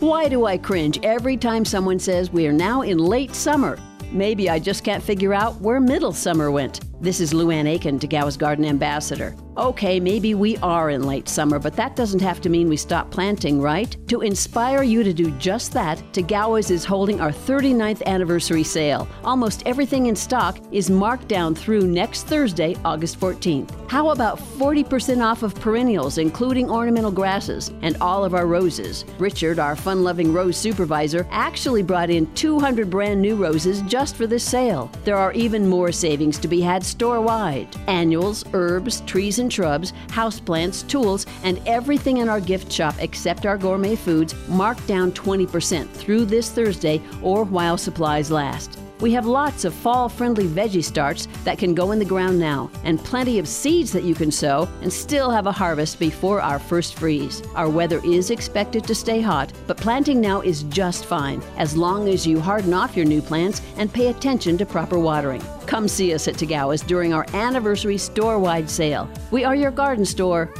Why 0.01 0.29
do 0.29 0.47
I 0.47 0.57
cringe 0.57 0.99
every 1.03 1.37
time 1.37 1.65
someone 1.65 1.99
says 1.99 2.33
we 2.33 2.47
are 2.47 2.53
now 2.53 2.81
in 2.81 2.99
late 2.99 3.35
summer? 3.35 3.79
Maybe 4.11 4.49
I 4.49 4.59
just 4.59 4.83
can't 4.83 5.03
figure 5.03 5.35
out 5.35 5.61
where 5.61 5.79
middle 5.79 6.13
summer 6.13 6.51
went. 6.51 6.81
This 7.03 7.19
is 7.19 7.33
Luann 7.33 7.67
Aiken, 7.67 7.99
Tagawa's 7.99 8.37
Garden 8.37 8.67
Ambassador. 8.67 9.35
Okay, 9.57 9.99
maybe 9.99 10.35
we 10.35 10.59
are 10.59 10.91
in 10.91 11.03
late 11.05 11.31
summer, 11.31 11.59
but 11.59 11.75
that 11.77 11.97
doesn't 11.97 12.21
have 12.21 12.43
to 12.43 12.51
mean 12.51 12.69
we 12.69 12.77
stop 12.77 13.11
planting, 13.11 13.61
right? 13.61 13.97
To 14.09 14.21
inspire 14.21 14.83
you 14.83 15.03
to 15.03 15.13
do 15.13 15.31
just 15.33 15.73
that, 15.73 15.99
Tagawa's 16.13 16.71
is 16.71 16.85
holding 16.85 17.21
our 17.21 17.33
39th 17.33 18.03
anniversary 18.05 18.63
sale. 18.63 19.09
Almost 19.25 19.63
everything 19.67 20.07
in 20.07 20.17
stock 20.17 20.59
is 20.73 20.91
marked 20.91 21.27
down 21.27 21.55
through 21.55 21.87
next 21.87 22.27
Thursday, 22.27 22.77
August 22.85 23.19
14th. 23.19 23.71
How 23.91 24.11
about 24.11 24.39
40% 24.39 25.25
off 25.25 25.43
of 25.43 25.55
perennials, 25.55 26.19
including 26.19 26.71
ornamental 26.71 27.11
grasses, 27.11 27.73
and 27.83 27.97
all 28.01 28.25
of 28.25 28.35
our 28.35 28.47
roses? 28.47 29.05
Richard, 29.19 29.59
our 29.59 29.75
fun 29.75 30.05
loving 30.05 30.33
rose 30.33 30.57
supervisor, 30.57 31.27
actually 31.31 31.83
brought 31.83 32.09
in 32.09 32.33
200 32.35 32.89
brand 32.89 33.21
new 33.21 33.37
roses 33.37 33.83
just 33.83 34.17
for 34.17 34.27
this 34.27 34.45
sale. 34.45 34.91
There 35.05 35.17
are 35.17 35.33
even 35.33 35.67
more 35.67 35.93
savings 35.93 36.39
to 36.39 36.49
be 36.49 36.61
had 36.61 36.85
store 36.91 37.21
wide 37.21 37.69
annuals, 37.87 38.45
herbs, 38.53 39.03
trees, 39.03 39.39
and 39.39 39.53
shrubs, 39.53 39.93
houseplants, 40.09 40.87
tools, 40.89 41.27
and 41.45 41.61
everything 41.67 42.19
in 42.19 42.29
our 42.29 42.41
gift 42.41 42.71
shop 42.71 42.95
except 42.99 43.47
our 43.47 43.57
gourmet 43.57 43.97
foods 43.97 44.35
marked 44.49 44.87
down 44.87 45.13
20% 45.13 45.89
through 45.89 46.25
this 46.25 46.51
Thursday 46.51 47.01
or 47.23 47.45
while 47.45 47.79
supplies 47.79 48.31
last. 48.31 48.79
We 49.01 49.13
have 49.13 49.25
lots 49.25 49.65
of 49.65 49.73
fall 49.73 50.11
friendly 50.11 50.47
veggie 50.47 50.85
starts 50.85 51.27
that 51.45 51.57
can 51.57 51.75
go 51.75 51.93
in 51.93 51.99
the 51.99 52.05
ground 52.05 52.39
now, 52.39 52.71
and 52.85 53.03
plenty 53.03 53.39
of 53.39 53.49
seeds 53.49 53.93
that 53.93 54.05
you 54.05 54.15
can 54.15 54.31
sow 54.31 54.69
and 54.83 54.93
still 54.93 55.31
have 55.31 55.47
a 55.47 55.53
harvest 55.53 55.99
before 55.99 56.43
our 56.43 56.59
first 56.59 56.99
freeze. 56.99 57.43
Our 57.55 57.71
weather 57.71 58.01
is 58.05 58.31
expected 58.31 58.85
to 58.85 58.95
stay 58.95 59.23
hot, 59.23 59.55
but 59.67 59.79
planting 59.79 60.21
now 60.21 60.43
is 60.43 60.65
just 60.65 61.07
fine 61.07 61.43
as 61.57 61.77
long 61.77 62.09
as 62.09 62.27
you 62.27 62.41
harden 62.41 62.75
off 62.75 62.95
your 62.95 63.07
new 63.07 63.23
plants 63.23 63.63
and 63.79 63.91
pay 63.93 64.09
attention 64.09 64.59
to 64.59 64.67
proper 64.67 64.99
watering. 64.99 65.43
Come 65.65 65.89
see 65.89 66.13
us 66.13 66.29
at 66.29 66.35
Tagawa's 66.35 66.83
during 66.83 67.15
our 67.15 67.25
anniversary 67.33 67.97
store 67.97 68.39
wide 68.39 68.69
sale. 68.69 69.09
We 69.31 69.45
are 69.45 69.57
your 69.57 69.71
garden 69.71 70.05
store 70.05 70.53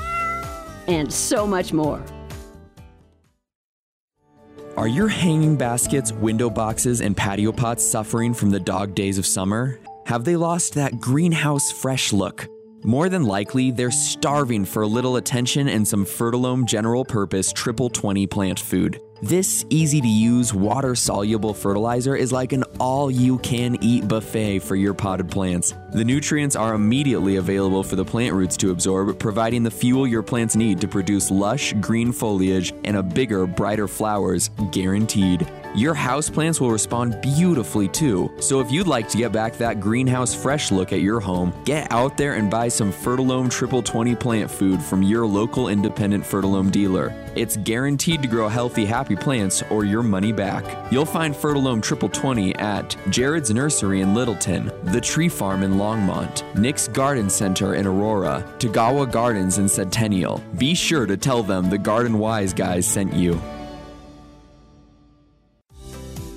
and 0.89 1.13
so 1.13 1.47
much 1.47 1.75
more. 1.75 2.03
Are 4.77 4.87
your 4.87 5.09
hanging 5.09 5.57
baskets, 5.57 6.13
window 6.13 6.49
boxes, 6.49 7.01
and 7.01 7.17
patio 7.17 7.51
pots 7.51 7.85
suffering 7.85 8.33
from 8.33 8.51
the 8.51 8.61
dog 8.61 8.95
days 8.95 9.19
of 9.19 9.27
summer? 9.27 9.81
Have 10.07 10.25
they 10.25 10.37
lost 10.37 10.75
that 10.75 11.01
greenhouse 11.01 11.73
fresh 11.73 12.13
look? 12.13 12.47
More 12.85 13.09
than 13.09 13.25
likely, 13.25 13.73
they're 13.73 13.91
starving 13.91 14.65
for 14.65 14.83
a 14.83 14.87
little 14.87 15.17
attention 15.17 15.69
and 15.69 15.87
some 15.87 16.07
Fertilome 16.07 16.65
general 16.65 17.05
purpose 17.05 17.53
triple 17.53 17.91
20 17.91 18.27
plant 18.29 18.61
food. 18.61 19.01
This 19.23 19.67
easy 19.69 20.01
to 20.01 20.09
use, 20.09 20.55
water 20.55 20.95
soluble 20.95 21.53
fertilizer 21.53 22.17
is 22.17 22.33
like 22.33 22.55
an 22.55 22.65
all 22.79 23.11
you 23.11 23.37
can 23.41 23.77
eat 23.83 24.09
buffet 24.09 24.61
for 24.61 24.77
your 24.77 24.95
potted 24.95 25.31
plants. 25.31 25.75
The 25.93 26.07
nutrients 26.07 26.57
are 26.57 26.73
immediately 26.73 27.37
available 27.37 27.83
for 27.83 27.97
the 27.97 28.05
plant 28.05 28.33
roots 28.33 28.57
to 28.59 28.71
absorb, 28.71 29.19
providing 29.19 29.63
the 29.63 29.71
fuel 29.71 30.07
your 30.07 30.23
plants 30.23 30.57
need 30.57 30.81
to 30.81 30.89
produce 30.89 31.31
lush 31.31 31.75
green 31.83 32.13
foliage 32.13 32.73
and 32.85 32.97
a 32.97 33.03
bigger, 33.03 33.47
brighter 33.47 33.87
flowers, 33.87 34.49
guaranteed. 34.71 35.47
Your 35.75 35.95
houseplants 35.95 36.61
will 36.61 36.73
respond 36.73 37.21
beautifully 37.21 37.87
too. 37.87 38.33
So 38.41 38.59
if 38.59 38.73
you'd 38.73 38.89
like 38.89 39.09
to 39.11 39.17
get 39.17 39.31
back 39.31 39.57
that 39.59 39.79
greenhouse 39.79 40.35
fresh 40.35 40.73
look 40.73 40.93
at 40.93 41.01
your 41.01 41.21
home, 41.21 41.55
get 41.65 41.93
out 41.93 42.17
there 42.17 42.35
and 42.35 42.51
buy 42.51 42.67
some 42.67 42.93
Fertilome 42.93 43.49
Triple 43.49 43.81
20 43.81 44.17
plant 44.17 44.51
food 44.51 44.83
from 44.83 45.05
your 45.05 45.25
local 45.27 45.69
independent 45.69 46.25
Fertilome 46.25 46.73
dealer. 46.73 47.15
It's 47.37 47.57
guaranteed 47.57 48.21
to 48.23 48.27
grow 48.27 48.49
healthy, 48.49 48.85
happy 48.85 49.15
plants 49.15 49.63
or 49.71 49.85
your 49.85 50.03
money 50.03 50.33
back. 50.33 50.65
You'll 50.91 51.05
find 51.05 51.33
Fertilome 51.33 51.81
Triple 51.81 52.09
20 52.09 52.57
at 52.57 52.97
Jared's 53.09 53.53
Nursery 53.53 54.01
in 54.01 54.13
Littleton, 54.13 54.73
The 54.87 55.01
Tree 55.01 55.29
Farm 55.29 55.63
in 55.63 55.75
Longmont, 55.75 56.43
Nick's 56.57 56.89
Garden 56.89 57.31
Center 57.31 57.77
in 57.77 57.87
Aurora, 57.87 58.45
Tagawa 58.59 59.11
Gardens 59.11 59.59
in 59.59 59.69
Centennial. 59.69 60.43
Be 60.59 60.75
sure 60.75 61.07
to 61.07 61.17
tell 61.17 61.45
them 61.45 61.71
the 61.71 61.79
Garden 61.79 62.19
Wise 62.19 62.53
guys 62.53 62.87
sent 62.87 63.13
you. 63.13 63.41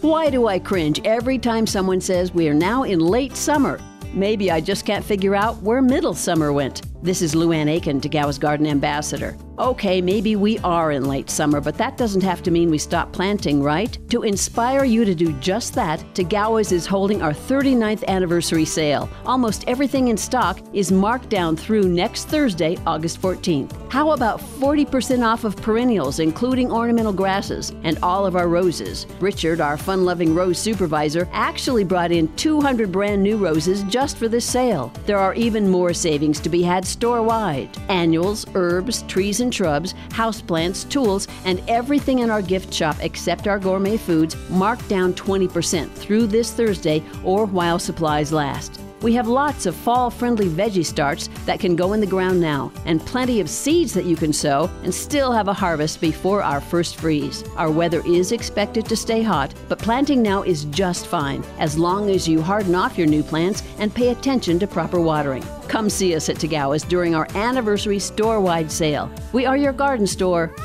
Why 0.03 0.29
do 0.29 0.47
I 0.47 0.59
cringe 0.59 0.99
every 1.05 1.37
time 1.37 1.65
someone 1.65 2.01
says 2.01 2.33
we 2.33 2.49
are 2.49 2.53
now 2.53 2.83
in 2.83 2.99
late 2.99 3.37
summer? 3.37 3.79
Maybe 4.13 4.51
I 4.51 4.59
just 4.59 4.85
can't 4.85 5.05
figure 5.05 5.33
out 5.33 5.61
where 5.61 5.81
middle 5.81 6.13
summer 6.13 6.51
went. 6.51 6.81
This 7.03 7.21
is 7.21 7.35
Luann 7.35 7.67
Aiken, 7.67 7.99
Tagawa's 7.99 8.39
Garden 8.39 8.65
Ambassador. 8.65 9.35
Okay, 9.59 10.01
maybe 10.01 10.37
we 10.37 10.57
are 10.59 10.93
in 10.93 11.03
late 11.03 11.29
summer, 11.29 11.59
but 11.59 11.77
that 11.77 11.97
doesn't 11.97 12.23
have 12.23 12.41
to 12.43 12.49
mean 12.49 12.71
we 12.71 12.77
stop 12.77 13.11
planting, 13.11 13.61
right? 13.61 13.99
To 14.09 14.23
inspire 14.23 14.85
you 14.85 15.03
to 15.03 15.13
do 15.13 15.33
just 15.33 15.75
that, 15.75 15.99
Tagawa's 16.15 16.71
is 16.71 16.85
holding 16.85 17.21
our 17.21 17.33
39th 17.33 18.05
anniversary 18.07 18.63
sale. 18.63 19.09
Almost 19.25 19.65
everything 19.67 20.07
in 20.07 20.17
stock 20.17 20.59
is 20.71 20.93
marked 20.93 21.27
down 21.27 21.57
through 21.57 21.83
next 21.83 22.29
Thursday, 22.29 22.77
August 22.87 23.21
14th. 23.21 23.77
How 23.91 24.11
about 24.11 24.39
40% 24.39 25.23
off 25.23 25.43
of 25.43 25.55
perennials, 25.57 26.19
including 26.19 26.71
ornamental 26.71 27.13
grasses, 27.13 27.73
and 27.83 27.99
all 28.01 28.25
of 28.25 28.35
our 28.35 28.47
roses? 28.47 29.05
Richard, 29.19 29.61
our 29.61 29.77
fun 29.77 30.03
loving 30.03 30.33
rose 30.33 30.57
supervisor, 30.57 31.29
actually 31.31 31.83
brought 31.83 32.11
in 32.11 32.33
200 32.37 32.91
brand 32.91 33.21
new 33.21 33.37
roses 33.37 33.83
just 33.83 34.17
for 34.17 34.27
this 34.27 34.45
sale. 34.45 34.91
There 35.05 35.19
are 35.19 35.35
even 35.35 35.69
more 35.69 35.93
savings 35.93 36.39
to 36.39 36.49
be 36.49 36.63
had 36.63 36.87
store 36.93 37.23
wide 37.23 37.69
annuals, 37.89 38.45
herbs, 38.55 39.01
trees, 39.03 39.41
and 39.41 39.53
shrubs, 39.53 39.93
houseplants, 40.09 40.87
tools, 40.89 41.27
and 41.43 41.61
everything 41.67 42.19
in 42.19 42.29
our 42.29 42.41
gift 42.41 42.73
shop 42.73 42.95
except 43.01 43.47
our 43.47 43.59
gourmet 43.59 43.97
foods 43.97 44.37
marked 44.49 44.87
down 44.87 45.13
20% 45.13 45.89
through 45.91 46.27
this 46.27 46.53
Thursday 46.53 47.03
or 47.23 47.45
while 47.45 47.79
supplies 47.79 48.31
last. 48.31 48.79
We 49.03 49.13
have 49.15 49.27
lots 49.27 49.65
of 49.65 49.75
fall 49.75 50.09
friendly 50.09 50.47
veggie 50.47 50.85
starts 50.85 51.27
that 51.45 51.59
can 51.59 51.75
go 51.75 51.91
in 51.91 51.99
the 51.99 52.07
ground 52.07 52.39
now, 52.39 52.71
and 52.85 53.05
plenty 53.05 53.41
of 53.41 53.49
seeds 53.49 53.93
that 53.95 54.05
you 54.05 54.15
can 54.15 54.31
sow 54.31 54.69
and 54.81 54.95
still 54.95 55.33
have 55.33 55.49
a 55.49 55.53
harvest 55.53 55.99
before 55.99 56.41
our 56.41 56.61
first 56.61 56.95
freeze. 56.95 57.43
Our 57.57 57.69
weather 57.69 58.01
is 58.05 58.31
expected 58.31 58.85
to 58.85 58.95
stay 58.95 59.21
hot, 59.21 59.53
but 59.67 59.77
planting 59.77 60.21
now 60.21 60.43
is 60.43 60.63
just 60.65 61.07
fine 61.07 61.43
as 61.59 61.77
long 61.77 62.09
as 62.09 62.29
you 62.29 62.41
harden 62.41 62.75
off 62.75 62.97
your 62.97 63.07
new 63.07 63.23
plants 63.23 63.61
and 63.77 63.93
pay 63.93 64.11
attention 64.11 64.57
to 64.59 64.67
proper 64.67 65.01
watering. 65.01 65.43
Come 65.67 65.89
see 65.89 66.15
us 66.15 66.29
at 66.29 66.37
Tagawa's 66.37 66.83
during 66.83 67.13
our 67.13 67.27
anniversary 67.35 67.99
store 67.99 68.39
wide 68.39 68.71
sale. 68.71 69.11
We 69.33 69.45
are 69.45 69.57
your 69.57 69.73
garden 69.73 70.07
store 70.07 70.55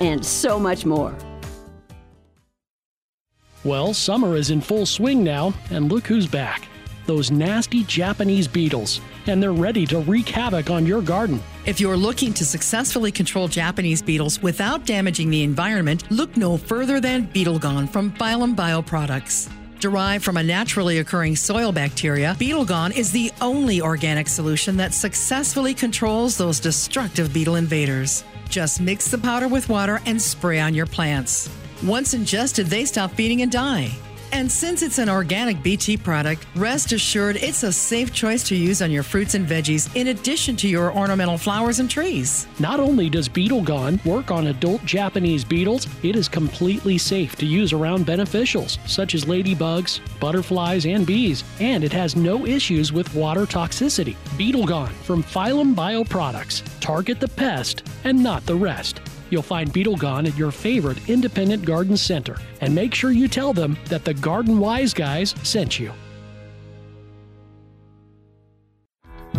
and 0.00 0.26
so 0.26 0.58
much 0.58 0.84
more. 0.84 1.14
Well, 3.62 3.94
summer 3.94 4.34
is 4.34 4.50
in 4.50 4.60
full 4.60 4.86
swing 4.86 5.22
now, 5.22 5.54
and 5.70 5.90
look 5.90 6.08
who's 6.08 6.26
back. 6.26 6.66
Those 7.06 7.30
nasty 7.30 7.84
Japanese 7.84 8.48
beetles, 8.48 9.00
and 9.26 9.42
they're 9.42 9.52
ready 9.52 9.86
to 9.86 9.98
wreak 10.00 10.28
havoc 10.28 10.70
on 10.70 10.86
your 10.86 11.02
garden. 11.02 11.42
If 11.66 11.80
you're 11.80 11.96
looking 11.96 12.32
to 12.34 12.44
successfully 12.44 13.12
control 13.12 13.46
Japanese 13.46 14.00
beetles 14.00 14.42
without 14.42 14.86
damaging 14.86 15.28
the 15.28 15.42
environment, 15.42 16.10
look 16.10 16.36
no 16.36 16.56
further 16.56 17.00
than 17.00 17.26
Beetle 17.26 17.58
Gone 17.58 17.86
from 17.86 18.12
Phyllom 18.12 18.56
Bioproducts. 18.56 19.50
Derived 19.80 20.24
from 20.24 20.38
a 20.38 20.42
naturally 20.42 21.00
occurring 21.00 21.36
soil 21.36 21.70
bacteria, 21.70 22.34
Beetle 22.38 22.64
Gone 22.64 22.92
is 22.92 23.12
the 23.12 23.30
only 23.42 23.82
organic 23.82 24.28
solution 24.28 24.78
that 24.78 24.94
successfully 24.94 25.74
controls 25.74 26.38
those 26.38 26.58
destructive 26.58 27.34
beetle 27.34 27.56
invaders. 27.56 28.24
Just 28.48 28.80
mix 28.80 29.10
the 29.10 29.18
powder 29.18 29.46
with 29.46 29.68
water 29.68 30.00
and 30.06 30.20
spray 30.20 30.58
on 30.58 30.74
your 30.74 30.86
plants. 30.86 31.50
Once 31.84 32.14
ingested, 32.14 32.68
they 32.68 32.86
stop 32.86 33.10
feeding 33.12 33.42
and 33.42 33.52
die. 33.52 33.90
And 34.34 34.50
since 34.50 34.82
it's 34.82 34.98
an 34.98 35.08
organic 35.08 35.62
BT 35.62 35.96
product, 35.96 36.44
rest 36.56 36.90
assured 36.90 37.36
it's 37.36 37.62
a 37.62 37.72
safe 37.72 38.12
choice 38.12 38.42
to 38.48 38.56
use 38.56 38.82
on 38.82 38.90
your 38.90 39.04
fruits 39.04 39.34
and 39.34 39.46
veggies 39.46 39.94
in 39.94 40.08
addition 40.08 40.56
to 40.56 40.66
your 40.66 40.92
ornamental 40.92 41.38
flowers 41.38 41.78
and 41.78 41.88
trees. 41.88 42.48
Not 42.58 42.80
only 42.80 43.08
does 43.08 43.28
Beetle 43.28 43.62
Gone 43.62 44.00
work 44.04 44.32
on 44.32 44.48
adult 44.48 44.84
Japanese 44.84 45.44
beetles, 45.44 45.86
it 46.02 46.16
is 46.16 46.28
completely 46.28 46.98
safe 46.98 47.36
to 47.36 47.46
use 47.46 47.72
around 47.72 48.06
beneficials 48.06 48.76
such 48.88 49.14
as 49.14 49.24
ladybugs, 49.24 50.00
butterflies, 50.18 50.84
and 50.84 51.06
bees, 51.06 51.44
and 51.60 51.84
it 51.84 51.92
has 51.92 52.16
no 52.16 52.44
issues 52.44 52.92
with 52.92 53.14
water 53.14 53.46
toxicity. 53.46 54.16
Beetle 54.36 54.66
Gone 54.66 54.94
from 55.04 55.22
Phyllom 55.22 55.76
Bioproducts. 55.76 56.64
Target 56.80 57.20
the 57.20 57.28
pest 57.28 57.86
and 58.02 58.20
not 58.20 58.44
the 58.46 58.56
rest. 58.56 59.00
You'll 59.34 59.42
find 59.42 59.72
Beetle 59.72 59.96
Gone 59.96 60.26
at 60.26 60.36
your 60.36 60.52
favorite 60.52 61.10
independent 61.10 61.64
garden 61.64 61.96
center. 61.96 62.36
And 62.60 62.72
make 62.72 62.94
sure 62.94 63.10
you 63.10 63.26
tell 63.26 63.52
them 63.52 63.76
that 63.86 64.04
the 64.04 64.14
Garden 64.14 64.60
Wise 64.60 64.94
guys 64.94 65.34
sent 65.42 65.80
you. 65.80 65.92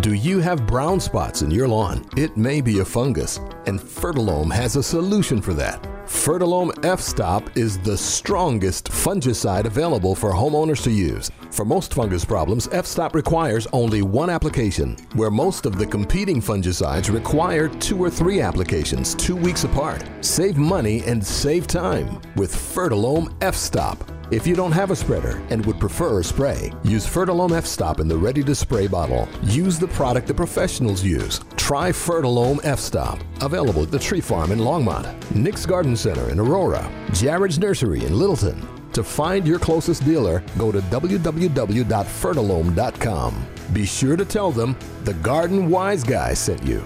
Do 0.01 0.13
you 0.13 0.39
have 0.39 0.67
brown 0.67 0.99
spots 0.99 1.43
in 1.43 1.49
your 1.49 1.69
lawn? 1.69 2.05
It 2.17 2.35
may 2.35 2.59
be 2.59 2.79
a 2.79 2.85
fungus, 2.85 3.37
and 3.67 3.79
Fertilome 3.79 4.51
has 4.51 4.75
a 4.75 4.83
solution 4.83 5.41
for 5.41 5.53
that. 5.53 5.81
Fertilome 6.05 6.73
F 6.83 6.99
Stop 6.99 7.55
is 7.55 7.79
the 7.79 7.97
strongest 7.97 8.89
fungicide 8.89 9.63
available 9.63 10.13
for 10.13 10.33
homeowners 10.33 10.83
to 10.83 10.91
use. 10.91 11.31
For 11.55 11.63
most 11.63 11.93
fungus 11.93 12.25
problems, 12.25 12.67
F-Stop 12.73 13.15
requires 13.15 13.65
only 13.71 14.01
one 14.01 14.29
application, 14.29 14.97
where 15.13 15.31
most 15.31 15.65
of 15.65 15.77
the 15.77 15.87
competing 15.87 16.41
fungicides 16.41 17.09
require 17.09 17.69
two 17.69 17.97
or 17.97 18.09
three 18.09 18.41
applications 18.41 19.15
two 19.15 19.37
weeks 19.37 19.63
apart. 19.63 20.03
Save 20.19 20.57
money 20.57 21.01
and 21.05 21.25
save 21.25 21.65
time 21.65 22.19
with 22.35 22.53
Fertilome 22.53 23.33
F-Stop. 23.39 24.03
If 24.31 24.45
you 24.45 24.53
don't 24.53 24.73
have 24.73 24.91
a 24.91 24.97
spreader 24.97 25.41
and 25.49 25.65
would 25.65 25.79
prefer 25.79 26.19
a 26.19 26.23
spray, 26.25 26.73
use 26.83 27.07
Fertilome 27.07 27.55
F-Stop 27.55 28.01
in 28.01 28.09
the 28.09 28.17
ready-to-spray 28.17 28.87
bottle. 28.87 29.25
Use 29.43 29.79
the 29.79 29.87
product 29.87 30.27
the 30.27 30.33
professionals 30.33 31.05
use. 31.05 31.39
Try 31.55 31.89
Fertilome 31.93 32.59
F-Stop. 32.65 33.19
Available 33.41 33.83
at 33.83 33.91
the 33.91 33.99
Tree 33.99 34.19
Farm 34.19 34.51
in 34.51 34.59
Longmont, 34.59 35.33
Nick's 35.33 35.65
Garden 35.65 35.95
Center 35.95 36.29
in 36.31 36.37
Aurora, 36.37 36.91
Jared's 37.13 37.59
Nursery 37.59 38.03
in 38.03 38.19
Littleton. 38.19 38.61
To 38.95 39.03
find 39.03 39.45
your 39.45 39.59
closest 39.59 40.03
dealer, 40.05 40.41
go 40.57 40.71
to 40.71 40.79
www.fertilome.com. 40.79 43.47
Be 43.73 43.85
sure 43.85 44.15
to 44.15 44.23
tell 44.23 44.51
them 44.51 44.77
the 45.03 45.13
Garden 45.15 45.69
Wise 45.69 46.01
Guy 46.01 46.33
sent 46.33 46.63
you. 46.63 46.81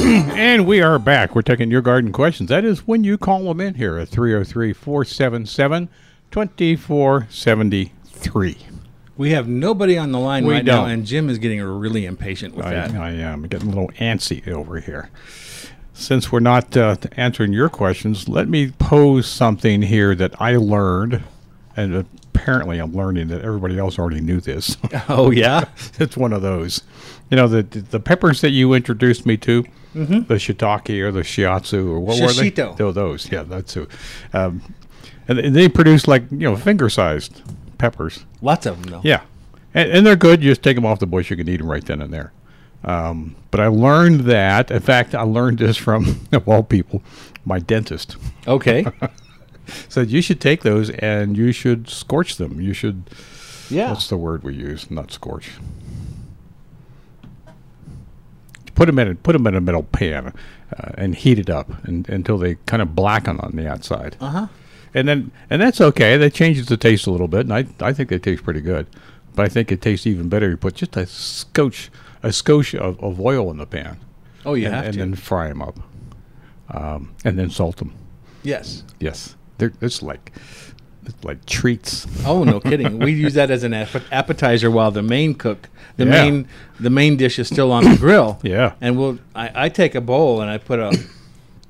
and 0.00 0.66
we 0.66 0.80
are 0.80 0.98
back. 0.98 1.34
We're 1.34 1.42
taking 1.42 1.70
your 1.70 1.82
garden 1.82 2.10
questions. 2.10 2.48
That 2.48 2.64
is 2.64 2.86
when 2.86 3.04
you 3.04 3.18
call 3.18 3.44
them 3.44 3.60
in 3.60 3.74
here 3.74 3.98
at 3.98 4.08
303 4.08 4.72
477 4.72 5.90
2473. 6.30 8.58
We 9.18 9.32
have 9.32 9.46
nobody 9.46 9.98
on 9.98 10.12
the 10.12 10.18
line 10.18 10.46
We 10.46 10.54
right 10.54 10.64
now, 10.64 10.84
don't. 10.84 10.90
and 10.90 11.04
Jim 11.04 11.28
is 11.28 11.36
getting 11.36 11.60
really 11.60 12.06
impatient 12.06 12.54
with 12.54 12.64
I, 12.64 12.72
that. 12.72 12.94
I 12.94 13.10
am 13.10 13.42
getting 13.42 13.68
a 13.68 13.72
little 13.72 13.90
antsy 13.98 14.48
over 14.48 14.80
here. 14.80 15.10
Since 16.00 16.32
we're 16.32 16.40
not 16.40 16.74
uh, 16.76 16.96
answering 17.12 17.52
your 17.52 17.68
questions, 17.68 18.26
let 18.28 18.48
me 18.48 18.70
pose 18.78 19.26
something 19.28 19.82
here 19.82 20.14
that 20.14 20.32
I 20.40 20.56
learned, 20.56 21.22
and 21.76 21.94
apparently 22.34 22.78
I'm 22.78 22.92
learning 22.94 23.28
that 23.28 23.42
everybody 23.42 23.78
else 23.78 23.98
already 23.98 24.22
knew 24.22 24.40
this. 24.40 24.78
Oh, 25.10 25.30
yeah? 25.30 25.64
it's 25.98 26.16
one 26.16 26.32
of 26.32 26.40
those. 26.42 26.82
You 27.30 27.36
know 27.36 27.46
the 27.46 27.62
the 27.62 28.00
peppers 28.00 28.40
that 28.40 28.50
you 28.50 28.72
introduced 28.72 29.26
me 29.26 29.36
to, 29.38 29.62
Mhm. 29.94 30.26
the 30.26 30.34
shiitake 30.36 31.00
or 31.02 31.12
the 31.12 31.20
shiatsu 31.20 31.88
or 31.90 32.00
what 32.00 32.20
were 32.20 32.32
they? 32.32 32.50
Shishito. 32.50 32.80
Oh, 32.80 32.92
those. 32.92 33.30
Yeah, 33.30 33.42
that's 33.42 33.74
who. 33.74 33.86
Um, 34.32 34.62
and 35.28 35.54
they- 35.54 35.68
produce 35.68 36.08
like 36.08 36.22
you 36.30 36.38
know 36.38 36.56
finger-sized 36.56 37.42
peppers. 37.78 38.24
Lots 38.40 38.64
of 38.66 38.80
them, 38.82 38.90
though. 38.90 39.00
Yeah, 39.04 39.20
and, 39.74 39.90
and 39.90 40.06
they're 40.06 40.16
good. 40.16 40.42
You 40.42 40.50
just 40.50 40.62
take 40.62 40.76
them 40.76 40.86
off 40.86 40.98
the 40.98 41.06
bush. 41.06 41.28
You 41.30 41.36
can 41.36 41.48
eat 41.48 41.58
them 41.58 41.70
right 41.70 41.84
then 41.84 42.00
and 42.00 42.12
there. 42.12 42.32
Um, 42.84 43.36
but 43.50 43.60
I 43.60 43.66
learned 43.66 44.20
that. 44.20 44.70
In 44.70 44.80
fact, 44.80 45.14
I 45.14 45.22
learned 45.22 45.58
this 45.58 45.76
from 45.76 46.20
of 46.32 46.48
all 46.48 46.62
people, 46.62 47.02
my 47.44 47.58
dentist. 47.58 48.16
Okay. 48.46 48.86
Said 49.88 50.10
you 50.10 50.22
should 50.22 50.40
take 50.40 50.62
those 50.62 50.90
and 50.90 51.36
you 51.36 51.52
should 51.52 51.88
scorch 51.88 52.36
them. 52.36 52.60
You 52.60 52.72
should. 52.72 53.10
Yeah. 53.68 53.90
What's 53.90 54.08
the 54.08 54.16
word 54.16 54.42
we 54.42 54.54
use? 54.54 54.90
Not 54.90 55.12
scorch. 55.12 55.50
Put 58.74 58.86
them 58.86 58.98
in 58.98 59.08
a, 59.08 59.14
put 59.14 59.32
them 59.32 59.46
in 59.46 59.54
a 59.54 59.60
metal 59.60 59.82
pan 59.82 60.32
uh, 60.76 60.92
and 60.96 61.14
heat 61.14 61.38
it 61.38 61.50
up 61.50 61.84
and, 61.84 62.08
until 62.08 62.38
they 62.38 62.54
kind 62.66 62.80
of 62.82 62.96
blacken 62.96 63.38
on 63.40 63.52
the 63.54 63.68
outside. 63.68 64.16
Uh 64.20 64.30
huh. 64.30 64.46
And 64.94 65.06
then 65.06 65.30
and 65.50 65.62
that's 65.62 65.80
okay. 65.80 66.16
That 66.16 66.34
changes 66.34 66.66
the 66.66 66.76
taste 66.76 67.06
a 67.06 67.12
little 67.12 67.28
bit, 67.28 67.40
and 67.40 67.52
I 67.52 67.66
I 67.80 67.92
think 67.92 68.08
they 68.08 68.18
taste 68.18 68.42
pretty 68.42 68.60
good. 68.60 68.86
But 69.36 69.46
I 69.46 69.48
think 69.48 69.70
it 69.70 69.80
tastes 69.80 70.06
even 70.06 70.28
better. 70.28 70.46
if 70.46 70.50
You 70.50 70.56
put 70.56 70.74
just 70.74 70.96
a 70.96 71.06
scotch 71.06 71.90
a 72.22 72.32
scotch 72.32 72.74
of, 72.74 72.98
of 73.02 73.20
oil 73.20 73.50
in 73.50 73.58
the 73.58 73.66
pan. 73.66 73.98
Oh, 74.44 74.54
you 74.54 74.66
and, 74.66 74.74
have 74.74 74.84
and 74.86 74.92
to. 74.94 74.98
then 75.00 75.14
fry 75.14 75.48
them 75.48 75.62
up, 75.62 75.78
um, 76.70 77.14
and 77.24 77.38
then 77.38 77.50
salt 77.50 77.76
them. 77.76 77.92
Yes. 78.42 78.84
Yes, 78.98 79.36
they're 79.58 79.72
it's 79.80 80.02
like 80.02 80.32
it's 81.04 81.24
like 81.24 81.44
treats. 81.46 82.06
Oh, 82.26 82.44
no 82.44 82.60
kidding. 82.60 82.98
We 82.98 83.12
use 83.12 83.34
that 83.34 83.50
as 83.50 83.64
an 83.64 83.72
appetizer 83.74 84.70
while 84.70 84.90
the 84.90 85.02
main 85.02 85.34
cook, 85.34 85.68
the 85.96 86.04
Yeah. 86.04 86.10
main, 86.10 86.48
the 86.78 86.90
main 86.90 87.16
dish 87.16 87.38
is 87.38 87.48
still 87.48 87.72
on 87.72 87.84
the 87.84 87.96
grill. 87.96 88.38
Yeah. 88.44 88.74
And 88.80 88.98
we'll, 88.98 89.18
I, 89.34 89.64
I 89.66 89.68
take 89.70 89.94
a 89.94 90.00
bowl 90.00 90.40
and 90.42 90.50
I 90.50 90.58
put 90.58 90.78
a, 90.78 90.98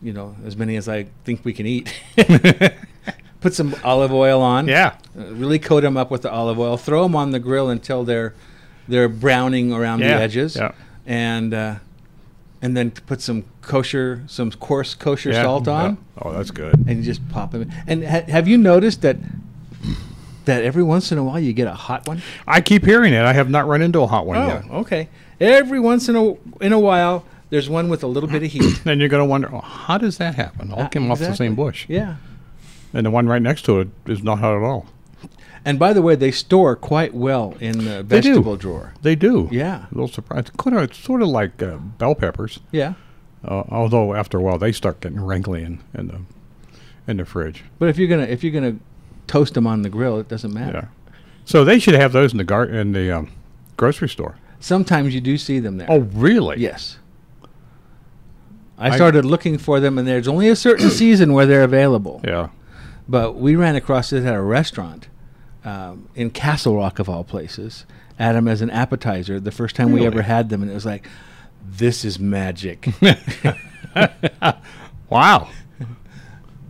you 0.03 0.13
know, 0.13 0.35
as 0.45 0.57
many 0.57 0.77
as 0.77 0.89
I 0.89 1.05
think 1.25 1.45
we 1.45 1.53
can 1.53 1.65
eat. 1.67 1.93
put 3.41 3.55
some 3.55 3.75
olive 3.85 4.13
oil 4.13 4.43
on. 4.43 4.69
Yeah. 4.69 4.97
Uh, 5.19 5.27
really 5.35 5.59
coat 5.59 5.81
them 5.83 5.97
up 5.97 6.11
with 6.11 6.23
the 6.23 6.31
olive 6.31 6.59
oil. 6.59 6.77
Throw 6.77 7.05
them 7.05 7.17
on 7.17 7.31
the 7.31 7.39
grill 7.41 7.69
until 7.71 8.05
they're, 8.05 8.35
they're 8.91 9.09
browning 9.09 9.73
around 9.73 10.01
Yeah, 10.01 10.17
the 10.19 10.23
edges. 10.23 10.57
yeah. 10.57 10.73
And, 11.07 11.55
uh, 11.55 11.75
and 12.63 12.77
then 12.77 12.91
put 12.91 13.21
some 13.23 13.45
kosher, 13.63 14.23
some 14.27 14.51
coarse 14.53 14.95
kosher 14.95 15.31
Yeah, 15.31 15.43
salt 15.45 15.67
on. 15.69 15.91
yeah. 16.17 16.23
Oh, 16.23 16.33
that's 16.33 16.51
good. 16.51 16.75
And 16.87 16.99
you 16.99 17.03
just 17.03 17.27
pop 17.31 17.53
them. 17.53 17.63
In. 17.63 17.73
And 17.87 18.05
ha- 18.05 18.25
have 18.31 18.47
you 18.47 18.59
noticed 18.59 19.01
that 19.03 19.17
that 20.47 20.65
every 20.65 20.83
once 20.83 21.13
in 21.13 21.19
a 21.19 21.25
while 21.25 21.39
you 21.39 21.53
get 21.53 21.67
a 21.69 21.75
hot 21.75 22.07
one? 22.07 22.23
I 22.47 22.61
keep 22.61 22.85
hearing 22.85 23.13
it. 23.15 23.23
I 23.25 23.33
have 23.33 23.49
not 23.51 23.67
run 23.67 23.83
into 23.83 24.01
a 24.01 24.07
hot 24.07 24.27
one 24.27 24.37
oh, 24.39 24.47
yet. 24.49 24.65
okay. 24.71 25.09
Every 25.41 25.81
once 25.81 26.09
in 26.09 26.17
a 26.17 26.35
in 26.63 26.73
a 26.73 26.79
while, 26.79 27.25
there's 27.51 27.69
one 27.71 27.89
with 27.89 28.03
a 28.03 28.07
little 28.07 28.29
bit 28.29 28.43
of 28.43 28.51
heat. 28.51 28.81
Then 28.85 29.01
you're 29.01 29.09
going 29.09 29.23
to 29.23 29.31
wonder, 29.31 29.49
oh, 29.55 29.61
how 29.61 29.97
does 29.99 30.19
that 30.19 30.35
happen? 30.35 30.71
All 30.73 30.83
Uh, 30.83 30.89
came 30.89 31.11
off 31.11 31.19
the 31.19 31.35
same 31.35 31.55
bush. 31.55 31.87
Yeah. 31.89 32.17
And 32.93 33.07
the 33.07 33.11
one 33.11 33.27
right 33.27 33.41
next 33.43 33.63
to 33.67 33.81
it 33.81 33.89
is 34.07 34.23
not 34.23 34.39
hot 34.41 34.57
at 34.57 34.63
all. 34.63 34.87
And 35.65 35.79
by 35.79 35.93
the 35.93 36.03
way, 36.03 36.15
they 36.15 36.31
store 36.31 36.75
quite 36.75 37.15
well 37.15 37.55
in 37.61 37.79
the 37.79 38.03
They 38.03 38.21
vegetable 38.21 38.57
drawer. 38.57 38.95
They 39.03 39.15
do. 39.15 39.49
Yeah. 39.53 39.87
A 39.91 39.95
little 39.95 40.09
surprised. 40.09 40.51
Of, 40.59 40.95
sort 40.95 41.23
of 41.23 41.29
like 41.29 41.63
uh, 41.63 41.77
bell 41.77 42.15
peppers. 42.15 42.61
Yeah. 42.73 42.95
Uh, 43.45 43.65
although 43.69 44.15
after 44.15 44.39
a 44.39 44.43
while 44.43 44.59
they 44.59 44.73
start 44.73 45.01
getting 45.01 45.21
wrinkly 45.21 45.63
in, 45.63 45.83
in 45.95 46.09
the 46.09 46.21
in 47.07 47.17
the 47.19 47.25
fridge. 47.25 47.65
But 47.79 47.89
if 47.89 47.99
you're 47.99 48.09
gonna 48.09 48.25
if 48.25 48.43
you're 48.45 48.53
gonna 48.53 48.77
toast 49.27 49.55
them 49.55 49.67
on 49.67 49.83
the 49.83 49.89
grill, 49.89 50.19
it 50.19 50.29
doesn't 50.29 50.53
matter. 50.53 50.91
Yeah. 51.07 51.13
So 51.45 51.65
they 51.65 51.79
should 51.79 51.95
have 51.95 52.13
those 52.13 52.33
in 52.33 52.39
the 52.39 52.45
gar- 52.45 52.69
in 52.69 52.93
the 52.93 53.11
um, 53.11 53.31
grocery 53.77 54.09
store. 54.09 54.37
Sometimes 54.61 55.15
you 55.15 55.21
do 55.21 55.39
see 55.39 55.59
them 55.59 55.79
there. 55.79 55.87
Oh, 55.91 56.01
really? 56.01 56.59
Yes. 56.59 56.99
I 58.79 58.89
I- 58.91 58.97
started 58.97 59.25
looking 59.25 59.59
for 59.59 59.81
them, 59.81 59.99
and 59.99 60.07
there's 60.07 60.29
only 60.29 60.49
a 60.49 60.57
certain 60.57 60.91
season 61.03 61.33
where 61.33 61.47
they're 61.47 61.65
available. 61.65 62.21
Yeah. 62.25 62.49
But 63.09 63.37
we 63.37 63.57
ran 63.57 63.75
across 63.75 64.13
it 64.13 64.25
at 64.25 64.35
a 64.35 64.41
restaurant 64.43 65.09
um, 65.65 66.09
in 66.15 66.31
Castle 66.31 66.77
Rock, 66.77 66.99
of 66.99 67.09
all 67.09 67.25
places. 67.25 67.85
Had 68.19 68.35
them 68.37 68.49
as 68.49 68.61
an 68.61 68.69
appetizer 68.71 69.41
the 69.41 69.51
first 69.51 69.75
time 69.77 69.93
we 69.93 70.05
ever 70.07 70.21
had 70.23 70.51
them, 70.51 70.61
and 70.63 70.71
it 70.71 70.75
was 70.75 70.85
like, 70.85 71.09
this 71.67 72.05
is 72.05 72.19
magic. 72.19 72.89
wow. 75.09 75.49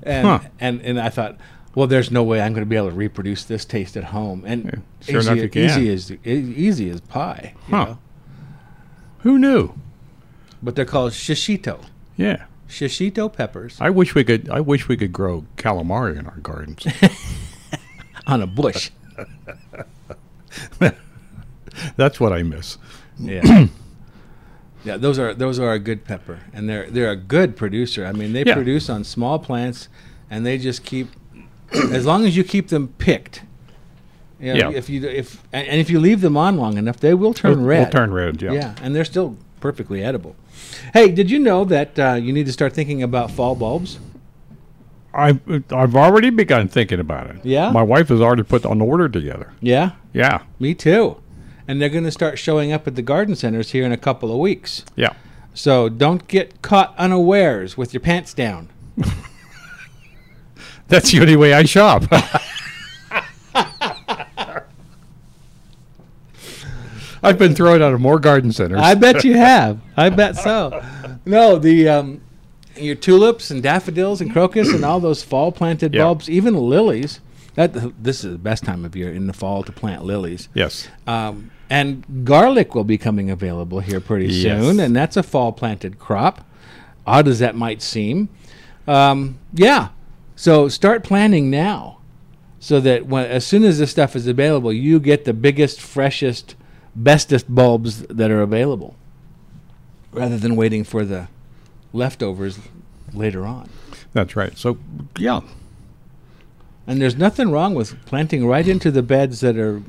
And, 0.03 0.27
Huh. 0.27 0.41
and 0.61 0.81
and 0.83 1.01
I 1.01 1.09
thought, 1.11 1.37
well, 1.75 1.87
there's 1.87 2.11
no 2.11 2.23
way 2.23 2.41
I'm 2.41 2.53
going 2.53 2.65
to 2.65 2.69
be 2.69 2.77
able 2.77 2.91
to 2.91 2.95
reproduce 2.97 3.45
this 3.45 3.65
taste 3.65 3.97
at 3.97 4.05
home. 4.05 4.45
And 4.47 4.83
sure 5.01 5.19
easy, 5.21 5.31
enough 5.31 5.43
you 5.43 5.49
can. 5.49 5.65
easy 5.65 5.91
as 5.93 6.11
easy 6.25 6.91
as 6.91 7.01
pie. 7.01 7.55
You 7.69 7.77
Huh. 7.77 7.85
know? 7.85 7.99
Who 9.21 9.39
knew? 9.39 9.73
But 10.63 10.75
they're 10.77 10.85
called 10.85 11.13
shishito. 11.13 11.85
Yeah. 12.17 12.45
Shishito 12.69 13.33
peppers 13.33 13.77
I 13.81 13.91
wish 13.91 14.15
we 14.15 14.23
could. 14.25 14.49
I 14.49 14.61
wish 14.61 14.87
we 14.89 14.97
could 14.97 15.13
grow 15.13 15.45
calamari 15.57 16.17
in 16.19 16.27
our 16.27 16.39
gardens. 16.39 16.87
on 18.27 18.43
a 18.43 18.47
bush. 18.47 18.91
That's 21.97 22.19
what 22.21 22.33
I 22.33 22.43
miss. 22.43 22.79
Yeah. 23.19 23.67
yeah, 24.85 24.97
those 24.97 25.19
are 25.19 25.35
those 25.35 25.59
are 25.59 25.73
a 25.73 25.79
good 25.79 26.05
pepper, 26.05 26.41
and 26.53 26.69
they're 26.69 26.91
they're 26.91 27.11
a 27.11 27.17
good 27.17 27.57
producer. 27.57 28.05
I 28.07 28.13
mean, 28.13 28.33
they 28.33 28.45
Yeah. 28.45 28.55
produce 28.55 28.91
on 28.91 29.05
small 29.05 29.39
plants, 29.39 29.89
and 30.31 30.45
they 30.45 30.59
just 30.59 30.85
keep 30.85 31.09
as 31.93 32.05
long 32.07 32.25
as 32.27 32.37
you 32.37 32.45
keep 32.45 32.69
them 32.69 32.89
picked. 32.99 33.43
You 34.41 34.55
know, 34.55 34.71
Yeah. 34.71 34.77
If 34.77 34.89
you 34.89 35.07
if 35.09 35.43
and, 35.53 35.67
and 35.69 35.81
if 35.81 35.91
you 35.91 36.01
leave 36.01 36.21
them 36.23 36.37
on 36.37 36.57
long 36.57 36.77
enough, 36.79 36.99
they 37.01 37.15
will 37.15 37.35
turn 37.35 37.51
Will- 37.53 37.59
will 37.61 37.67
red. 37.67 37.93
turn 37.93 38.13
red, 38.13 38.41
yeah. 38.43 38.53
Yeah, 38.53 38.75
and 38.83 38.95
they're 38.95 39.05
still 39.05 39.37
perfectly 39.61 40.03
edible. 40.03 40.35
Hey, 40.93 41.11
did 41.11 41.31
you 41.31 41.39
know 41.39 41.65
that 41.67 41.99
uh, 41.99 42.15
you 42.15 42.33
need 42.33 42.47
to 42.47 42.53
start 42.53 42.73
thinking 42.73 43.03
about 43.03 43.31
fall 43.31 43.55
bulbs? 43.55 43.99
I've 45.13 45.41
I've 45.73 45.97
already 45.97 46.31
begun 46.31 46.69
thinking 46.69 47.01
about 47.01 47.27
it. 47.31 47.45
Yeah? 47.45 47.71
My 47.71 47.83
wife 47.83 48.09
has 48.09 48.21
already 48.21 48.43
put 48.45 48.65
an 48.65 48.81
order 48.81 49.09
together. 49.09 49.53
Yeah. 49.61 49.93
Yeah. 50.13 50.43
Me 50.59 50.75
too. 50.75 51.21
And 51.67 51.81
they're 51.81 51.89
going 51.89 52.05
to 52.05 52.11
start 52.11 52.39
showing 52.39 52.73
up 52.73 52.87
at 52.87 52.97
the 52.97 53.03
garden 53.03 53.35
centers 53.37 53.71
here 53.73 53.85
in 53.85 53.93
a 53.93 53.97
couple 53.97 54.33
of 54.33 54.39
weeks. 54.39 54.85
Yeah. 54.97 55.15
So 55.55 55.89
don't 55.89 56.27
get 56.29 56.63
caught 56.63 56.95
unawares 56.97 57.77
with 57.77 57.93
your 57.93 58.01
pants 58.01 58.35
down. 58.35 58.69
That's 60.89 61.11
the 61.13 61.21
only 61.21 61.37
way 61.37 61.55
I 61.55 61.65
shop. 61.65 62.05
I've 67.23 67.39
been 67.39 67.55
thrown 67.55 67.83
out 67.83 67.93
of 67.93 68.01
more 68.01 68.19
garden 68.19 68.51
centers. 68.53 68.81
I 68.81 68.95
bet 68.95 69.25
you 69.25 69.35
have. 69.37 69.81
I 69.97 70.09
bet 70.09 70.37
so. 70.37 70.83
No, 71.27 71.59
the 71.59 71.89
um, 71.89 72.23
your 72.77 72.95
tulips 72.95 73.51
and 73.51 73.63
daffodils 73.63 74.21
and 74.21 74.33
crocus 74.33 74.73
and 74.73 74.85
all 74.85 75.01
those 75.01 75.23
fall 75.23 75.53
planted 75.53 75.95
Yeah. 75.95 76.05
bulbs, 76.05 76.29
even 76.31 76.55
lilies. 76.55 77.21
That 77.55 77.73
this 78.03 78.25
is 78.25 78.33
the 78.33 78.39
best 78.39 78.65
time 78.65 78.85
of 78.85 78.95
year 78.95 79.13
in 79.13 79.27
the 79.27 79.33
fall 79.33 79.63
to 79.65 79.73
plant 79.73 80.05
lilies. 80.05 80.49
Yes. 80.55 80.89
Um, 81.07 81.51
and 81.69 82.25
garlic 82.25 82.75
will 82.75 82.85
be 82.85 82.97
coming 82.97 83.29
available 83.31 83.81
here 83.81 84.01
pretty 84.01 84.27
Yes. 84.33 84.63
soon, 84.63 84.79
and 84.81 84.95
that's 84.95 85.17
a 85.17 85.23
fall 85.23 85.53
planted 85.53 85.99
crop. 85.99 86.47
Odd 87.07 87.27
as 87.27 87.39
that 87.41 87.57
might 87.57 87.83
seem, 87.83 88.29
um, 88.87 89.39
yeah. 89.53 89.89
So 90.37 90.69
start 90.69 91.03
planning 91.03 91.51
now, 91.51 91.99
so 92.61 92.79
that 92.81 93.07
when 93.07 93.27
as 93.27 93.45
soon 93.45 93.65
as 93.65 93.79
this 93.79 93.91
stuff 93.91 94.15
is 94.15 94.27
available, 94.27 94.73
you 94.73 95.01
get 95.01 95.25
the 95.25 95.33
biggest, 95.33 95.81
freshest, 95.81 96.55
bestest 96.95 97.53
bulbs 97.53 98.03
that 98.03 98.31
are 98.31 98.43
available, 98.43 98.95
rather 100.13 100.39
than 100.39 100.55
waiting 100.57 100.85
for 100.85 101.05
the 101.05 101.27
leftovers 101.93 102.59
later 103.13 103.47
on. 103.47 103.69
That's 104.13 104.37
right. 104.37 104.57
So, 104.57 104.79
yeah. 105.19 105.41
And 106.87 107.01
there's 107.01 107.17
nothing 107.17 107.51
wrong 107.51 107.75
with 107.75 108.05
planting 108.07 108.47
right 108.47 108.67
into 108.67 108.91
the 108.91 109.03
beds 109.03 109.41
that 109.41 109.57
are 109.57 109.83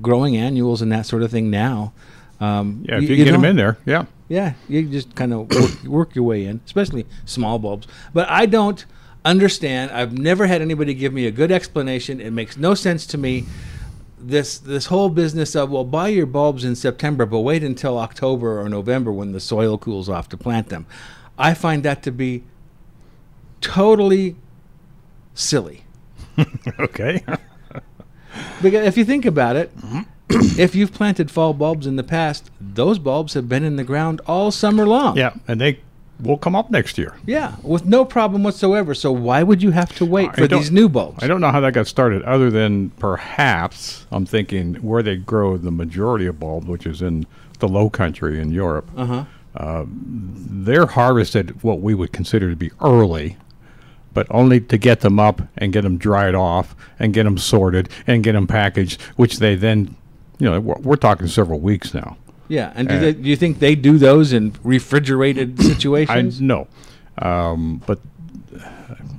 growing 0.00 0.36
annuals 0.36 0.82
and 0.82 0.92
that 0.92 1.06
sort 1.06 1.22
of 1.22 1.30
thing 1.30 1.50
now. 1.50 1.92
Um, 2.40 2.84
Yeah, 2.88 2.98
if 2.98 3.08
you, 3.08 3.16
get 3.16 3.32
them 3.32 3.44
in 3.44 3.56
there, 3.56 3.78
yeah. 3.86 4.06
Yeah, 4.28 4.54
you 4.68 4.88
just 4.88 5.14
kind 5.14 5.32
of 5.32 5.50
work, 5.50 5.84
work 5.84 6.14
your 6.14 6.24
way 6.24 6.46
in, 6.46 6.60
especially 6.64 7.06
small 7.24 7.58
bulbs. 7.58 7.86
But 8.12 8.28
I 8.30 8.46
don't 8.46 8.84
understand. 9.24 9.90
I've 9.90 10.16
never 10.16 10.46
had 10.46 10.62
anybody 10.62 10.94
give 10.94 11.12
me 11.12 11.26
a 11.26 11.30
good 11.30 11.50
explanation. 11.50 12.20
It 12.20 12.32
makes 12.32 12.56
no 12.56 12.74
sense 12.74 13.06
to 13.06 13.18
me. 13.18 13.46
This 14.18 14.56
this 14.58 14.86
whole 14.86 15.10
business 15.10 15.54
of 15.54 15.70
well, 15.70 15.84
buy 15.84 16.08
your 16.08 16.24
bulbs 16.24 16.64
in 16.64 16.76
September, 16.76 17.26
but 17.26 17.40
wait 17.40 17.62
until 17.62 17.98
October 17.98 18.58
or 18.58 18.68
November 18.70 19.12
when 19.12 19.32
the 19.32 19.40
soil 19.40 19.76
cools 19.76 20.08
off 20.08 20.30
to 20.30 20.38
plant 20.38 20.70
them. 20.70 20.86
I 21.38 21.54
find 21.54 21.82
that 21.82 22.02
to 22.04 22.12
be 22.12 22.44
totally 23.60 24.36
silly. 25.34 25.84
okay. 26.80 27.24
Because 28.62 28.86
if 28.86 28.96
you 28.96 29.04
think 29.04 29.24
about 29.24 29.56
it, 29.56 29.72
if 30.28 30.74
you've 30.74 30.92
planted 30.92 31.30
fall 31.30 31.54
bulbs 31.54 31.86
in 31.86 31.96
the 31.96 32.04
past, 32.04 32.50
those 32.60 32.98
bulbs 32.98 33.34
have 33.34 33.48
been 33.48 33.64
in 33.64 33.76
the 33.76 33.84
ground 33.84 34.20
all 34.26 34.50
summer 34.50 34.86
long. 34.86 35.16
Yeah, 35.16 35.34
and 35.46 35.60
they 35.60 35.80
will 36.20 36.38
come 36.38 36.54
up 36.54 36.70
next 36.70 36.98
year. 36.98 37.16
Yeah, 37.26 37.56
with 37.62 37.84
no 37.84 38.04
problem 38.04 38.42
whatsoever. 38.42 38.94
So 38.94 39.12
why 39.12 39.42
would 39.42 39.62
you 39.62 39.72
have 39.72 39.94
to 39.96 40.04
wait 40.04 40.30
I 40.30 40.34
for 40.34 40.46
these 40.46 40.70
new 40.70 40.88
bulbs? 40.88 41.22
I 41.22 41.26
don't 41.26 41.40
know 41.40 41.50
how 41.50 41.60
that 41.60 41.72
got 41.72 41.86
started, 41.86 42.22
other 42.22 42.50
than 42.50 42.90
perhaps 42.90 44.06
I'm 44.10 44.26
thinking 44.26 44.74
where 44.76 45.02
they 45.02 45.16
grow 45.16 45.56
the 45.56 45.70
majority 45.70 46.26
of 46.26 46.38
bulbs, 46.38 46.66
which 46.66 46.86
is 46.86 47.02
in 47.02 47.26
the 47.58 47.68
Low 47.68 47.90
Country 47.90 48.40
in 48.40 48.50
Europe. 48.50 48.90
Uh-huh. 48.96 49.24
Uh, 49.56 49.84
they're 49.88 50.86
harvested 50.86 51.62
what 51.62 51.80
we 51.80 51.94
would 51.94 52.12
consider 52.12 52.50
to 52.50 52.56
be 52.56 52.70
early, 52.80 53.36
but 54.12 54.26
only 54.30 54.60
to 54.60 54.76
get 54.76 55.00
them 55.00 55.20
up 55.20 55.42
and 55.58 55.72
get 55.72 55.82
them 55.82 55.96
dried 55.96 56.34
off 56.34 56.74
and 56.98 57.14
get 57.14 57.22
them 57.24 57.38
sorted 57.38 57.88
and 58.06 58.24
get 58.24 58.32
them 58.32 58.46
packaged, 58.46 59.00
which 59.16 59.38
they 59.38 59.54
then, 59.54 59.94
you 60.38 60.50
know, 60.50 60.58
we're, 60.60 60.78
we're 60.80 60.96
talking 60.96 61.26
several 61.28 61.60
weeks 61.60 61.94
now. 61.94 62.16
Yeah, 62.48 62.72
and 62.74 62.88
do, 62.88 62.96
Uh, 62.96 63.00
they, 63.00 63.12
do 63.14 63.28
you 63.28 63.36
think 63.36 63.58
they 63.60 63.74
do 63.74 63.96
those 63.96 64.32
in 64.32 64.54
refrigerated 64.64 65.56
I 65.60 65.62
situations? 65.62 66.40
no, 66.40 66.66
um, 67.18 67.80
but 67.86 68.00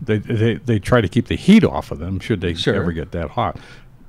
they, 0.01 0.17
they 0.19 0.53
they 0.55 0.77
try 0.79 1.01
to 1.01 1.07
keep 1.07 1.27
the 1.27 1.35
heat 1.35 1.63
off 1.63 1.89
of 1.91 1.97
them 1.99 2.19
should 2.19 2.41
they 2.41 2.53
Sure. 2.53 2.75
ever 2.75 2.91
get 2.91 3.11
that 3.13 3.31
hot. 3.31 3.57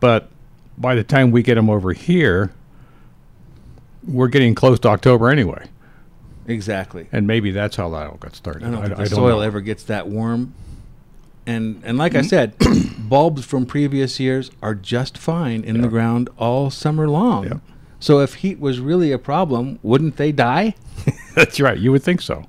But 0.01 0.29
by 0.77 0.95
the 0.95 1.03
time 1.05 1.31
we 1.31 1.43
get 1.43 1.55
them 1.55 1.71
over 1.71 1.93
here, 1.95 2.53
we're 4.07 4.29
getting 4.29 4.55
close 4.55 4.79
to 4.81 4.89
October 4.89 5.31
anyway, 5.31 5.67
exactly. 6.47 7.07
and 7.13 7.27
maybe 7.27 7.51
that's 7.51 7.77
how 7.77 7.89
that 7.91 8.07
all 8.09 8.17
got 8.17 8.35
started. 8.37 8.65
I 8.65 8.71
don't 8.71 8.83
think 8.83 8.93
I 8.99 9.05
the 9.05 9.11
don't 9.11 9.17
soil 9.19 9.37
know. 9.39 9.43
ever 9.43 9.61
gets 9.61 9.83
that 9.85 10.09
warm. 10.09 10.55
And 11.47 11.81
and 11.85 11.97
like 11.99 12.15
I 12.15 12.21
Mm-hmm. 12.23 12.29
said, 12.29 12.55
bulbs 13.09 13.45
from 13.45 13.67
previous 13.67 14.19
years 14.19 14.51
are 14.63 14.75
just 14.75 15.17
fine 15.17 15.63
in 15.63 15.81
the 15.81 15.89
ground 15.89 16.29
all 16.39 16.71
summer 16.71 17.09
long. 17.09 17.61
So 18.01 18.21
if 18.21 18.35
heat 18.35 18.59
was 18.59 18.79
really 18.81 19.13
a 19.13 19.19
problem, 19.19 19.79
wouldn't 19.83 20.17
they 20.17 20.33
die? 20.33 20.75
That's 21.35 21.61
right. 21.61 21.79
You 21.79 21.93
would 21.93 22.03
think 22.03 22.21
so. 22.21 22.45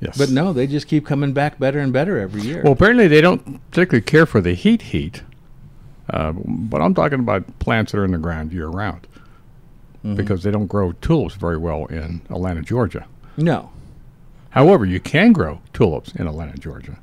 Yes. 0.00 0.16
But 0.16 0.30
no, 0.30 0.52
they 0.52 0.66
just 0.66 0.86
keep 0.88 1.04
coming 1.06 1.32
back 1.32 1.58
better 1.58 1.78
and 1.78 1.92
better 1.92 2.18
every 2.18 2.42
year. 2.42 2.62
Well, 2.62 2.72
apparently 2.72 3.06
they 3.08 3.20
don't 3.20 3.60
particularly 3.70 4.02
care 4.02 4.24
for 4.26 4.40
the 4.40 4.54
heat 4.54 4.82
heat. 4.82 5.22
Uh, 6.08 6.32
but 6.32 6.80
I'm 6.80 6.94
talking 6.94 7.20
about 7.20 7.58
plants 7.60 7.92
that 7.92 7.98
are 7.98 8.04
in 8.04 8.10
the 8.12 8.18
ground 8.18 8.52
year 8.52 8.66
round 8.68 9.06
Mm-hmm. 10.04 10.14
because 10.14 10.42
they 10.42 10.50
don't 10.50 10.66
grow 10.66 10.92
tulips 10.92 11.34
very 11.34 11.58
well 11.58 11.84
in 11.86 12.22
Atlanta, 12.30 12.62
Georgia. 12.62 13.06
no. 13.36 13.70
However, 14.50 14.84
you 14.84 14.98
can 14.98 15.32
grow 15.32 15.60
tulips 15.72 16.12
in 16.16 16.26
Atlanta, 16.26 16.56
Georgia, 16.58 16.98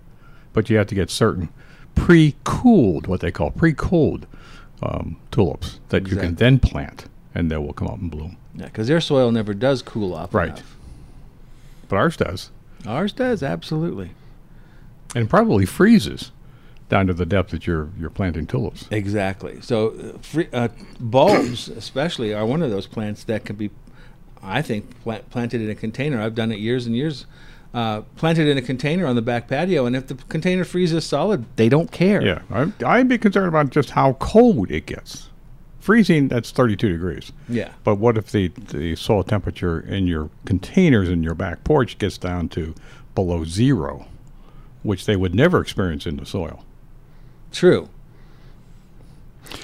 but 0.52 0.70
you 0.70 0.76
have 0.78 0.88
to 0.88 0.96
get 0.96 1.10
certain 1.10 1.48
pre-cooled, 1.96 3.08
what 3.08 3.22
they 3.22 3.32
call 3.32 3.52
pre-cooled 3.52 4.26
um, 4.82 5.16
tulips 5.32 5.80
that 5.90 6.08
you 6.08 6.18
can 6.18 6.36
then 6.36 6.60
plant, 6.60 7.06
and 7.36 7.50
they 7.52 7.56
will 7.58 7.72
come 7.74 7.88
up 7.88 8.00
and 8.00 8.10
bloom. 8.12 8.36
Yeah, 8.56 8.66
because 8.66 8.88
their 8.88 9.00
soil 9.00 9.32
never 9.32 9.54
does 9.54 9.82
cool 9.82 10.14
off. 10.14 10.34
Right. 10.34 10.50
enough. 10.50 10.76
But 11.88 11.96
ours 11.98 12.18
does, 12.18 12.50
Ours 12.86 13.14
does, 13.14 13.42
absolutely. 13.44 14.12
and 15.16 15.30
probably 15.30 15.66
freezes 15.66 16.32
down 16.90 17.08
to 17.08 17.14
the 17.14 17.26
depth 17.26 17.52
that 17.52 17.68
you're 17.68 17.90
you're 18.00 18.10
planting 18.10 18.46
tulips. 18.46 18.88
Exactly. 18.92 19.60
So, 19.62 19.90
uh, 19.90 20.18
free, 20.20 20.48
uh, 20.54 20.70
bulbs, 21.00 21.68
especially, 21.70 22.34
are 22.34 22.46
one 22.46 22.62
of 22.62 22.72
those 22.72 22.88
plants 22.88 23.24
that 23.26 23.46
can 23.46 23.56
be, 23.56 23.70
I 24.42 24.62
think, 24.62 25.02
plant, 25.02 25.30
planted 25.30 25.62
in 25.62 25.70
a 25.70 25.76
container. 25.76 26.22
I've 26.22 26.36
done 26.36 26.52
it 26.52 26.60
years 26.60 26.86
and 26.86 26.96
years. 26.96 27.26
Uh, 27.74 28.02
planted 28.16 28.48
in 28.48 28.58
a 28.58 28.62
container 28.62 29.06
on 29.06 29.16
the 29.16 29.22
back 29.22 29.48
patio, 29.48 29.86
and 29.86 29.96
if 29.96 30.08
the 30.08 30.16
container 30.16 30.64
freezes 30.64 31.06
solid, 31.06 31.46
they 31.58 31.70
don't 31.70 31.92
care. 31.92 32.26
Yeah, 32.26 32.42
I, 32.50 32.72
I'd 32.84 33.10
be 33.10 33.18
concerned 33.18 33.50
about 33.50 33.70
just 33.70 33.92
how 33.92 34.14
cold 34.14 34.72
it 34.72 34.86
gets. 34.86 35.30
Freezing, 35.80 36.30
that's 36.30 36.50
32 36.52 36.90
degrees. 36.90 37.32
Yeah. 37.48 37.72
But 37.84 37.96
what 37.96 38.18
if 38.18 38.32
the, 38.32 38.48
the 38.48 38.96
soil 38.96 39.24
temperature 39.24 39.80
in 39.80 40.08
your 40.08 40.30
containers 40.46 41.08
in 41.08 41.24
your 41.24 41.36
back 41.36 41.64
porch 41.66 41.98
gets 41.98 42.18
down 42.18 42.50
to 42.50 42.74
below 43.16 43.44
zero, 43.44 44.08
which 44.84 45.06
they 45.06 45.16
would 45.16 45.36
never 45.36 45.62
experience 45.62 46.08
in 46.08 46.18
the 46.18 46.26
soil? 46.26 46.64
True. 47.52 47.90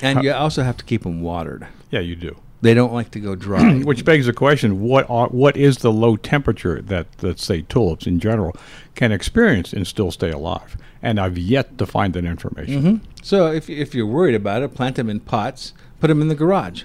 And 0.01 0.23
you 0.23 0.31
also 0.31 0.63
have 0.63 0.77
to 0.77 0.85
keep 0.85 1.03
them 1.03 1.21
watered. 1.21 1.67
Yeah, 1.91 1.99
you 1.99 2.15
do. 2.15 2.37
They 2.61 2.73
don't 2.73 2.93
like 2.93 3.11
to 3.11 3.19
go 3.19 3.35
dry. 3.35 3.79
Which 3.83 4.05
begs 4.05 4.25
the 4.25 4.33
question: 4.33 4.79
What 4.81 5.09
are, 5.09 5.27
what 5.27 5.57
is 5.57 5.79
the 5.79 5.91
low 5.91 6.15
temperature 6.15 6.81
that, 6.81 7.07
let's 7.21 7.43
say, 7.43 7.63
tulips 7.63 8.07
in 8.07 8.19
general 8.19 8.55
can 8.95 9.11
experience 9.11 9.73
and 9.73 9.85
still 9.85 10.11
stay 10.11 10.31
alive? 10.31 10.77
And 11.01 11.19
I've 11.19 11.37
yet 11.37 11.77
to 11.79 11.85
find 11.85 12.13
that 12.13 12.23
information. 12.23 12.81
hmm 12.81 12.95
So, 13.21 13.51
if, 13.51 13.69
if 13.69 13.93
you're 13.93 14.05
worried 14.05 14.35
about 14.35 14.61
it, 14.63 14.73
plant 14.73 14.95
them 14.95 15.09
in 15.09 15.19
pots, 15.19 15.73
put 15.99 16.07
them 16.07 16.21
in 16.21 16.29
the 16.29 16.35
garage. 16.35 16.83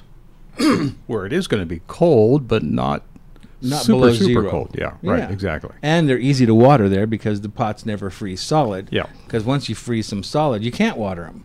Where 1.07 1.25
it 1.25 1.33
is 1.33 1.47
going 1.47 1.63
to 1.63 1.67
be 1.67 1.83
cold, 1.87 2.49
but 2.49 2.65
not 2.65 3.05
Not 3.61 3.83
super 3.83 3.99
below 3.99 4.13
super 4.13 4.25
zero. 4.43 4.51
cold. 4.51 4.77
Yeah, 4.79 4.95
right, 5.03 5.29
exactly. 5.31 5.71
And 5.83 6.09
they're 6.09 6.19
easy 6.19 6.47
to 6.47 6.55
water 6.55 6.89
there 6.89 7.07
because 7.07 7.41
the 7.41 7.49
pots 7.49 7.85
never 7.85 8.09
freeze 8.11 8.41
solid. 8.41 8.89
Yeah. 8.93 9.07
Because 9.27 9.43
once 9.45 9.69
you 9.69 9.75
freeze 9.75 10.09
them 10.11 10.23
solid, 10.23 10.63
you 10.63 10.71
can't 10.71 10.97
water 10.97 11.25
them. 11.25 11.45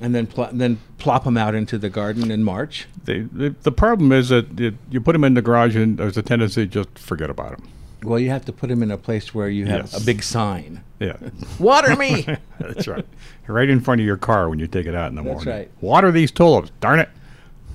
And 0.00 0.14
then 0.14 0.26
pl- 0.26 0.48
then 0.52 0.78
plop 0.98 1.24
them 1.24 1.36
out 1.36 1.54
into 1.54 1.76
the 1.78 1.90
garden 1.90 2.30
in 2.30 2.42
March. 2.42 2.86
They, 3.04 3.20
the, 3.20 3.54
the 3.62 3.72
problem 3.72 4.12
is 4.12 4.30
that 4.30 4.58
it, 4.58 4.74
you 4.90 5.00
put 5.00 5.12
them 5.12 5.24
in 5.24 5.34
the 5.34 5.42
garage 5.42 5.76
and 5.76 5.98
there's 5.98 6.16
a 6.16 6.22
tendency 6.22 6.66
to 6.66 6.84
just 6.84 6.98
forget 6.98 7.28
about 7.28 7.58
them. 7.58 7.68
Well, 8.02 8.18
you 8.18 8.30
have 8.30 8.46
to 8.46 8.52
put 8.52 8.70
them 8.70 8.82
in 8.82 8.90
a 8.90 8.96
place 8.96 9.34
where 9.34 9.50
you 9.50 9.66
have 9.66 9.90
Yes. 9.92 10.02
a 10.02 10.06
big 10.06 10.22
sign. 10.22 10.82
Yeah. 11.00 11.16
Water 11.58 11.96
me! 11.96 12.26
That's 12.58 12.88
right. 12.88 13.04
Right 13.46 13.68
in 13.68 13.80
front 13.80 14.00
of 14.00 14.06
your 14.06 14.16
car 14.16 14.48
when 14.48 14.58
you 14.58 14.66
take 14.66 14.86
it 14.86 14.94
out 14.94 15.08
in 15.10 15.16
the 15.16 15.22
That's 15.22 15.32
morning. 15.34 15.44
That's 15.44 15.68
right. 15.68 15.82
Water 15.82 16.10
these 16.10 16.30
tulips, 16.30 16.70
darn 16.80 16.98
it. 16.98 17.10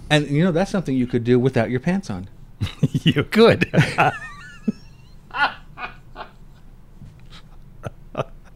And 0.09 0.27
you 0.29 0.43
know 0.43 0.51
that's 0.51 0.69
something 0.69 0.95
you 0.95 1.07
could 1.07 1.23
do 1.23 1.39
without 1.39 1.71
your 1.71 1.79
pants 1.79 2.11
on. 2.11 2.27
you 2.91 3.23
could. 3.23 3.69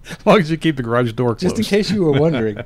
as 0.09 0.25
long 0.25 0.39
as 0.39 0.49
you 0.51 0.57
keep 0.57 0.75
the 0.75 0.83
garage 0.83 1.13
door 1.13 1.35
closed. 1.35 1.41
Just 1.41 1.57
in 1.57 1.63
case 1.63 1.91
you 1.91 2.03
were 2.03 2.19
wondering. 2.19 2.59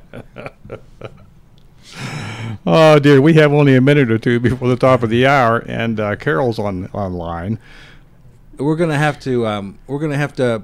oh 2.66 3.00
dear, 3.00 3.22
we 3.22 3.34
have 3.34 3.52
only 3.54 3.76
a 3.76 3.82
minute 3.82 4.12
or 4.12 4.18
two 4.18 4.40
before 4.40 4.68
the 4.68 4.76
top 4.76 5.04
of 5.04 5.10
the 5.10 5.26
hour, 5.26 5.60
and 5.68 6.00
uh, 6.00 6.16
Carol's 6.16 6.60
on 6.60 6.88
online. 6.88 7.60
we're 8.58 8.76
gonna 8.76 8.98
have 8.98 9.20
to 9.22 9.46
um, 9.48 9.80
we're 9.88 10.00
gonna 10.00 10.18
have 10.18 10.34
to 10.34 10.64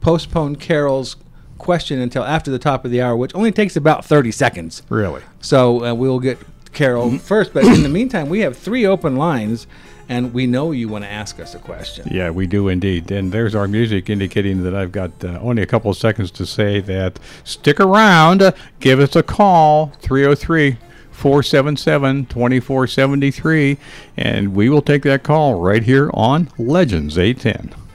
postpone 0.00 0.56
Carol's 0.56 1.16
question 1.58 2.00
until 2.00 2.22
after 2.24 2.50
the 2.50 2.58
top 2.58 2.84
of 2.84 2.90
the 2.90 3.00
hour, 3.02 3.16
which 3.16 3.34
only 3.34 3.52
takes 3.52 3.76
about 3.76 4.04
thirty 4.04 4.30
seconds. 4.30 4.82
Really? 4.88 5.22
So 5.40 5.84
uh, 5.84 5.94
we'll 5.94 6.20
get 6.20 6.38
Carol 6.72 7.18
first, 7.18 7.52
but 7.52 7.64
in 7.64 7.82
the 7.82 7.88
meantime, 7.88 8.28
we 8.28 8.40
have 8.40 8.56
three 8.56 8.86
open 8.86 9.16
lines, 9.16 9.66
and 10.08 10.32
we 10.32 10.46
know 10.46 10.70
you 10.70 10.88
want 10.88 11.04
to 11.04 11.10
ask 11.10 11.38
us 11.38 11.54
a 11.54 11.58
question. 11.58 12.08
Yeah, 12.10 12.30
we 12.30 12.46
do 12.46 12.68
indeed. 12.68 13.10
And 13.10 13.32
there's 13.32 13.54
our 13.54 13.68
music 13.68 14.08
indicating 14.08 14.62
that 14.64 14.74
I've 14.74 14.92
got 14.92 15.12
uh, 15.22 15.38
only 15.40 15.62
a 15.62 15.66
couple 15.66 15.90
of 15.90 15.96
seconds 15.96 16.30
to 16.32 16.46
say 16.46 16.80
that 16.80 17.18
stick 17.44 17.78
around, 17.78 18.54
give 18.80 19.00
us 19.00 19.14
a 19.16 19.22
call, 19.22 19.92
303 20.00 20.78
477 21.10 22.26
2473, 22.26 23.76
and 24.16 24.54
we 24.54 24.68
will 24.68 24.82
take 24.82 25.02
that 25.02 25.24
call 25.24 25.60
right 25.60 25.82
here 25.82 26.10
on 26.14 26.48
Legends 26.58 27.18
810. 27.18 27.87